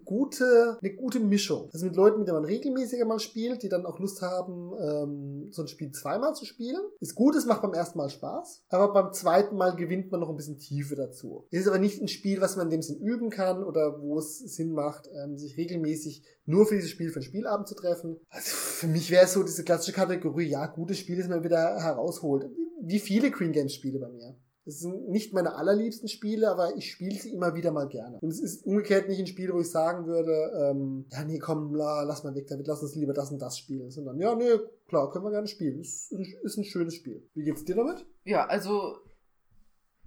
gute, 0.04 0.78
eine 0.82 0.94
gute 0.94 1.20
Mischung. 1.20 1.70
Also 1.74 1.86
mit 1.86 1.96
Leuten, 1.96 2.20
mit 2.20 2.28
denen 2.28 2.38
man 2.38 2.46
regelmäßiger 2.46 3.06
mal 3.06 3.20
spielt, 3.20 3.64
die 3.64 3.70
dann 3.70 3.86
auch 3.86 4.00
Lust 4.00 4.22
haben, 4.22 4.74
ähm, 4.80 5.52
so 5.52 5.62
ein 5.62 5.68
Spiel 5.68 5.92
zweimal 5.92 6.36
zu 6.36 6.46
spielen. 6.46 6.82
Ist 7.00 7.16
gut, 7.16 7.36
es 7.36 7.46
macht 7.46 7.62
beim 7.62 7.74
ersten 7.74 7.98
Mal 7.98 8.10
Spaß, 8.10 8.64
aber 8.70 8.94
beim 8.94 9.14
zweiten 9.14 9.56
Mal 9.56 9.76
gewinnt 9.76 10.12
man 10.12 10.20
noch 10.20 10.30
ein 10.30 10.36
bisschen 10.36 10.60
Tiefe 10.60 10.96
dazu. 10.96 11.48
Es 11.52 11.62
ist 11.62 11.68
aber 11.68 11.80
nicht 11.80 12.02
ein 12.02 12.08
Spiel, 12.08 12.42
was 12.42 12.56
man 12.56 12.68
in 12.68 12.72
dem 12.72 12.82
Sinn 12.82 13.00
üben 13.00 13.30
kann 13.30 13.64
oder 13.64 14.02
wo 14.02 14.20
es 14.20 14.40
Sinn 14.40 14.74
macht, 14.74 15.10
ähm, 15.14 15.38
sich 15.38 15.58
regelmäßig 15.58 16.24
nur 16.46 16.66
für 16.66 16.76
dieses 16.76 16.92
Spiel 16.92 17.10
für 17.10 17.18
einen 17.18 17.26
Spielabend 17.26 17.68
zu 17.68 17.76
treffen. 17.76 18.18
Also 18.30 18.52
für 18.52 18.88
mich 18.88 19.12
wäre 19.12 19.26
es 19.26 19.34
so 19.34 19.44
diese 19.44 19.64
klassische 19.64 19.94
Kategorie, 19.94 20.48
ja, 20.48 20.68
gutes 20.68 21.00
Spiel, 21.00 21.18
das 21.18 21.28
man 21.28 21.44
wieder 21.44 21.82
herausholt. 21.82 22.50
Wie 22.82 23.00
viele 23.00 23.32
Queen 23.32 23.52
Games 23.52 23.74
Spiele 23.74 24.00
bei 24.00 24.10
mir. 24.10 24.36
Es 24.66 24.80
sind 24.80 25.10
nicht 25.10 25.34
meine 25.34 25.56
allerliebsten 25.56 26.08
Spiele, 26.08 26.50
aber 26.50 26.76
ich 26.76 26.92
spiele 26.92 27.16
sie 27.16 27.32
immer 27.32 27.54
wieder 27.54 27.72
mal 27.72 27.88
gerne. 27.88 28.18
Und 28.20 28.30
es 28.30 28.40
ist 28.40 28.66
umgekehrt 28.66 29.08
nicht 29.08 29.20
ein 29.20 29.28
Spiel, 29.28 29.54
wo 29.54 29.60
ich 29.60 29.70
sagen 29.70 30.08
würde, 30.08 30.52
ähm, 30.60 31.06
ja, 31.12 31.24
nee, 31.24 31.38
komm, 31.38 31.76
la, 31.76 32.02
lass 32.04 32.24
mal 32.24 32.34
weg 32.34 32.48
damit, 32.48 32.66
lass 32.68 32.82
uns 32.82 32.96
lieber 32.96 33.14
das 33.14 33.32
und 33.32 33.40
das 33.40 33.58
spielen. 33.58 33.92
Sondern, 33.92 34.20
ja, 34.20 34.36
nee, 34.36 34.58
klar, 34.88 35.12
können 35.12 35.26
wir 35.26 35.32
gerne 35.32 35.48
spielen. 35.48 35.80
Ist, 35.80 36.12
ist 36.12 36.58
ein 36.58 36.64
schönes 36.64 36.96
Spiel. 36.96 37.28
Wie 37.36 37.44
geht's 37.44 37.64
dir 37.64 37.76
damit? 37.76 38.06
Ja, 38.24 38.48
also 38.48 38.98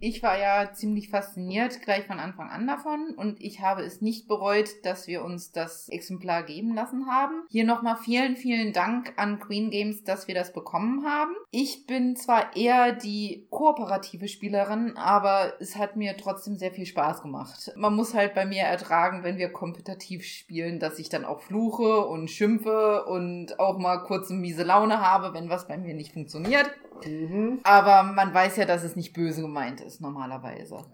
ich 0.00 0.22
war 0.22 0.38
ja 0.38 0.72
ziemlich 0.72 1.11
fasziniert 1.11 1.82
gleich 1.82 2.06
von 2.06 2.20
Anfang 2.20 2.50
an 2.50 2.66
davon 2.66 3.14
und 3.16 3.40
ich 3.40 3.61
habe 3.61 3.82
es 3.82 4.00
nicht 4.00 4.28
bereut, 4.28 4.68
dass 4.84 5.06
wir 5.06 5.24
uns 5.24 5.52
das 5.52 5.88
Exemplar 5.88 6.44
geben 6.44 6.74
lassen 6.74 7.06
haben. 7.11 7.42
Hier 7.50 7.64
nochmal 7.64 7.96
vielen, 7.96 8.37
vielen 8.37 8.72
Dank 8.72 9.12
an 9.16 9.40
Queen 9.40 9.70
Games, 9.70 10.04
dass 10.04 10.28
wir 10.28 10.34
das 10.34 10.52
bekommen 10.52 11.04
haben. 11.04 11.32
Ich 11.50 11.87
bin 11.87 12.16
zwar 12.16 12.56
eher 12.56 12.92
die 12.92 13.46
kooperative 13.50 14.28
Spielerin, 14.28 14.96
aber 14.96 15.54
es 15.61 15.76
hat 15.76 15.96
mir 15.96 16.16
trotzdem 16.16 16.56
sehr 16.56 16.72
viel 16.72 16.87
Spaß 16.87 17.22
gemacht. 17.22 17.72
Man 17.76 17.94
muss 17.94 18.14
halt 18.14 18.34
bei 18.34 18.46
mir 18.46 18.62
ertragen, 18.62 19.24
wenn 19.24 19.38
wir 19.38 19.50
kompetitiv 19.50 20.24
spielen, 20.24 20.78
dass 20.78 20.98
ich 20.98 21.08
dann 21.08 21.24
auch 21.24 21.40
fluche 21.40 22.06
und 22.06 22.30
schimpfe 22.30 23.04
und 23.06 23.58
auch 23.58 23.78
mal 23.78 24.04
kurz 24.04 24.30
eine 24.30 24.40
miese 24.40 24.62
Laune 24.62 25.00
habe, 25.00 25.34
wenn 25.34 25.48
was 25.48 25.66
bei 25.66 25.76
mir 25.76 25.94
nicht 25.94 26.12
funktioniert. 26.12 26.70
Mhm. 27.06 27.61
Aber 27.62 28.02
man 28.02 28.32
weiß 28.32 28.56
ja, 28.56 28.64
dass 28.64 28.82
es 28.82 28.96
nicht 28.96 29.12
böse 29.12 29.42
gemeint 29.42 29.80
ist, 29.80 29.88
normalerweise. 30.01 30.85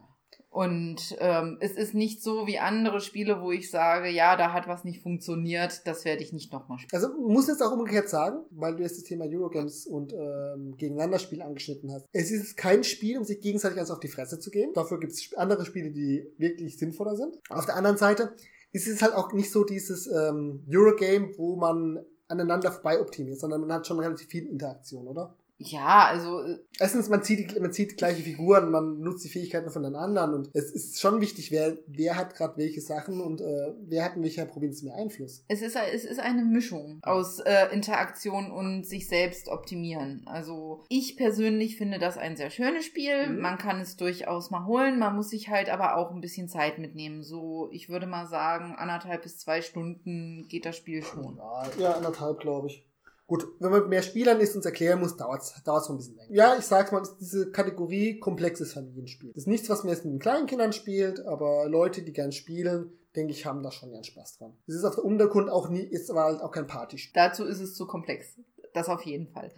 Und 0.55 1.17
ähm, 1.19 1.59
es 1.61 1.73
ist 1.73 1.95
nicht 1.95 2.23
so 2.23 2.47
wie 2.47 2.61
andere 2.61 3.01
Spiele, 3.01 3.41
wo 3.41 3.51
ich 3.51 3.73
sage, 3.73 4.09
ja, 4.09 4.37
da 4.37 4.53
hat 4.53 4.69
was 4.69 4.85
nicht 4.85 5.03
funktioniert, 5.03 5.85
das 5.85 6.05
werde 6.05 6.23
ich 6.23 6.33
nicht 6.33 6.53
nochmal 6.53 6.79
spielen. 6.79 7.03
Also 7.03 7.13
muss 7.21 7.49
jetzt 7.49 7.61
auch 7.61 7.73
umgekehrt 7.73 8.09
sagen, 8.09 8.45
weil 8.53 8.77
du 8.77 8.85
jetzt 8.85 8.97
das 8.97 9.03
Thema 9.03 9.25
Eurogames 9.25 9.85
und 9.85 10.13
ähm, 10.13 10.77
Gegeneinanderspiel 10.77 11.43
angeschnitten 11.43 11.93
hast. 11.93 12.07
Es 12.13 12.31
ist 12.31 12.57
kein 12.57 12.85
Spiel, 12.85 13.19
um 13.19 13.25
sich 13.25 13.41
gegenseitig 13.41 13.81
eins 13.81 13.91
auf 13.91 13.99
die 13.99 14.07
Fresse 14.07 14.39
zu 14.39 14.53
geben. 14.53 14.73
Dafür 14.75 15.01
gibt 15.01 15.13
es 15.13 15.35
andere 15.37 15.65
Spiele, 15.65 15.91
die 15.91 16.25
wirklich 16.39 16.79
sinnvoller 16.79 17.17
sind. 17.17 17.37
Auf 17.49 17.67
der 17.67 17.75
anderen 17.75 17.97
Seite 17.97 18.37
ist 18.71 18.87
es 18.87 19.03
halt 19.03 19.15
auch 19.15 19.33
nicht 19.33 19.51
so 19.51 19.65
dieses 19.65 20.07
ähm, 20.07 20.65
Eurogame, 20.73 21.33
wo 21.37 21.57
man 21.57 21.99
aneinander 22.29 22.71
vorbei 22.71 23.01
optimiert, 23.01 23.41
sondern 23.41 23.63
man 23.63 23.73
hat 23.73 23.89
schon 23.89 23.99
relativ 23.99 24.29
viel 24.29 24.47
Interaktion, 24.47 25.09
oder? 25.09 25.37
Ja, 25.59 26.07
also 26.07 26.41
äh, 26.43 26.59
Erstens, 26.81 27.09
man 27.09 27.23
zieht, 27.23 27.61
man 27.61 27.73
zieht 27.73 27.97
gleiche 27.97 28.23
Figuren, 28.23 28.71
man 28.71 28.99
nutzt 28.99 29.25
die 29.25 29.29
Fähigkeiten 29.29 29.71
von 29.71 29.85
den 29.85 29.95
anderen 29.95 30.35
und 30.35 30.51
es 30.53 30.73
ist 30.73 31.01
schon 31.01 31.21
wichtig, 31.21 31.51
wer, 31.53 31.79
wer 31.87 32.17
hat 32.17 32.35
gerade 32.35 32.57
welche 32.57 32.81
Sachen 32.81 33.21
und 33.21 33.41
äh, 33.41 33.73
wer 33.87 34.05
hat 34.05 34.17
in 34.17 34.23
welcher 34.23 34.47
Provinz 34.47 34.83
mehr 34.83 34.97
Einfluss. 34.97 35.45
es 35.49 35.63
ist, 35.63 35.77
es 35.77 36.05
ist 36.05 36.19
eine 36.19 36.45
Mischung 36.45 36.99
aus 37.03 37.39
äh, 37.41 37.73
Interaktion 37.73 38.51
und 38.51 38.85
sich 38.85 39.09
selbst 39.09 39.49
optimieren. 39.49 40.23
Also 40.27 40.85
ich 40.89 41.17
persönlich 41.17 41.77
finde 41.77 41.99
das 41.99 42.19
ein 42.19 42.37
sehr 42.37 42.51
schönes 42.51 42.85
Spiel. 42.85 43.29
Mhm. 43.29 43.41
Man 43.41 43.59
kann 43.59 43.81
es 43.81 43.97
durchaus 43.97 44.51
mal 44.51 44.67
holen. 44.67 44.99
Man 44.99 45.15
muss 45.15 45.31
sich 45.31 45.49
halt 45.49 45.71
aber 45.71 45.97
auch 45.97 46.11
ein 46.11 46.21
bisschen 46.21 46.49
Zeit 46.49 46.79
mitnehmen. 46.79 47.23
So, 47.23 47.69
ich 47.71 47.89
würde 47.89 48.07
mal 48.07 48.27
sagen, 48.27 48.75
anderthalb 48.77 49.23
bis 49.23 49.39
zwei 49.39 49.63
Stunden 49.63 50.47
geht 50.49 50.67
das 50.67 50.77
Spiel 50.77 51.03
schon. 51.03 51.41
Ja 51.79 51.93
anderthalb, 51.93 52.41
glaube 52.41 52.69
ich. 52.69 52.85
Gut, 53.27 53.47
wenn 53.59 53.71
man 53.71 53.81
mit 53.81 53.89
mehr 53.89 54.03
Spielern 54.03 54.39
ist 54.41 54.55
und 54.55 54.61
es 54.61 54.67
erklären 54.67 55.01
muss, 55.01 55.17
dauert 55.17 55.41
es 55.43 55.55
dauert's 55.65 55.89
noch 55.89 55.95
ein 55.95 55.99
bisschen 55.99 56.17
länger. 56.17 56.33
Ja, 56.35 56.57
ich 56.59 56.65
sag's 56.67 56.93
mal, 56.93 57.01
ist 57.01 57.17
diese 57.21 57.51
Kategorie 57.51 58.19
komplexes 58.21 58.75
Familienspiel. 58.75 59.31
Das 59.33 59.45
ist 59.45 59.47
nichts, 59.47 59.71
was 59.71 59.83
man 59.83 59.95
jetzt 59.95 60.05
mit 60.05 60.13
den 60.13 60.19
kleinen 60.21 60.47
Kindern 60.47 60.73
spielt, 60.75 61.21
aber 61.25 61.67
Leute, 61.69 62.03
die 62.03 62.13
gern 62.13 62.33
spielen, 62.33 62.93
denke 63.17 63.33
ich, 63.33 63.47
haben 63.47 63.63
da 63.63 63.71
schon 63.71 63.91
gern 63.93 64.05
Spaß 64.05 64.37
dran. 64.39 64.57
Es 64.67 64.75
ist 64.75 64.85
auf 64.85 64.97
der 64.97 65.05
Untergrund 65.05 65.49
auch 65.49 65.69
nie, 65.71 65.81
ist 65.81 66.11
aber 66.11 66.25
halt 66.25 66.41
auch 66.43 66.51
kein 66.51 66.67
Partyspiel. 66.67 67.13
Dazu 67.15 67.45
ist 67.45 67.61
es 67.61 67.75
zu 67.75 67.87
komplex. 67.87 68.37
Das 68.75 68.89
auf 68.89 69.03
jeden 69.03 69.29
Fall. 69.29 69.51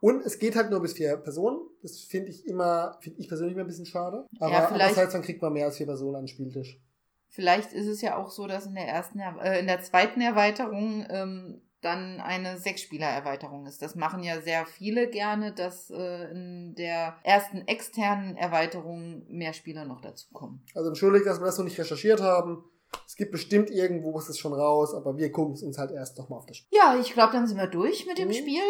Und 0.00 0.22
es 0.24 0.38
geht 0.38 0.56
halt 0.56 0.70
nur 0.70 0.80
bis 0.80 0.94
vier 0.94 1.16
Personen. 1.16 1.58
Das 1.82 2.00
finde 2.00 2.30
ich 2.30 2.46
immer, 2.46 2.96
finde 3.00 3.20
ich 3.20 3.28
persönlich 3.28 3.54
immer 3.54 3.64
ein 3.64 3.68
bisschen 3.68 3.86
schade. 3.86 4.26
Aber 4.40 4.50
Ja, 4.50 4.66
vielleicht- 4.66 4.72
andererseits, 4.72 5.12
dann 5.12 5.22
kriegt 5.22 5.42
man 5.42 5.52
mehr 5.52 5.66
als 5.66 5.76
vier 5.76 5.86
Personen 5.86 6.16
an 6.16 6.22
den 6.22 6.28
Spieltisch. 6.28 6.80
Vielleicht 7.28 7.72
ist 7.72 7.86
es 7.86 8.00
ja 8.00 8.16
auch 8.16 8.30
so, 8.30 8.46
dass 8.46 8.66
in 8.66 8.74
der 8.74 8.86
ersten, 8.88 9.18
Er- 9.18 9.38
äh, 9.42 9.60
in 9.60 9.66
der 9.66 9.80
zweiten 9.82 10.20
Erweiterung 10.20 11.04
ähm, 11.10 11.60
dann 11.86 12.20
eine 12.20 12.58
Sechsspieler-Erweiterung 12.58 13.66
ist. 13.66 13.80
Das 13.80 13.94
machen 13.94 14.22
ja 14.22 14.40
sehr 14.40 14.66
viele 14.66 15.08
gerne, 15.08 15.52
dass 15.52 15.90
äh, 15.90 16.30
in 16.30 16.74
der 16.76 17.16
ersten 17.22 17.66
externen 17.66 18.36
Erweiterung 18.36 19.24
mehr 19.28 19.52
Spieler 19.52 19.84
noch 19.84 20.00
dazukommen. 20.00 20.64
Also 20.74 20.88
entschuldigt, 20.88 21.26
dass 21.26 21.40
wir 21.40 21.46
das 21.46 21.58
noch 21.58 21.64
nicht 21.64 21.78
recherchiert 21.78 22.20
haben. 22.20 22.64
Es 23.06 23.16
gibt 23.16 23.32
bestimmt 23.32 23.70
irgendwo, 23.70 24.18
ist 24.18 24.28
es 24.28 24.38
schon 24.38 24.52
raus, 24.52 24.94
aber 24.94 25.16
wir 25.16 25.30
gucken 25.32 25.54
es 25.54 25.62
uns 25.62 25.76
halt 25.76 25.90
erst 25.90 26.16
nochmal 26.18 26.38
auf 26.38 26.46
das 26.46 26.56
Spiel. 26.58 26.78
Ja, 26.78 26.96
ich 27.00 27.12
glaube, 27.12 27.32
dann 27.32 27.46
sind 27.46 27.58
wir 27.58 27.66
durch 27.66 28.06
mit 28.06 28.18
dem 28.18 28.28
Mhm. 28.28 28.32
Spiel. 28.32 28.62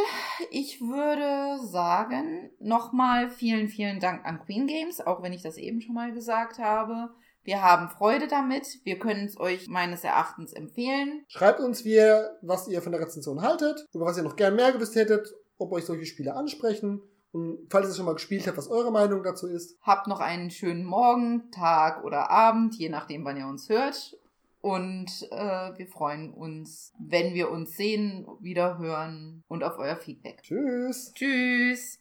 Ich 0.51 0.81
würde 0.81 1.59
sagen, 1.67 2.51
nochmal 2.59 3.31
vielen, 3.31 3.69
vielen 3.69 4.01
Dank 4.01 4.25
an 4.25 4.41
Queen 4.45 4.67
Games, 4.67 5.01
auch 5.01 5.23
wenn 5.23 5.33
ich 5.33 5.43
das 5.43 5.57
eben 5.59 5.81
schon 5.81 5.95
mal 5.95 6.13
gesagt 6.13 6.59
habe. 6.59 7.11
Wir 7.47 7.63
haben 7.63 7.89
Freude 7.89 8.27
damit. 8.27 8.81
Wir 8.83 8.99
können 8.99 9.25
es 9.25 9.39
euch 9.39 9.69
meines 9.69 10.03
Erachtens 10.03 10.53
empfehlen. 10.53 11.25
Schreibt 11.29 11.61
uns, 11.61 11.85
wie 11.85 11.95
ihr, 11.95 12.37
was 12.43 12.67
ihr 12.67 12.83
von 12.83 12.91
der 12.91 13.01
Rezension 13.01 13.41
haltet, 13.41 13.87
über 13.95 14.05
was 14.05 14.17
ihr 14.17 14.25
noch 14.25 14.35
gern 14.35 14.57
mehr 14.57 14.73
gewusst 14.73 14.97
hättet, 14.97 15.33
ob 15.57 15.71
euch 15.71 15.85
solche 15.85 16.07
Spiele 16.07 16.35
ansprechen 16.35 17.03
und 17.31 17.69
falls 17.71 17.87
ihr 17.87 17.91
es 17.91 17.97
schon 17.97 18.07
mal 18.07 18.15
gespielt 18.15 18.49
habt, 18.49 18.59
was 18.59 18.69
eure 18.69 18.91
Meinung 18.91 19.23
dazu 19.23 19.47
ist. 19.47 19.79
Habt 19.81 20.09
noch 20.09 20.19
einen 20.19 20.51
schönen 20.51 20.85
Morgen, 20.85 21.53
Tag 21.53 22.03
oder 22.03 22.31
Abend, 22.31 22.75
je 22.75 22.89
nachdem, 22.89 23.25
wann 23.25 23.37
ihr 23.37 23.47
uns 23.47 23.69
hört. 23.69 24.17
Und 24.61 25.29
äh, 25.31 25.79
wir 25.79 25.87
freuen 25.87 26.35
uns, 26.35 26.93
wenn 26.99 27.35
wir 27.35 27.53
uns 27.53 27.77
sehen, 27.77 28.27
wieder 28.41 28.79
hören 28.79 29.45
und 29.47 29.63
auf 29.63 29.79
euer 29.79 29.97
Feedback. 29.97 30.43
Tschüss. 30.43 31.13
Tschüss. 31.15 32.01